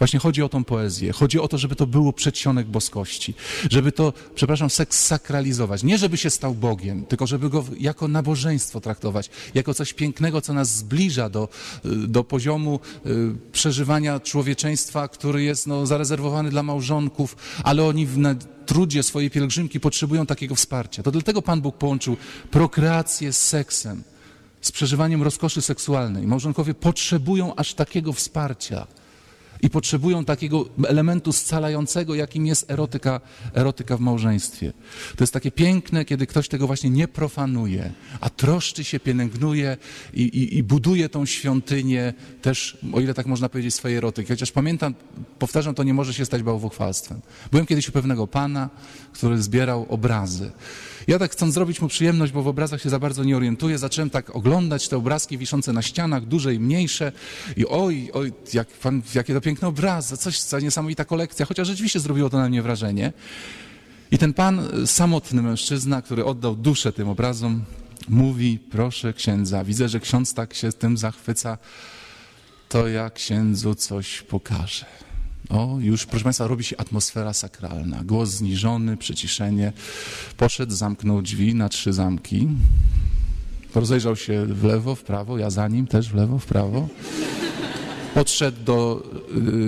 Właśnie 0.00 0.18
chodzi 0.18 0.42
o 0.42 0.48
tą 0.48 0.64
poezję. 0.64 1.12
Chodzi 1.12 1.40
o 1.40 1.48
to, 1.48 1.58
żeby 1.58 1.76
to 1.76 1.86
było 1.86 2.12
przedsionek 2.12 2.66
boskości. 2.66 3.34
Żeby 3.70 3.92
to, 3.92 4.12
przepraszam, 4.34 4.70
seks 4.70 5.06
sakralizować. 5.06 5.82
Nie 5.82 5.98
żeby 5.98 6.16
się 6.16 6.30
stał 6.30 6.54
Bogiem, 6.54 7.04
tylko 7.04 7.26
żeby 7.26 7.50
go 7.50 7.64
jako 7.78 8.08
nabożeństwo 8.08 8.80
traktować. 8.80 9.30
Jako 9.54 9.74
coś 9.74 9.92
pięknego, 9.92 10.40
co 10.40 10.52
nas 10.52 10.76
zbliża 10.76 11.28
do, 11.28 11.48
y, 11.84 11.88
do 12.06 12.24
poziomu 12.24 12.80
y, 13.06 13.10
przeżywania 13.52 14.20
człowieczeństwa, 14.20 15.08
który 15.08 15.42
jest 15.42 15.66
no, 15.66 15.86
zarezerwowany 15.86 16.50
dla 16.50 16.62
małżonków, 16.62 17.36
ale 17.64 17.84
oni 17.84 18.06
w 18.06 18.18
trudzie 18.66 19.02
swojej 19.02 19.30
pielgrzymki 19.30 19.80
potrzebują 19.80 20.26
takiego 20.26 20.54
wsparcia. 20.54 21.02
To 21.02 21.10
dlatego 21.10 21.42
Pan 21.42 21.60
Bóg 21.60 21.76
połączył 21.76 22.16
prokreację 22.50 23.32
z 23.32 23.48
seksem, 23.48 24.02
z 24.60 24.72
przeżywaniem 24.72 25.22
rozkoszy 25.22 25.62
seksualnej. 25.62 26.26
Małżonkowie 26.26 26.74
potrzebują 26.74 27.54
aż 27.56 27.74
takiego 27.74 28.12
wsparcia 28.12 28.86
i 29.62 29.70
potrzebują 29.70 30.24
takiego 30.24 30.68
elementu 30.88 31.32
scalającego, 31.32 32.14
jakim 32.14 32.46
jest 32.46 32.70
erotyka, 32.70 33.20
erotyka 33.54 33.96
w 33.96 34.00
małżeństwie. 34.00 34.72
To 35.16 35.24
jest 35.24 35.32
takie 35.32 35.50
piękne, 35.50 36.04
kiedy 36.04 36.26
ktoś 36.26 36.48
tego 36.48 36.66
właśnie 36.66 36.90
nie 36.90 37.08
profanuje, 37.08 37.92
a 38.20 38.30
troszczy 38.30 38.84
się, 38.84 39.00
pielęgnuje 39.00 39.76
i, 40.14 40.22
i, 40.22 40.58
i 40.58 40.62
buduje 40.62 41.08
tą 41.08 41.26
świątynię 41.26 42.14
też, 42.42 42.78
o 42.92 43.00
ile 43.00 43.14
tak 43.14 43.26
można 43.26 43.48
powiedzieć, 43.48 43.74
swojej 43.74 43.96
erotyki. 43.96 44.28
Chociaż 44.28 44.52
pamiętam, 44.52 44.94
powtarzam, 45.38 45.74
to 45.74 45.82
nie 45.82 45.94
może 45.94 46.14
się 46.14 46.24
stać 46.24 46.42
bałwochwalstwem. 46.42 47.20
Byłem 47.50 47.66
kiedyś 47.66 47.88
u 47.88 47.92
pewnego 47.92 48.26
pana, 48.26 48.70
który 49.12 49.42
zbierał 49.42 49.86
obrazy. 49.88 50.50
Ja 51.06 51.18
tak 51.18 51.32
chcąc 51.32 51.54
zrobić 51.54 51.80
mu 51.80 51.88
przyjemność, 51.88 52.32
bo 52.32 52.42
w 52.42 52.48
obrazach 52.48 52.82
się 52.82 52.90
za 52.90 52.98
bardzo 52.98 53.24
nie 53.24 53.36
orientuję, 53.36 53.78
zacząłem 53.78 54.10
tak 54.10 54.36
oglądać 54.36 54.88
te 54.88 54.96
obrazki 54.96 55.38
wiszące 55.38 55.72
na 55.72 55.82
ścianach, 55.82 56.26
duże 56.26 56.54
i 56.54 56.60
mniejsze 56.60 57.12
i 57.56 57.66
oj, 57.66 58.10
oj, 58.12 58.32
jak 58.52 58.68
pan, 58.68 59.02
jakie 59.14 59.34
to 59.34 59.40
piękne 59.40 59.49
obrazy, 59.62 60.16
coś, 60.16 60.40
co 60.40 60.60
niesamowita 60.60 61.04
kolekcja, 61.04 61.46
chociaż 61.46 61.68
rzeczywiście 61.68 62.00
zrobiło 62.00 62.30
to 62.30 62.38
na 62.38 62.48
mnie 62.48 62.62
wrażenie. 62.62 63.12
I 64.10 64.18
ten 64.18 64.32
pan, 64.32 64.82
y, 64.82 64.86
samotny 64.86 65.42
mężczyzna, 65.42 66.02
który 66.02 66.24
oddał 66.24 66.56
duszę 66.56 66.92
tym 66.92 67.08
obrazom, 67.08 67.64
mówi, 68.08 68.58
proszę 68.70 69.12
księdza, 69.12 69.64
widzę, 69.64 69.88
że 69.88 70.00
ksiądz 70.00 70.34
tak 70.34 70.54
się 70.54 70.72
tym 70.72 70.96
zachwyca, 70.96 71.58
to 72.68 72.88
ja 72.88 73.10
księdzu 73.10 73.74
coś 73.74 74.22
pokażę. 74.22 74.86
O, 75.48 75.76
już, 75.80 76.06
proszę 76.06 76.24
Państwa, 76.24 76.46
robi 76.46 76.64
się 76.64 76.76
atmosfera 76.76 77.32
sakralna. 77.32 78.04
Głos 78.04 78.30
zniżony, 78.30 78.96
przyciszenie. 78.96 79.72
Poszedł, 80.36 80.72
zamknął 80.72 81.22
drzwi 81.22 81.54
na 81.54 81.68
trzy 81.68 81.92
zamki. 81.92 82.48
Rozejrzał 83.74 84.16
się 84.16 84.46
w 84.46 84.64
lewo, 84.64 84.94
w 84.94 85.02
prawo, 85.02 85.38
ja 85.38 85.50
za 85.50 85.68
nim 85.68 85.86
też 85.86 86.08
w 86.08 86.14
lewo, 86.14 86.38
w 86.38 86.46
prawo. 86.46 86.88
Podszedł 88.14 88.64
do 88.64 89.02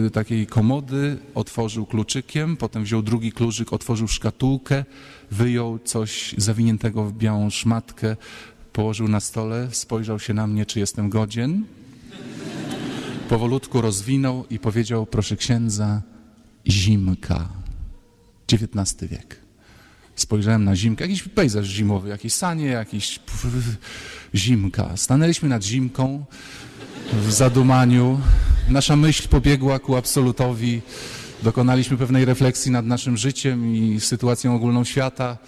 y, 0.07 0.11
takiej 0.11 0.47
komody, 0.47 1.19
otworzył 1.35 1.87
kluczykiem, 1.87 2.57
potem 2.57 2.85
wziął 2.85 3.03
drugi 3.03 3.33
kluczyk, 3.33 3.73
otworzył 3.73 4.09
szkatułkę, 4.09 4.85
wyjął 5.31 5.79
coś 5.79 6.35
zawiniętego 6.39 7.05
w 7.05 7.13
białą 7.13 7.51
szmatkę, 7.51 8.17
położył 8.73 9.09
na 9.09 9.21
stole, 9.21 9.69
spojrzał 9.71 10.19
się 10.19 10.35
na 10.35 10.47
mnie, 10.47 10.67
czy 10.67 10.81
jestem 10.81 11.11
godzien 11.11 11.65
powolutku 13.33 13.81
rozwinął 13.81 14.45
i 14.51 14.59
powiedział, 14.59 15.07
proszę 15.07 15.37
księdza, 15.37 16.03
zimka. 16.69 17.49
XIX 18.53 19.11
wiek. 19.11 19.37
Spojrzałem 20.15 20.65
na 20.65 20.77
zimkę, 20.77 21.05
jakiś 21.05 21.23
pejzaż 21.23 21.67
zimowy, 21.67 22.09
jakieś 22.09 22.35
sanie, 22.35 22.67
jakiś 22.67 23.21
zimka. 24.35 24.97
Stanęliśmy 24.97 25.49
nad 25.49 25.65
zimką 25.65 26.25
w 27.13 27.33
zadumaniu. 27.33 28.21
Nasza 28.69 28.97
myśl 28.97 29.29
pobiegła 29.29 29.79
ku 29.79 29.97
absolutowi. 29.97 30.83
Dokonaliśmy 31.43 31.97
pewnej 31.97 32.25
refleksji 32.25 32.71
nad 32.71 32.87
naszym 32.87 33.17
życiem 33.17 33.77
i 33.77 34.01
sytuacją 34.01 34.55
ogólną 34.55 34.85
świata. 34.85 35.39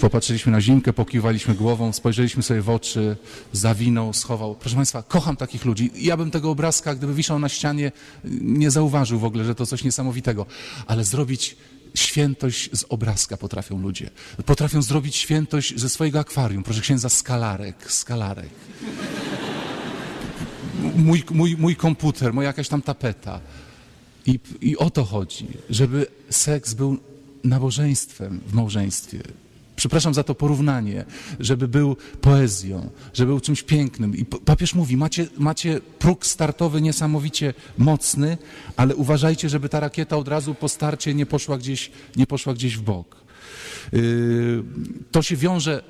Popatrzyliśmy 0.00 0.52
na 0.52 0.60
zimkę, 0.60 0.92
pokiwaliśmy 0.92 1.54
głową, 1.54 1.92
spojrzeliśmy 1.92 2.42
sobie 2.42 2.62
w 2.62 2.70
oczy, 2.70 3.16
zawinął, 3.52 4.12
schował. 4.12 4.54
Proszę 4.54 4.76
Państwa, 4.76 5.02
kocham 5.02 5.36
takich 5.36 5.64
ludzi. 5.64 5.90
Ja 5.96 6.16
bym 6.16 6.30
tego 6.30 6.50
obrazka, 6.50 6.94
gdyby 6.94 7.14
wiszał 7.14 7.38
na 7.38 7.48
ścianie, 7.48 7.92
nie 8.40 8.70
zauważył 8.70 9.18
w 9.18 9.24
ogóle, 9.24 9.44
że 9.44 9.54
to 9.54 9.66
coś 9.66 9.84
niesamowitego. 9.84 10.46
Ale 10.86 11.04
zrobić 11.04 11.56
świętość 11.94 12.70
z 12.72 12.84
obrazka 12.88 13.36
potrafią 13.36 13.78
ludzie. 13.78 14.10
Potrafią 14.46 14.82
zrobić 14.82 15.16
świętość 15.16 15.80
ze 15.80 15.88
swojego 15.88 16.20
akwarium. 16.20 16.62
Proszę 16.62 16.80
księdza, 16.80 17.08
skalarek, 17.08 17.92
skalarek. 17.92 18.50
Mój, 20.96 21.24
mój, 21.30 21.56
mój 21.56 21.76
komputer, 21.76 22.34
moja 22.34 22.46
jakaś 22.46 22.68
tam 22.68 22.82
tapeta. 22.82 23.40
I, 24.26 24.38
I 24.60 24.76
o 24.76 24.90
to 24.90 25.04
chodzi, 25.04 25.46
żeby 25.70 26.06
seks 26.30 26.74
był 26.74 26.98
nabożeństwem 27.44 28.40
w 28.46 28.52
małżeństwie. 28.52 29.22
Przepraszam 29.76 30.14
za 30.14 30.22
to 30.22 30.34
porównanie, 30.34 31.04
żeby 31.40 31.68
był 31.68 31.96
poezją, 32.20 32.90
żeby 33.14 33.32
był 33.32 33.40
czymś 33.40 33.62
pięknym. 33.62 34.16
I 34.16 34.24
papież 34.24 34.74
mówi, 34.74 34.96
macie, 34.96 35.26
macie 35.38 35.80
próg 35.98 36.26
startowy 36.26 36.82
niesamowicie 36.82 37.54
mocny, 37.78 38.38
ale 38.76 38.96
uważajcie, 38.96 39.48
żeby 39.48 39.68
ta 39.68 39.80
rakieta 39.80 40.16
od 40.16 40.28
razu 40.28 40.54
po 40.54 40.68
starcie 40.68 41.14
nie 41.14 41.26
poszła 41.26 41.58
gdzieś, 41.58 41.90
nie 42.16 42.26
poszła 42.26 42.54
gdzieś 42.54 42.76
w 42.76 42.82
bok. 42.82 43.16
Yy, 43.92 44.64
to 45.10 45.22
się 45.22 45.36
wiąże 45.36 45.82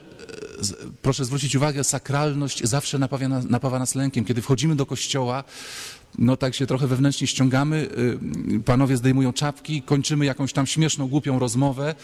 proszę 1.02 1.24
zwrócić 1.24 1.56
uwagę, 1.56 1.84
sakralność 1.84 2.64
zawsze 2.64 2.98
napawa, 2.98 3.28
napawa 3.28 3.78
nas 3.78 3.94
lękiem. 3.94 4.24
Kiedy 4.24 4.42
wchodzimy 4.42 4.76
do 4.76 4.86
kościoła, 4.86 5.44
no 6.18 6.36
tak 6.36 6.54
się 6.54 6.66
trochę 6.66 6.86
wewnętrznie 6.86 7.26
ściągamy, 7.26 7.88
panowie 8.64 8.96
zdejmują 8.96 9.32
czapki, 9.32 9.82
kończymy 9.82 10.24
jakąś 10.24 10.52
tam 10.52 10.66
śmieszną, 10.66 11.08
głupią 11.08 11.38
rozmowę. 11.38 11.94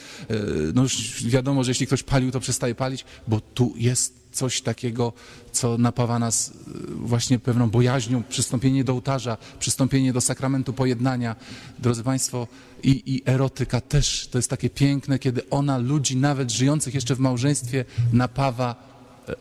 No 0.74 0.82
już 0.82 1.24
wiadomo, 1.24 1.64
że 1.64 1.70
jeśli 1.70 1.86
ktoś 1.86 2.02
palił, 2.02 2.30
to 2.30 2.40
przestaje 2.40 2.74
palić, 2.74 3.04
bo 3.28 3.40
tu 3.40 3.74
jest 3.76 4.17
coś 4.32 4.60
takiego, 4.62 5.12
co 5.52 5.78
napawa 5.78 6.18
nas 6.18 6.52
właśnie 6.88 7.38
pewną 7.38 7.70
bojaźnią, 7.70 8.22
przystąpienie 8.22 8.84
do 8.84 8.92
ołtarza, 8.92 9.36
przystąpienie 9.58 10.12
do 10.12 10.20
sakramentu 10.20 10.72
pojednania. 10.72 11.36
Drodzy 11.78 12.02
Państwo, 12.02 12.46
i, 12.82 13.02
i 13.14 13.22
erotyka 13.26 13.80
też 13.80 14.28
to 14.30 14.38
jest 14.38 14.50
takie 14.50 14.70
piękne, 14.70 15.18
kiedy 15.18 15.50
ona 15.50 15.78
ludzi, 15.78 16.16
nawet 16.16 16.52
żyjących 16.52 16.94
jeszcze 16.94 17.14
w 17.14 17.18
małżeństwie, 17.18 17.84
napawa 18.12 18.88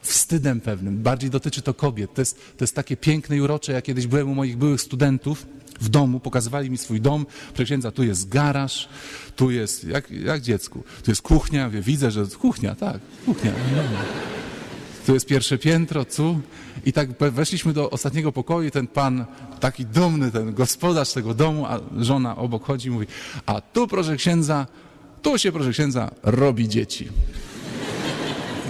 wstydem 0.02 0.62
pewnym. 0.62 0.98
Bardziej 1.04 1.30
dotyczy 1.30 1.62
to 1.62 1.74
kobiet. 1.74 2.14
To 2.14 2.22
jest, 2.22 2.36
to 2.58 2.64
jest 2.64 2.76
takie 2.76 2.98
piękne 2.98 3.38
i 3.38 3.42
urocze. 3.42 3.74
Ja 3.74 3.82
kiedyś 3.82 4.08
byłem 4.08 4.30
u 4.30 4.36
moich 4.36 4.58
byłych 4.58 4.82
studentów 4.82 5.46
w 5.82 5.90
domu, 5.90 6.20
pokazywali 6.20 6.70
mi 6.70 6.78
swój 6.78 7.02
dom. 7.02 7.26
Proszę 7.48 7.64
księdza, 7.64 7.92
tu 7.92 8.04
jest 8.04 8.30
garaż, 8.30 8.90
tu 9.36 9.52
jest, 9.52 9.84
jak, 9.84 10.12
jak 10.12 10.42
dziecku, 10.42 10.84
tu 11.04 11.12
jest 11.12 11.22
kuchnia. 11.22 11.70
Wie, 11.70 11.82
widzę, 11.82 12.12
że 12.12 12.26
kuchnia, 12.26 12.76
tak, 12.76 13.00
kuchnia. 13.26 13.52
Tu 15.08 15.14
jest 15.14 15.26
pierwsze 15.26 15.58
piętro, 15.58 16.06
cu. 16.06 16.40
I 16.86 16.94
tak 16.94 17.10
weszliśmy 17.18 17.74
do 17.74 17.90
ostatniego 17.90 18.32
pokoju 18.32 18.72
ten 18.72 18.88
pan, 18.88 19.26
taki 19.60 19.86
dumny, 19.86 20.32
ten 20.32 20.54
gospodarz 20.54 21.14
tego 21.14 21.34
domu, 21.34 21.66
a 21.66 21.80
żona 21.98 22.36
obok 22.36 22.66
chodzi 22.66 22.88
i 22.88 22.92
mówi, 22.92 23.08
a 23.46 23.62
tu 23.62 23.88
proszę 23.88 24.16
księdza, 24.16 24.68
tu 25.22 25.38
się 25.38 25.52
proszę 25.52 25.72
księdza 25.72 26.12
robi 26.24 26.70
dzieci. 26.70 27.08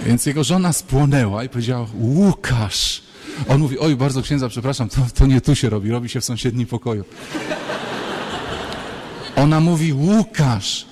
Więc 0.06 0.26
jego 0.26 0.44
żona 0.44 0.72
spłonęła 0.72 1.44
i 1.44 1.48
powiedziała, 1.48 1.86
Łukasz, 1.94 3.02
On 3.48 3.60
mówi, 3.60 3.78
oj, 3.78 3.96
bardzo 3.96 4.22
księdza, 4.22 4.48
przepraszam, 4.48 4.88
to, 4.88 5.00
to 5.14 5.26
nie 5.26 5.40
tu 5.40 5.54
się 5.54 5.70
robi, 5.70 5.90
robi 5.90 6.08
się 6.08 6.20
w 6.20 6.24
sąsiednim 6.24 6.66
pokoju. 6.66 7.04
Ona 9.36 9.60
mówi, 9.60 9.92
Łukasz, 9.92 10.86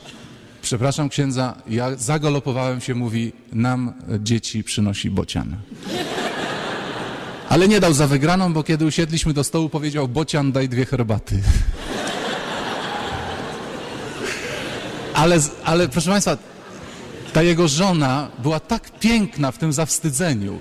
przepraszam 0.67 1.09
księdza, 1.09 1.55
ja 1.69 1.97
zagalopowałem 1.97 2.81
się, 2.81 2.95
mówi, 2.95 3.33
nam 3.53 3.93
dzieci 4.19 4.65
przynosi 4.65 5.11
bocian. 5.11 5.57
Ale 7.49 7.69
nie 7.69 7.81
dał 7.81 7.93
za 7.93 8.07
wygraną, 8.07 8.53
bo 8.53 8.63
kiedy 8.63 8.87
usiedliśmy 8.87 9.33
do 9.33 9.45
stołu, 9.45 9.69
powiedział, 9.69 10.09
bocian, 10.09 10.53
daj 10.53 10.69
dwie 10.69 10.87
herbaty. 10.87 11.43
Ale, 15.15 15.39
ale 15.65 15.89
proszę 15.89 16.11
Państwa, 16.11 16.37
ta 17.33 17.43
jego 17.43 17.69
żona 17.69 18.29
była 18.43 18.61
tak 18.61 18.99
piękna 18.99 19.53
w 19.53 19.59
tym 19.59 19.73
zawstydzeniu, 19.73 20.61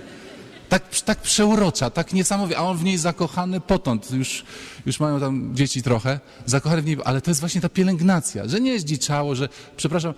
tak, 0.69 0.99
tak 1.05 1.21
przeurocza, 1.21 1.89
tak 1.89 2.13
niesamowita, 2.13 2.59
a 2.59 2.63
on 2.63 2.77
w 2.77 2.83
niej 2.83 2.97
zakochany 2.97 3.61
potąd, 3.61 4.11
już, 4.11 4.43
już 4.85 4.99
mają 4.99 5.19
tam 5.19 5.55
dzieci 5.55 5.83
trochę, 5.83 6.19
zakochany 6.45 6.81
w 6.81 6.85
niej, 6.85 6.97
ale 7.05 7.21
to 7.21 7.31
jest 7.31 7.39
właśnie 7.39 7.61
ta 7.61 7.69
pielęgnacja, 7.69 8.47
że 8.47 8.59
nie 8.59 8.71
jest 8.71 8.85
dziczało, 8.85 9.35
że, 9.35 9.49
przepraszam, 9.77 10.13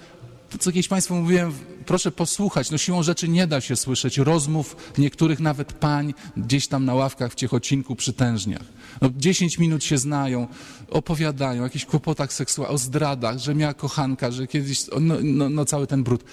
to 0.50 0.58
co 0.58 0.72
kiedyś 0.72 0.88
Państwu 0.88 1.16
mówiłem, 1.16 1.54
proszę 1.86 2.12
posłuchać, 2.12 2.72
no 2.72 2.78
siłą 2.78 3.04
rzeczy 3.04 3.28
nie 3.28 3.48
da 3.48 3.62
się 3.62 3.76
słyszeć 3.76 4.18
rozmów 4.18 4.76
niektórych 4.98 5.40
nawet 5.40 5.74
pań 5.74 6.14
gdzieś 6.38 6.68
tam 6.68 6.86
na 6.86 6.94
ławkach 6.94 7.32
w 7.32 7.36
Ciechocinku 7.36 7.96
przy 7.96 8.14
tężniach. 8.14 8.64
No, 9.02 9.10
10 9.18 9.58
minut 9.58 9.84
się 9.84 9.98
znają, 9.98 10.48
opowiadają 10.90 11.62
o 11.62 11.64
jakichś 11.64 11.86
kłopotach 11.86 12.34
seksualnych, 12.34 12.76
o 12.76 12.78
zdradach, 12.78 13.38
że 13.38 13.56
miała 13.56 13.74
kochanka, 13.74 14.32
że 14.32 14.48
kiedyś, 14.48 14.86
no, 15.02 15.16
no, 15.24 15.50
no 15.50 15.66
cały 15.66 15.88
ten 15.88 16.04
brud. 16.04 16.24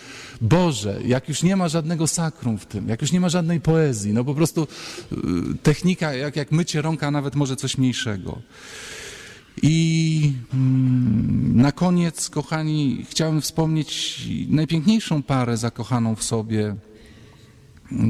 Boże, 0.41 1.01
jak 1.05 1.29
już 1.29 1.43
nie 1.43 1.57
ma 1.57 1.69
żadnego 1.69 2.07
sakrum 2.07 2.59
w 2.59 2.67
tym, 2.67 2.89
jak 2.89 3.03
już 3.03 3.13
nie 3.13 3.21
ma 3.21 3.29
żadnej 3.29 3.61
poezji, 3.61 4.13
no 4.13 4.25
po 4.25 4.35
prostu 4.35 4.67
y, 5.13 5.17
technika, 5.63 6.15
jak, 6.15 6.37
jak 6.37 6.53
mycie 6.53 6.83
rąka, 6.83 7.11
nawet 7.11 7.35
może 7.35 7.57
coś 7.57 7.79
mniejszego. 7.79 8.39
I 9.63 10.33
mm, 10.55 11.61
na 11.61 11.73
koniec, 11.73 12.31
kochani, 12.31 13.07
chciałem 13.11 13.41
wspomnieć 13.41 14.21
najpiękniejszą 14.49 15.23
parę 15.23 15.57
zakochaną 15.57 16.15
w 16.15 16.25
sobie, 16.25 16.77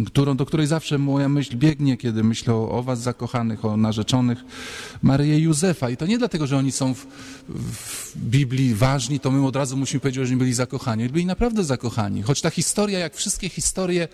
którą, 0.07 0.37
do 0.37 0.47
której 0.47 0.66
zawsze 0.66 0.99
moja 0.99 1.28
myśl 1.28 1.57
biegnie, 1.57 1.97
kiedy 1.97 2.24
myślę 2.24 2.55
o, 2.55 2.82
was 2.82 3.01
zakochanych, 3.01 3.64
o 3.64 3.76
narzeczonych, 3.76 4.39
Maryję 5.03 5.39
i 5.39 5.43
Józefa. 5.43 5.91
I 5.91 5.97
to 5.97 6.07
nie 6.07 6.18
dlatego, 6.18 6.47
że 6.47 6.57
oni 6.57 6.72
są 6.72 6.95
w, 6.95 7.07
w 7.49 8.16
Biblii 8.16 8.74
ważni, 8.74 9.20
to 9.20 9.30
my 9.30 9.47
od 9.47 9.57
razu 9.57 9.76
musimy 9.76 10.01
powiedzieć, 10.01 10.26
że 10.26 10.32
oni 10.32 10.39
byli 10.39 10.55
zakochani. 10.55 11.09
Byli 11.09 11.26
naprawdę 11.26 11.64
zakochani. 11.64 12.22
Choć 12.22 12.41
ta 12.41 12.51
historia, 12.51 12.99
jak 12.99 13.14
wszystkie 13.14 13.49
historie 13.49 14.09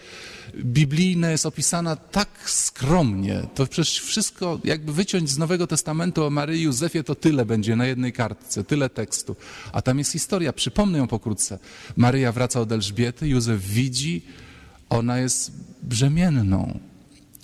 biblijne, 0.56 1.30
jest 1.30 1.46
opisana 1.46 1.96
tak 1.96 2.28
skromnie, 2.46 3.42
to 3.54 3.66
przecież 3.66 4.00
wszystko, 4.00 4.58
jakby 4.64 4.92
wyciąć 4.92 5.30
z 5.30 5.38
Nowego 5.38 5.66
Testamentu 5.66 6.24
o 6.24 6.30
Maryi 6.30 6.60
i 6.60 6.62
Józefie, 6.62 7.04
to 7.04 7.14
tyle 7.14 7.46
będzie 7.46 7.76
na 7.76 7.86
jednej 7.86 8.12
kartce, 8.12 8.64
tyle 8.64 8.88
tekstu. 8.88 9.36
A 9.72 9.82
tam 9.82 9.98
jest 9.98 10.12
historia, 10.12 10.52
przypomnę 10.52 10.98
ją 10.98 11.06
pokrótce. 11.06 11.58
Maryja 11.96 12.32
wraca 12.32 12.60
od 12.60 12.72
Elżbiety, 12.72 13.28
Józef 13.28 13.62
widzi, 13.62 14.22
ona 14.90 15.18
jest 15.18 15.52
brzemienną. 15.82 16.78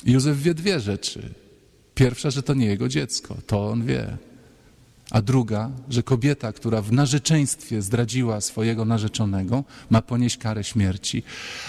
Józef 0.04 0.42
wie 0.42 0.54
dwie 0.54 0.80
rzeczy. 0.80 1.34
Pierwsza, 1.94 2.30
że 2.30 2.42
to 2.42 2.54
nie 2.54 2.66
jego 2.66 2.88
dziecko, 2.88 3.36
to 3.46 3.68
on 3.70 3.86
wie. 3.86 4.16
A 5.10 5.22
druga, 5.22 5.70
że 5.90 6.02
kobieta, 6.02 6.52
która 6.52 6.82
w 6.82 6.92
narzeczeństwie 6.92 7.82
zdradziła 7.82 8.40
swojego 8.40 8.84
narzeczonego, 8.84 9.64
ma 9.90 10.02
ponieść 10.02 10.36
karę 10.36 10.64
śmierci. 10.64 11.22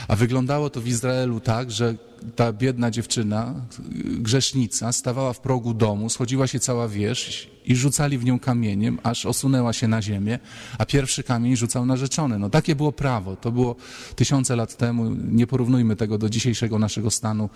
A 0.07 0.15
wyglądało 0.15 0.69
to 0.69 0.81
w 0.81 0.87
Izraelu 0.87 1.39
tak, 1.39 1.71
że 1.71 1.95
ta 2.35 2.53
biedna 2.53 2.91
dziewczyna, 2.91 3.53
grzesznica, 4.19 4.91
stawała 4.91 5.33
w 5.33 5.39
progu 5.39 5.73
domu, 5.73 6.09
schodziła 6.09 6.47
się 6.47 6.59
cała 6.59 6.87
wierzch 6.87 7.47
i 7.65 7.75
rzucali 7.75 8.17
w 8.17 8.25
nią 8.25 8.39
kamieniem, 8.39 8.99
aż 9.03 9.25
osunęła 9.25 9.73
się 9.73 9.87
na 9.87 10.01
ziemię, 10.01 10.39
a 10.77 10.85
pierwszy 10.85 11.23
kamień 11.23 11.55
rzucał 11.55 11.85
narzeczony. 11.85 12.39
No 12.39 12.49
takie 12.49 12.75
było 12.75 12.91
prawo, 12.91 13.35
to 13.35 13.51
było 13.51 13.75
tysiące 14.15 14.55
lat 14.55 14.77
temu, 14.77 15.09
nie 15.31 15.47
porównujmy 15.47 15.95
tego 15.95 16.17
do 16.17 16.29
dzisiejszego 16.29 16.79
naszego 16.79 17.11
stanu 17.11 17.49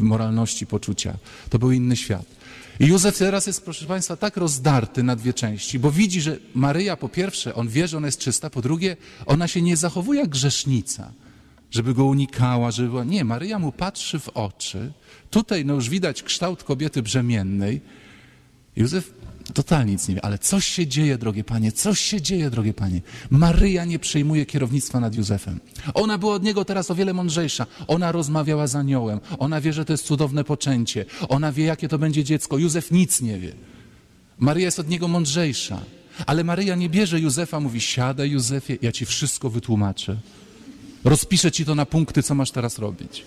moralności, 0.00 0.66
poczucia. 0.66 1.14
To 1.50 1.58
był 1.58 1.72
inny 1.72 1.96
świat. 1.96 2.37
I 2.80 2.86
Józef 2.86 3.18
teraz 3.18 3.46
jest, 3.46 3.64
proszę 3.64 3.86
Państwa, 3.86 4.16
tak 4.16 4.36
rozdarty 4.36 5.02
na 5.02 5.16
dwie 5.16 5.34
części, 5.34 5.78
bo 5.78 5.90
widzi, 5.90 6.20
że 6.20 6.38
Maryja 6.54 6.96
po 6.96 7.08
pierwsze, 7.08 7.54
on 7.54 7.68
wie, 7.68 7.88
że 7.88 7.96
ona 7.96 8.06
jest 8.06 8.20
czysta, 8.20 8.50
po 8.50 8.62
drugie, 8.62 8.96
ona 9.26 9.48
się 9.48 9.62
nie 9.62 9.76
zachowuje 9.76 10.20
jak 10.20 10.28
grzesznica, 10.28 11.12
żeby 11.70 11.94
go 11.94 12.04
unikała, 12.04 12.70
żeby 12.70 12.88
była... 12.88 13.04
Nie, 13.04 13.24
Maryja 13.24 13.58
mu 13.58 13.72
patrzy 13.72 14.18
w 14.18 14.28
oczy. 14.28 14.92
Tutaj 15.30 15.64
no 15.64 15.74
już 15.74 15.88
widać 15.88 16.22
kształt 16.22 16.64
kobiety 16.64 17.02
brzemiennej. 17.02 17.80
Józef 18.76 19.12
totalnie 19.54 19.92
nic 19.92 20.08
nie 20.08 20.14
wie, 20.14 20.24
ale 20.24 20.38
coś 20.38 20.66
się 20.66 20.86
dzieje, 20.86 21.18
drogie 21.18 21.44
panie, 21.44 21.72
coś 21.72 22.00
się 22.00 22.20
dzieje, 22.20 22.50
drogie 22.50 22.74
panie. 22.74 23.00
Maryja 23.30 23.84
nie 23.84 23.98
przejmuje 23.98 24.46
kierownictwa 24.46 25.00
nad 25.00 25.14
Józefem. 25.14 25.60
Ona 25.94 26.18
była 26.18 26.34
od 26.34 26.42
niego 26.42 26.64
teraz 26.64 26.90
o 26.90 26.94
wiele 26.94 27.12
mądrzejsza. 27.12 27.66
Ona 27.86 28.12
rozmawiała 28.12 28.66
z 28.66 28.76
aniołem. 28.76 29.20
Ona 29.38 29.60
wie, 29.60 29.72
że 29.72 29.84
to 29.84 29.92
jest 29.92 30.04
cudowne 30.04 30.44
poczęcie. 30.44 31.04
Ona 31.28 31.52
wie, 31.52 31.64
jakie 31.64 31.88
to 31.88 31.98
będzie 31.98 32.24
dziecko. 32.24 32.58
Józef 32.58 32.90
nic 32.90 33.20
nie 33.20 33.38
wie. 33.38 33.52
Maryja 34.38 34.64
jest 34.66 34.78
od 34.78 34.88
niego 34.88 35.08
mądrzejsza. 35.08 35.80
Ale 36.26 36.44
Maryja 36.44 36.74
nie 36.74 36.88
bierze 36.88 37.20
Józefa, 37.20 37.60
mówi, 37.60 37.80
siadaj 37.80 38.30
Józefie, 38.30 38.78
ja 38.82 38.92
ci 38.92 39.06
wszystko 39.06 39.50
wytłumaczę. 39.50 40.16
Rozpiszę 41.04 41.52
ci 41.52 41.64
to 41.64 41.74
na 41.74 41.86
punkty, 41.86 42.22
co 42.22 42.34
masz 42.34 42.50
teraz 42.50 42.78
robić. 42.78 43.24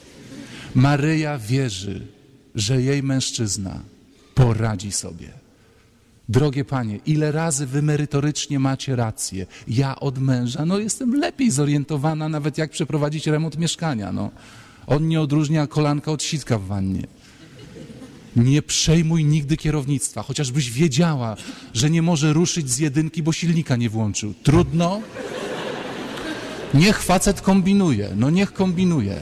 Maryja 0.76 1.38
wierzy, 1.38 2.07
że 2.55 2.82
jej 2.82 3.03
mężczyzna 3.03 3.82
poradzi 4.36 4.91
sobie. 4.91 5.41
Drogie 6.32 6.65
panie, 6.65 6.99
ile 7.05 7.32
razy 7.32 7.65
wy 7.65 7.82
merytorycznie 7.82 8.59
macie 8.59 8.95
rację? 8.95 9.45
Ja 9.67 9.99
od 9.99 10.19
męża, 10.19 10.65
no 10.65 10.79
jestem 10.79 11.15
lepiej 11.15 11.51
zorientowana, 11.51 12.29
nawet 12.29 12.57
jak 12.57 12.71
przeprowadzić 12.71 13.27
remont 13.27 13.57
mieszkania. 13.57 14.11
No. 14.11 14.32
On 14.88 15.07
nie 15.07 15.21
odróżnia 15.21 15.67
kolanka 15.67 16.11
od 16.11 16.23
sitka 16.23 16.57
w 16.57 16.65
wannie. 16.65 17.07
Nie 18.36 18.61
przejmuj 18.61 19.25
nigdy 19.25 19.57
kierownictwa, 19.57 20.23
chociażbyś 20.23 20.71
wiedziała, 20.71 21.36
że 21.73 21.89
nie 21.89 22.01
może 22.01 22.34
ruszyć 22.34 22.69
z 22.69 22.79
jedynki, 22.79 23.23
bo 23.23 23.34
silnika 23.34 23.75
nie 23.75 23.89
włączył. 23.89 24.34
Trudno? 24.43 25.01
Niech 26.73 27.03
facet 27.03 27.41
kombinuje, 27.41 28.09
no 28.15 28.29
niech 28.29 28.53
kombinuje 28.53 29.21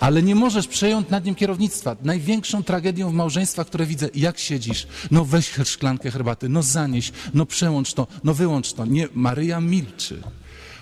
ale 0.00 0.22
nie 0.22 0.34
możesz 0.34 0.68
przejąć 0.68 1.08
nad 1.08 1.24
nim 1.24 1.34
kierownictwa. 1.34 1.96
Największą 2.02 2.62
tragedią 2.62 3.10
w 3.10 3.14
małżeństwach, 3.14 3.66
które 3.66 3.86
widzę, 3.86 4.08
jak 4.14 4.38
siedzisz, 4.38 4.86
no 5.10 5.24
weź 5.24 5.50
szklankę 5.64 6.10
herbaty, 6.10 6.48
no 6.48 6.62
zanieś, 6.62 7.12
no 7.34 7.46
przełącz 7.46 7.94
to, 7.94 8.06
no 8.24 8.34
wyłącz 8.34 8.72
to. 8.72 8.86
Nie, 8.86 9.08
Maryja 9.14 9.60
milczy, 9.60 10.22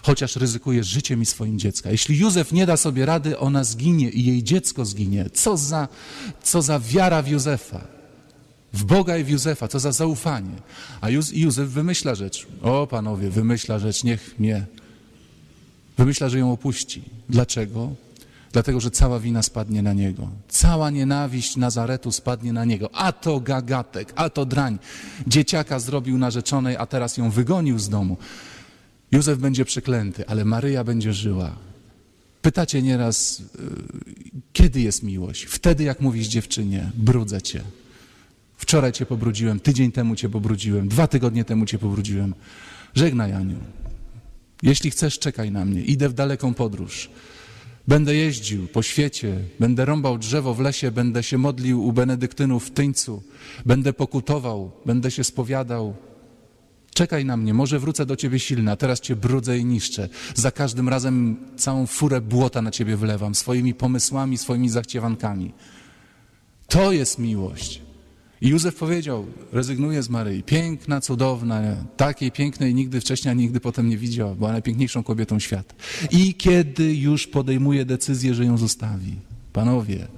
chociaż 0.03 0.37
ryzykuje 0.37 0.85
życiem 0.85 1.23
i 1.23 1.27
swoim 1.27 1.59
dziecka. 1.59 1.91
Jeśli 1.91 2.19
Józef 2.19 2.53
nie 2.53 2.67
da 2.67 2.77
sobie 2.77 3.07
rady, 3.07 3.39
ona 3.39 3.65
zginie 3.65 4.11
i 4.11 4.25
jej 4.25 4.43
dziecko 4.43 4.85
zginie. 4.85 5.31
Co 5.31 5.57
za, 5.57 5.89
co 6.43 6.63
za 6.63 6.81
wiara 6.81 7.23
w 7.23 7.29
Józefa. 7.29 7.97
W 8.73 8.85
Boga 8.85 9.17
i 9.17 9.25
w 9.25 9.29
Józefa, 9.29 9.69
co 9.69 9.81
za 9.81 9.93
zaufanie. 9.93 10.57
A 11.01 11.09
Józef 11.33 11.69
wymyśla 11.69 12.15
rzecz. 12.15 12.47
O 12.63 12.87
panowie, 12.87 13.31
wymyśla 13.31 13.79
rzecz, 13.79 14.05
niech 14.05 14.39
mnie. 14.39 14.67
Wymyśla, 15.99 16.29
że 16.29 16.39
ją 16.39 16.53
opuści. 16.53 17.03
Dlaczego? 17.29 18.06
Dlatego 18.57 18.81
że 18.81 18.91
cała 18.91 19.21
wina 19.21 19.43
spadnie 19.43 19.83
na 19.83 19.93
niego. 19.93 20.29
Cała 20.49 20.91
nienawiść 20.91 21.57
Nazaretu 21.57 22.13
spadnie 22.13 22.53
na 22.53 22.65
niego. 22.65 22.95
A 22.95 23.13
to 23.13 23.41
gagatek, 23.41 24.13
a 24.17 24.31
to 24.31 24.47
drań. 24.47 24.79
Dzieciaka 25.27 25.79
zrobił 25.79 26.19
narzeczonej, 26.19 26.77
a 26.77 26.87
teraz 26.87 27.17
ją 27.17 27.31
wygonił 27.31 27.79
z 27.79 27.89
domu. 27.89 28.17
Józef 29.13 29.39
będzie 29.39 29.65
przeklęty, 29.65 30.29
ale 30.29 30.45
Maryja 30.45 30.85
będzie 30.85 31.13
żyła. 31.13 31.57
Pytacie 32.43 32.83
nieraz, 32.83 33.41
y, 33.41 33.45
kiedy 34.53 34.81
jest 34.81 35.03
miłość? 35.03 35.45
Wtedy, 35.45 35.85
jak 35.85 36.01
mówisz 36.01 36.27
dziewczynie, 36.27 36.91
brudzę 36.95 37.43
cię. 37.43 37.61
Wczoraj 38.57 38.93
cię 38.93 39.07
pobrudziłem, 39.07 39.61
tydzień 39.61 39.93
temu 39.93 40.17
cię 40.17 40.29
pobrudziłem, 40.29 40.89
dwa 40.89 41.07
tygodnie 41.07 41.45
temu 41.45 41.67
cię 41.67 41.79
pobrudziłem. 41.79 42.35
Żegnaj, 42.95 43.33
Aniu. 43.33 43.59
Jeśli 44.63 44.91
chcesz, 44.91 45.19
czekaj 45.19 45.51
na 45.51 45.65
mnie. 45.65 45.83
Idę 45.83 46.09
w 46.09 46.15
daleką 46.15 46.55
podróż. 46.55 47.11
Będę 47.89 48.15
jeździł 48.15 48.69
po 48.69 48.83
świecie, 48.83 49.39
będę 49.61 49.85
rąbał 49.85 50.19
drzewo 50.19 50.55
w 50.55 50.61
lesie, 50.61 50.91
będę 50.91 51.23
się 51.23 51.39
modlił 51.39 51.85
u 51.85 51.93
benedyktynów 51.93 52.67
w 52.67 52.71
Tyńcu, 52.71 53.23
będę 53.67 53.93
pokutował, 53.93 54.71
będę 54.87 55.11
się 55.11 55.25
spowiadał. 55.25 55.95
Czekaj 56.95 57.25
na 57.25 57.37
mnie, 57.37 57.55
może 57.55 57.79
wrócę 57.79 58.07
do 58.07 58.17
ciebie 58.17 58.39
silna, 58.39 58.77
teraz 58.77 59.01
cię 59.01 59.17
brudzę 59.17 59.59
i 59.59 59.65
niszczę. 59.65 60.09
Za 60.35 60.51
każdym 60.51 60.89
razem 60.89 61.37
całą 61.57 61.87
furę 61.87 62.21
błota 62.21 62.63
na 62.63 62.71
ciebie 62.71 62.97
wlewam, 62.97 63.35
swoimi 63.35 63.75
pomysłami, 63.75 64.39
swoimi 64.39 64.69
zachciewankami. 64.69 65.53
To 66.69 66.93
jest 66.93 67.19
miłość. 67.19 67.86
I 68.41 68.49
Józef 68.49 68.75
powiedział, 68.75 69.27
rezygnuje 69.53 70.03
z 70.03 70.09
Maryi. 70.09 70.43
Piękna, 70.43 71.01
cudowna, 71.01 71.63
takiej 71.97 72.33
pięknej 72.33 72.75
nigdy 72.75 73.01
wcześniej, 73.01 73.33
a 73.33 73.35
nigdy 73.35 73.61
potem 73.61 73.89
nie 73.89 73.97
widział, 73.97 74.35
była 74.35 74.53
najpiękniejszą 74.53 75.03
kobietą 75.03 75.39
świata. 75.39 75.75
I 76.11 76.35
kiedy 76.35 76.95
już 76.95 77.27
podejmuje 77.27 77.85
decyzję, 77.85 78.35
że 78.35 78.45
ją 78.45 78.59
zostawi, 78.59 79.15
panowie, 79.53 80.09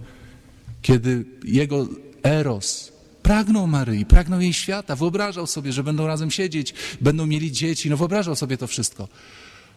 kiedy 0.83 1.25
jego 1.45 1.89
Eros 2.23 2.93
pragnął 3.23 3.67
Maryi, 3.67 4.07
pragnął 4.07 4.41
jej 4.41 4.53
świata, 4.53 4.97
wyobrażał 4.97 5.47
sobie, 5.47 5.73
że 5.73 5.85
będą 5.85 6.07
razem 6.07 6.31
siedzieć, 6.31 6.75
będą 7.01 7.27
mieli 7.27 7.53
dzieci, 7.53 7.91
no 7.91 7.97
wyobrażał 7.97 8.37
sobie 8.37 8.57
to 8.57 8.67
wszystko. 8.67 9.09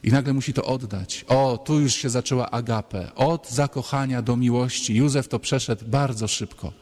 I 0.04 0.12
nagle 0.12 0.34
musi 0.34 0.54
to 0.54 0.64
oddać. 0.66 1.26
O, 1.28 1.58
tu 1.66 1.80
już 1.80 1.96
się 1.96 2.10
zaczęła 2.10 2.52
agapę. 2.52 3.16
Od 3.16 3.50
zakochania 3.50 4.22
do 4.22 4.38
miłości. 4.38 4.96
Józef 4.96 5.28
to 5.28 5.39
przeszedł 5.39 5.86
bardzo 5.86 6.28
szybko. 6.28 6.74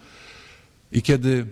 I 0.92 1.02
kiedy, 1.02 1.46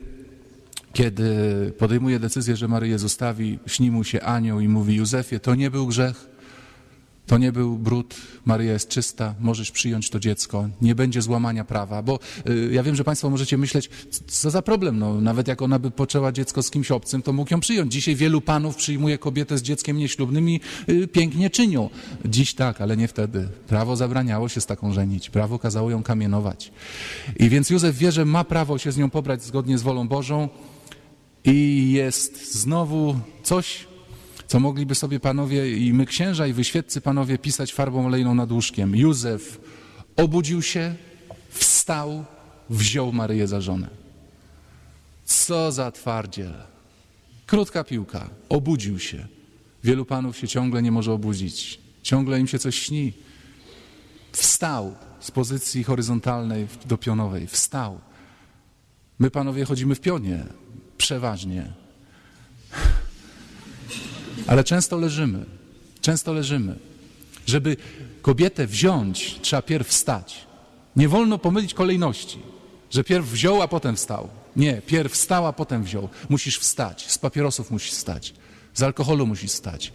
kiedy 0.94 1.30
podejmuje 1.78 2.20
decyzję, 2.20 2.56
że 2.56 2.68
Maryję 2.68 3.00
zostawi, 3.00 3.60
śni 3.68 3.92
mu 3.92 4.04
się 4.04 4.22
anioł 4.22 4.60
i 4.60 4.68
mówi 4.68 4.96
Józefie, 4.96 5.40
to 5.40 5.56
nie 5.56 5.72
był 5.72 5.88
grzech, 5.88 6.30
to 7.28 7.38
nie 7.38 7.52
był 7.52 7.78
brud, 7.78 8.16
Maryja 8.46 8.74
jest 8.74 8.90
czysta, 8.90 9.36
możesz 9.40 9.72
przyjąć 9.72 10.10
to 10.10 10.20
dziecko, 10.20 10.70
nie 10.82 10.96
będzie 10.96 11.22
złamania 11.22 11.66
prawa, 11.66 12.02
bo 12.02 12.20
y, 12.50 12.70
ja 12.72 12.84
wiem, 12.84 12.96
że 12.96 13.04
Państwo 13.04 13.30
możecie 13.30 13.58
myśleć, 13.58 13.90
co 14.28 14.50
za 14.50 14.62
problem, 14.62 15.00
no, 15.00 15.22
nawet 15.22 15.48
jak 15.48 15.62
ona 15.62 15.80
by 15.80 15.92
poczęła 15.92 16.32
dziecko 16.32 16.64
z 16.64 16.72
kimś 16.72 16.92
obcym, 16.92 17.22
to 17.22 17.34
mógł 17.34 17.54
ją 17.54 17.60
przyjąć. 17.60 17.94
Dzisiaj 17.94 18.16
wielu 18.16 18.42
panów 18.42 18.76
przyjmuje 18.76 19.18
kobietę 19.18 19.58
z 19.58 19.62
dzieckiem 19.62 19.98
nieślubnym 19.98 20.50
i 20.50 20.60
y, 20.90 21.08
pięknie 21.08 21.50
czynią. 21.50 21.90
Dziś 22.26 22.54
tak, 22.54 22.82
ale 22.82 22.98
nie 22.98 23.08
wtedy. 23.08 23.48
Prawo 23.68 23.96
zabraniało 23.96 24.50
się 24.50 24.62
z 24.62 24.66
taką 24.66 24.94
żenić, 24.94 25.30
prawo 25.30 25.60
kazało 25.60 25.92
ją 25.92 26.04
kamienować. 26.04 26.72
I 27.40 27.50
więc 27.50 27.70
Józef 27.70 27.98
wie, 27.98 28.12
że 28.12 28.26
ma 28.26 28.44
prawo 28.44 28.78
się 28.78 28.92
z 28.92 28.98
nią 28.98 29.10
pobrać 29.10 29.44
zgodnie 29.44 29.78
z 29.78 29.82
wolą 29.82 30.08
Bożą 30.08 30.50
i 31.44 31.92
jest 31.92 32.54
znowu 32.54 33.16
coś 33.44 33.87
co 34.48 34.60
mogliby 34.60 34.96
sobie 34.96 35.20
panowie 35.20 35.78
i 35.78 35.94
my 35.94 36.06
księża 36.06 36.48
i 36.48 36.54
wyświetcy 36.54 37.02
panowie 37.02 37.38
pisać 37.38 37.74
farbą 37.74 38.06
olejną 38.06 38.36
nad 38.36 38.52
łóżkiem. 38.52 38.96
Józef 38.96 39.60
obudził 40.16 40.62
się, 40.62 40.96
wstał, 41.50 42.26
wziął 42.70 43.12
Maryję 43.12 43.48
za 43.48 43.62
żonę. 43.62 43.90
Co 45.26 45.72
za 45.72 45.92
twardziel. 45.92 46.54
Krótka 47.46 47.84
piłka. 47.84 48.30
Obudził 48.50 49.00
się. 49.00 49.28
Wielu 49.84 50.06
panów 50.06 50.38
się 50.38 50.48
ciągle 50.48 50.82
nie 50.82 50.92
może 50.92 51.12
obudzić. 51.14 51.80
Ciągle 52.04 52.40
im 52.40 52.48
się 52.48 52.60
coś 52.60 52.80
śni. 52.80 53.14
Wstał 54.32 54.96
z 55.20 55.32
pozycji 55.32 55.84
horyzontalnej 55.84 56.68
do 56.86 56.98
pionowej. 56.98 57.48
Wstał. 57.48 58.00
My 59.20 59.32
panowie 59.32 59.66
chodzimy 59.66 59.96
w 59.96 60.00
pionie. 60.00 60.46
Przeważnie. 60.98 61.74
Ale 64.48 64.64
często 64.64 64.98
leżymy, 64.98 65.46
często 66.02 66.34
leżymy. 66.34 66.76
Żeby 67.46 67.78
kobietę 68.22 68.68
wziąć, 68.68 69.40
trzeba 69.42 69.62
pierw 69.62 69.88
wstać. 69.88 70.48
Nie 70.96 71.10
wolno 71.10 71.38
pomylić 71.38 71.74
kolejności, 71.74 72.40
że 72.90 73.04
pierw 73.04 73.28
wziął, 73.28 73.62
a 73.62 73.68
potem 73.68 73.96
wstał. 73.96 74.30
Nie, 74.56 74.82
pierw 74.82 75.14
wstał, 75.14 75.48
a 75.48 75.54
potem 75.54 75.84
wziął. 75.84 76.10
Musisz 76.30 76.60
wstać, 76.60 77.12
z 77.12 77.18
papierosów 77.18 77.72
musisz 77.72 77.92
wstać, 77.92 78.34
z 78.74 78.84
alkoholu 78.84 79.28
musisz 79.28 79.52
wstać, 79.52 79.94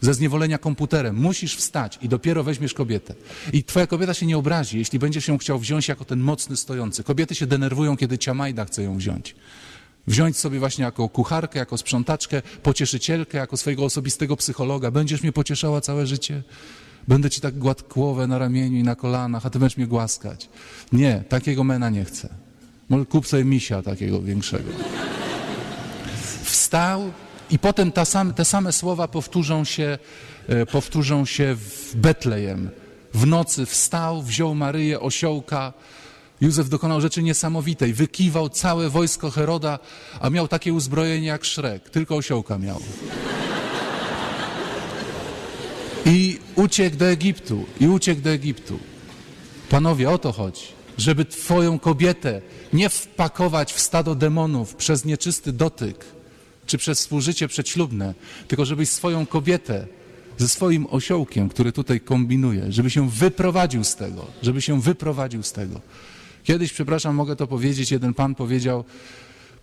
ze 0.00 0.14
zniewolenia 0.14 0.58
komputerem 0.58 1.16
musisz 1.16 1.56
wstać 1.56 1.98
i 2.02 2.08
dopiero 2.08 2.44
weźmiesz 2.44 2.74
kobietę. 2.74 3.14
I 3.52 3.64
twoja 3.64 3.86
kobieta 3.86 4.14
się 4.14 4.26
nie 4.26 4.38
obrazi, 4.38 4.78
jeśli 4.78 4.98
będziesz 4.98 5.28
ją 5.28 5.38
chciał 5.38 5.58
wziąć 5.58 5.88
jako 5.88 6.04
ten 6.04 6.20
mocny 6.20 6.56
stojący. 6.56 7.04
Kobiety 7.04 7.34
się 7.34 7.46
denerwują, 7.46 7.96
kiedy 7.96 8.18
ciamajda 8.18 8.64
chce 8.64 8.82
ją 8.82 8.96
wziąć 8.96 9.34
wziąć 10.08 10.36
sobie 10.36 10.58
właśnie 10.58 10.84
jako 10.84 11.08
kucharkę, 11.08 11.58
jako 11.58 11.78
sprzątaczkę, 11.78 12.42
pocieszycielkę, 12.62 13.38
jako 13.38 13.56
swojego 13.56 13.84
osobistego 13.84 14.36
psychologa. 14.36 14.90
Będziesz 14.90 15.22
mnie 15.22 15.32
pocieszała 15.32 15.80
całe 15.80 16.06
życie? 16.06 16.42
Będę 17.08 17.30
ci 17.30 17.40
tak 17.40 17.58
gładkłowę 17.58 18.26
na 18.26 18.38
ramieniu 18.38 18.78
i 18.78 18.82
na 18.82 18.96
kolanach, 18.96 19.46
a 19.46 19.50
ty 19.50 19.58
będziesz 19.58 19.76
mnie 19.76 19.86
głaskać. 19.86 20.48
Nie, 20.92 21.24
takiego 21.28 21.64
mena 21.64 21.90
nie 21.90 22.04
chcę. 22.04 22.28
Może 22.88 23.06
kup 23.06 23.26
sobie 23.26 23.44
misia 23.44 23.82
takiego 23.82 24.22
większego. 24.22 24.70
Wstał 26.42 27.12
i 27.50 27.58
potem 27.58 27.92
te 28.34 28.44
same 28.44 28.72
słowa 28.72 29.08
powtórzą 29.08 29.64
się, 29.64 29.98
e, 30.48 30.66
powtórzą 30.66 31.24
się 31.24 31.54
w 31.54 31.96
Betlejem. 31.96 32.70
W 33.14 33.26
nocy 33.26 33.66
wstał, 33.66 34.22
wziął 34.22 34.54
Maryję, 34.54 35.00
osiołka, 35.00 35.72
Józef 36.40 36.68
dokonał 36.68 37.00
rzeczy 37.00 37.22
niesamowitej. 37.22 37.94
Wykiwał 37.94 38.48
całe 38.48 38.90
wojsko 38.90 39.30
Heroda, 39.30 39.78
a 40.20 40.30
miał 40.30 40.48
takie 40.48 40.72
uzbrojenie 40.72 41.26
jak 41.26 41.44
Szrek. 41.44 41.90
Tylko 41.90 42.16
osiołka 42.16 42.58
miał. 42.58 42.80
I 46.06 46.38
uciekł 46.56 46.96
do 46.96 47.06
Egiptu. 47.06 47.66
I 47.80 47.88
uciekł 47.88 48.20
do 48.20 48.30
Egiptu. 48.30 48.78
Panowie, 49.70 50.10
o 50.10 50.18
to 50.18 50.32
chodzi. 50.32 50.64
Żeby 50.98 51.24
twoją 51.24 51.78
kobietę 51.78 52.42
nie 52.72 52.88
wpakować 52.88 53.72
w 53.72 53.80
stado 53.80 54.14
demonów 54.14 54.74
przez 54.74 55.04
nieczysty 55.04 55.52
dotyk, 55.52 56.04
czy 56.66 56.78
przez 56.78 56.98
współżycie 56.98 57.48
przedślubne, 57.48 58.14
tylko 58.48 58.64
żebyś 58.64 58.88
swoją 58.88 59.26
kobietę 59.26 59.86
ze 60.38 60.48
swoim 60.48 60.86
osiołkiem, 60.90 61.48
który 61.48 61.72
tutaj 61.72 62.00
kombinuje, 62.00 62.72
żeby 62.72 62.90
się 62.90 63.10
wyprowadził 63.10 63.84
z 63.84 63.96
tego, 63.96 64.26
żeby 64.42 64.62
się 64.62 64.80
wyprowadził 64.80 65.42
z 65.42 65.52
tego. 65.52 65.80
Kiedyś, 66.48 66.72
przepraszam, 66.72 67.14
mogę 67.14 67.36
to 67.36 67.46
powiedzieć, 67.46 67.90
jeden 67.90 68.14
pan 68.14 68.34
powiedział, 68.34 68.84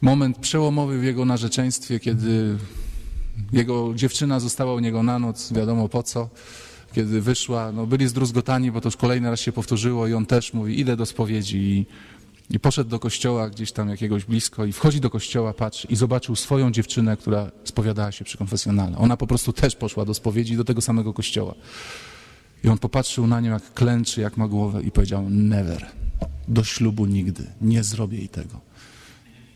moment 0.02 0.38
przełomowy 0.38 1.00
w 1.00 1.04
jego 1.04 1.26
narzeczeństwie, 1.26 2.00
kiedy 2.00 2.58
jego 3.54 3.94
dziewczyna 3.96 4.40
została 4.40 4.74
u 4.74 4.80
niego 4.80 5.04
na 5.04 5.20
noc, 5.20 5.54
wiadomo 5.54 5.90
po 5.90 6.04
co, 6.04 6.30
kiedy 6.94 7.22
wyszła, 7.22 7.72
no 7.72 7.86
byli 7.86 8.08
zdruzgotani, 8.08 8.72
bo 8.72 8.82
to 8.82 8.88
już 8.88 8.98
kolejny 8.98 9.30
raz 9.30 9.40
się 9.40 9.52
powtórzyło 9.52 10.08
i 10.08 10.14
on 10.14 10.26
też 10.26 10.54
mówi, 10.54 10.80
idę 10.80 10.96
do 10.98 11.06
spowiedzi 11.06 11.58
i, 11.58 11.86
i 12.56 12.60
poszedł 12.60 12.90
do 12.90 13.00
kościoła 13.00 13.50
gdzieś 13.50 13.72
tam 13.72 13.90
jakiegoś 13.90 14.26
blisko 14.26 14.66
i 14.66 14.74
wchodzi 14.74 15.02
do 15.02 15.10
kościoła, 15.10 15.54
patrzy 15.54 15.88
i 15.88 15.96
zobaczył 15.96 16.36
swoją 16.36 16.72
dziewczynę, 16.72 17.18
która 17.18 17.52
spowiadała 17.64 18.12
się 18.12 18.26
przy 18.26 18.38
konfesjonale. 18.38 18.98
Ona 18.98 19.18
po 19.18 19.28
prostu 19.28 19.54
też 19.54 19.76
poszła 19.76 20.06
do 20.06 20.14
spowiedzi 20.14 20.58
do 20.58 20.64
tego 20.64 20.82
samego 20.82 21.14
kościoła. 21.14 21.56
I 22.64 22.70
on 22.70 22.78
popatrzył 22.78 23.28
na 23.28 23.42
nią, 23.42 23.52
jak 23.52 23.74
klęczy, 23.74 24.22
jak 24.22 24.38
ma 24.38 24.48
głowę 24.48 24.82
i 24.84 24.92
powiedział, 24.92 25.26
never 25.30 26.05
do 26.48 26.64
ślubu 26.64 27.06
nigdy. 27.06 27.43
Nie 27.62 27.84
zrobię 27.84 28.18
jej 28.18 28.30
tego. 28.30 28.62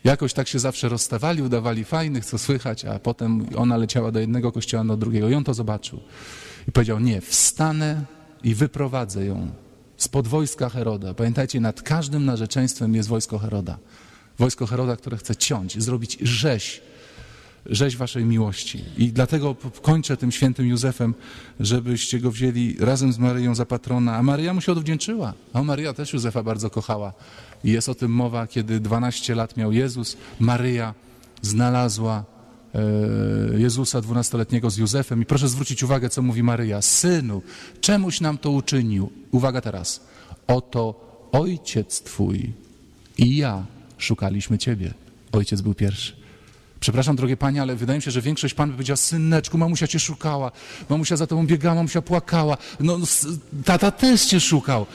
Jakoś 0.04 0.32
tak 0.32 0.48
się 0.48 0.58
zawsze 0.58 0.88
rozstawali, 0.88 1.42
udawali 1.42 1.84
fajnych, 1.84 2.24
co 2.24 2.38
słychać, 2.38 2.84
a 2.84 2.98
potem 2.98 3.46
ona 3.56 3.76
leciała 3.76 4.12
do 4.12 4.20
jednego 4.20 4.52
kościoła, 4.52 4.84
do 4.84 4.96
drugiego. 4.96 5.28
I 5.28 5.34
on 5.34 5.44
to 5.44 5.54
zobaczył. 5.54 6.00
I 6.68 6.72
powiedział, 6.72 7.00
nie, 7.00 7.20
wstanę 7.20 8.04
i 8.42 8.54
wyprowadzę 8.54 9.24
ją 9.24 9.50
spod 9.96 10.28
wojska 10.28 10.68
Heroda. 10.68 11.14
Pamiętajcie, 11.14 11.60
nad 11.60 11.82
każdym 11.82 12.24
narzeczeństwem 12.24 12.94
jest 12.94 13.08
wojsko 13.08 13.38
Heroda. 13.38 13.78
Wojsko 14.38 14.66
Heroda, 14.66 14.96
które 14.96 15.16
chce 15.16 15.36
ciąć, 15.36 15.82
zrobić 15.82 16.18
rzeź 16.20 16.82
rzeź 17.66 17.96
waszej 17.96 18.24
miłości. 18.24 18.84
I 18.98 19.12
dlatego 19.12 19.56
kończę 19.82 20.16
tym 20.16 20.32
świętym 20.32 20.66
Józefem, 20.66 21.14
żebyście 21.60 22.20
go 22.20 22.30
wzięli 22.30 22.76
razem 22.80 23.12
z 23.12 23.18
Maryją 23.18 23.54
za 23.54 23.66
patrona. 23.66 24.16
A 24.16 24.22
Maryja 24.22 24.54
mu 24.54 24.60
się 24.60 24.72
odwdzięczyła. 24.72 25.34
A 25.52 25.62
Maryja 25.62 25.92
też 25.92 26.12
Józefa 26.12 26.42
bardzo 26.42 26.70
kochała. 26.70 27.12
I 27.64 27.70
jest 27.70 27.88
o 27.88 27.94
tym 27.94 28.12
mowa, 28.12 28.46
kiedy 28.46 28.80
12 28.80 29.34
lat 29.34 29.56
miał 29.56 29.72
Jezus, 29.72 30.16
Maryja 30.40 30.94
znalazła 31.42 32.24
e, 32.74 32.80
Jezusa 33.58 34.00
dwunastoletniego 34.00 34.70
z 34.70 34.76
Józefem. 34.76 35.22
I 35.22 35.26
proszę 35.26 35.48
zwrócić 35.48 35.82
uwagę, 35.82 36.08
co 36.08 36.22
mówi 36.22 36.42
Maryja. 36.42 36.82
Synu, 36.82 37.42
czemuś 37.80 38.20
nam 38.20 38.38
to 38.38 38.50
uczynił? 38.50 39.10
Uwaga 39.30 39.60
teraz. 39.60 40.00
Oto 40.46 41.10
ojciec 41.32 42.02
twój 42.02 42.52
i 43.18 43.36
ja 43.36 43.66
szukaliśmy 43.98 44.58
ciebie. 44.58 44.94
Ojciec 45.32 45.60
był 45.60 45.74
pierwszy. 45.74 46.19
Przepraszam, 46.80 47.16
drogie 47.16 47.36
panie, 47.36 47.62
ale 47.62 47.76
wydaje 47.76 47.98
mi 47.98 48.02
się, 48.02 48.10
że 48.10 48.22
większość 48.22 48.54
pan 48.54 48.68
by 48.68 48.74
powiedziała, 48.74 48.96
syneczku, 48.96 49.58
mamusia 49.58 49.86
cię 49.86 50.00
szukała, 50.00 50.52
mamusia 50.88 51.16
za 51.16 51.26
tobą 51.26 51.46
biegała, 51.46 51.74
mamusia 51.74 52.02
płakała, 52.02 52.56
no 52.80 52.98
tata 53.64 53.90
też 53.90 54.26
cię 54.26 54.40
szukał. 54.40 54.86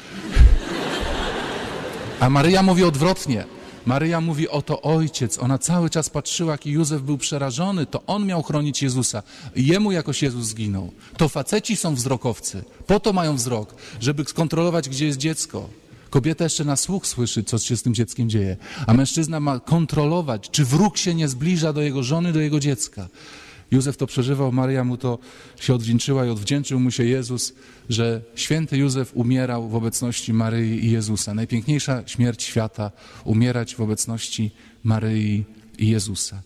A 2.20 2.30
Maryja 2.30 2.64
mówi 2.64 2.84
odwrotnie. 2.84 3.46
Maryja 3.86 4.22
mówi, 4.22 4.50
oto 4.50 4.82
ojciec. 4.82 5.40
Ona 5.40 5.58
cały 5.58 5.90
czas 5.90 6.10
patrzyła, 6.10 6.52
jak 6.52 6.66
Józef 6.66 7.02
był 7.02 7.18
przerażony, 7.18 7.86
to 7.86 8.04
on 8.08 8.26
miał 8.26 8.44
chronić 8.44 8.84
Jezusa. 8.84 9.24
Jemu 9.56 9.92
jakoś 9.92 10.22
Jezus 10.22 10.46
zginął. 10.46 10.92
To 11.18 11.30
faceci 11.30 11.76
są 11.76 11.96
wzrokowcy. 11.96 12.64
Po 12.88 13.00
to 13.00 13.14
mają 13.14 13.36
wzrok, 13.36 13.76
żeby 14.00 14.24
skontrolować, 14.24 14.90
gdzie 14.90 15.06
jest 15.06 15.18
dziecko. 15.18 15.70
Kobieta 16.10 16.43
jeszcze 16.43 16.66
na 16.66 16.76
słuch 16.76 17.08
słyszy, 17.08 17.43
co 17.43 17.58
się 17.58 17.78
z 17.78 17.84
tym 17.84 17.93
dzieckiem 17.93 18.30
dzieje, 18.30 18.58
a 18.88 18.93
mężczyzna 18.93 19.39
ma 19.39 19.60
kontrolować, 19.60 20.49
czy 20.49 20.66
wróg 20.66 20.97
się 20.97 21.16
nie 21.16 21.28
zbliża 21.28 21.74
do 21.74 21.82
jego 21.82 22.03
żony, 22.03 22.34
do 22.34 22.39
jego 22.39 22.60
dziecka. 22.60 23.08
Józef 23.72 23.97
to 23.97 24.08
przeżywał, 24.08 24.51
Maria 24.51 24.84
mu 24.84 24.97
to 24.97 25.20
się 25.60 25.74
odwdzięczyła 25.74 26.26
i 26.26 26.30
odwdzięczył 26.30 26.80
mu 26.80 26.91
się 26.91 27.03
Jezus, 27.03 27.53
że 27.89 28.22
święty 28.36 28.78
Józef 28.78 29.12
umierał 29.14 29.70
w 29.70 29.76
obecności 29.76 30.34
Maryi 30.34 30.86
i 30.86 30.91
Jezusa. 30.91 31.34
Najpiękniejsza 31.34 32.03
śmierć 32.06 32.43
świata, 32.43 32.91
umierać 33.24 33.76
w 33.76 33.82
obecności 33.82 34.51
Maryi 34.84 35.43
i 35.78 35.88
Jezusa. 35.88 36.41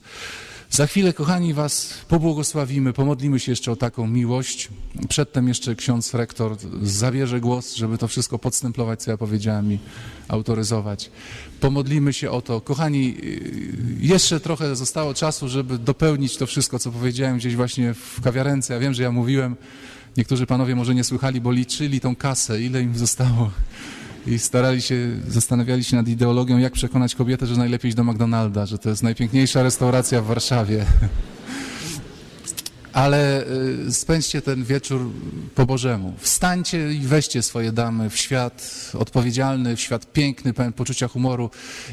Za 0.72 0.88
chwilę, 0.88 1.14
kochani, 1.14 1.54
Was 1.54 1.94
pobłogosławimy, 2.08 2.94
pomodlimy 2.94 3.40
się 3.40 3.52
jeszcze 3.52 3.72
o 3.72 3.76
taką 3.76 4.08
miłość. 4.08 4.70
Przedtem 5.10 5.48
jeszcze 5.48 5.76
ksiądz 5.76 6.14
rektor 6.14 6.58
zabierze 6.82 7.40
głos, 7.40 7.76
żeby 7.76 7.98
to 7.98 8.08
wszystko 8.08 8.40
podstemplować, 8.40 9.02
co 9.02 9.12
ja 9.12 9.18
powiedziałem 9.18 9.74
i 9.74 9.80
autoryzować. 10.28 11.12
Pomodlimy 11.60 12.14
się 12.14 12.32
o 12.32 12.42
to. 12.42 12.62
Kochani, 12.62 13.06
yy, 13.06 14.08
jeszcze 14.08 14.40
trochę 14.40 14.76
zostało 14.76 15.14
czasu, 15.14 15.50
żeby 15.50 15.78
dopełnić 15.78 16.38
to 16.38 16.48
wszystko, 16.48 16.80
co 16.80 16.92
powiedziałem 16.92 17.38
gdzieś 17.38 17.56
właśnie 17.56 17.94
w 17.94 18.22
kawiarence. 18.22 18.74
Ja 18.74 18.80
wiem, 18.80 18.94
że 18.94 19.04
ja 19.04 19.12
mówiłem, 19.12 19.56
niektórzy 20.18 20.46
panowie 20.46 20.76
może 20.76 20.96
nie 20.96 21.04
słychali, 21.04 21.42
bo 21.42 21.52
liczyli 21.52 22.00
tą 22.00 22.16
kasę, 22.16 22.62
ile 22.62 22.82
im 22.82 22.98
zostało 22.98 23.52
i 24.30 24.40
starali 24.40 24.82
się, 24.82 24.96
zastanawiali 25.28 25.84
się 25.84 25.96
nad 25.96 26.08
ideologią, 26.08 26.58
jak 26.58 26.74
przekonać 26.74 27.16
kobietę, 27.16 27.48
że 27.48 27.56
najlepiej 27.56 27.90
iść 27.90 27.98
do 27.98 28.04
McDonalda, 28.04 28.66
że 28.66 28.78
to 28.78 28.90
jest 28.90 29.04
najpiękniejsza 29.04 29.64
restauracja 29.64 30.22
w 30.22 30.26
Warszawie. 30.26 30.86
Ale 32.94 33.46
y, 33.88 33.94
spędźcie 33.94 34.42
ten 34.42 34.64
wieczór 34.64 35.12
po 35.56 35.66
Bożemu. 35.66 36.14
Wstańcie 36.18 36.94
i 36.94 37.00
weźcie 37.00 37.42
swoje 37.42 37.72
damy 37.72 38.10
w 38.10 38.18
świat 38.18 38.92
odpowiedzialny, 39.00 39.76
w 39.76 39.82
świat 39.82 40.12
piękny, 40.14 40.54
pełen 40.54 40.74
poczucia 40.74 41.08
humoru 41.08 41.50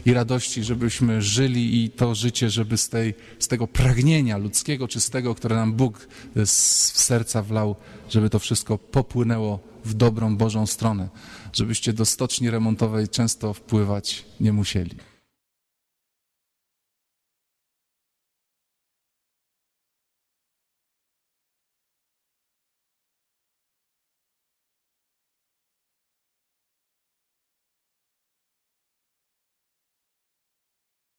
i 0.07 0.13
radości, 0.13 0.65
żebyśmy 0.65 1.23
żyli 1.23 1.85
i 1.85 1.91
to 1.91 2.15
życie, 2.15 2.51
żeby 2.51 2.77
z, 2.77 2.89
tej, 2.89 3.15
z 3.39 3.49
tego 3.49 3.67
pragnienia 3.67 4.39
ludzkiego, 4.39 4.89
czystego, 4.89 5.35
które 5.35 5.57
nam 5.57 5.73
Bóg 5.73 6.09
z 6.45 6.91
w 6.91 7.01
serca 7.01 7.43
wlał, 7.43 7.77
żeby 8.09 8.31
to 8.31 8.39
wszystko 8.39 8.79
popłynęło 8.79 9.61
w 9.85 9.95
dobrą 9.95 10.37
Bożą 10.37 10.67
stronę, 10.67 11.09
żebyście 11.57 11.93
do 11.93 12.05
stoczni 12.05 12.51
remontowej 12.51 13.09
często 13.09 13.55
wpływać 13.55 14.25
nie 14.41 14.53
musieli. 14.53 14.97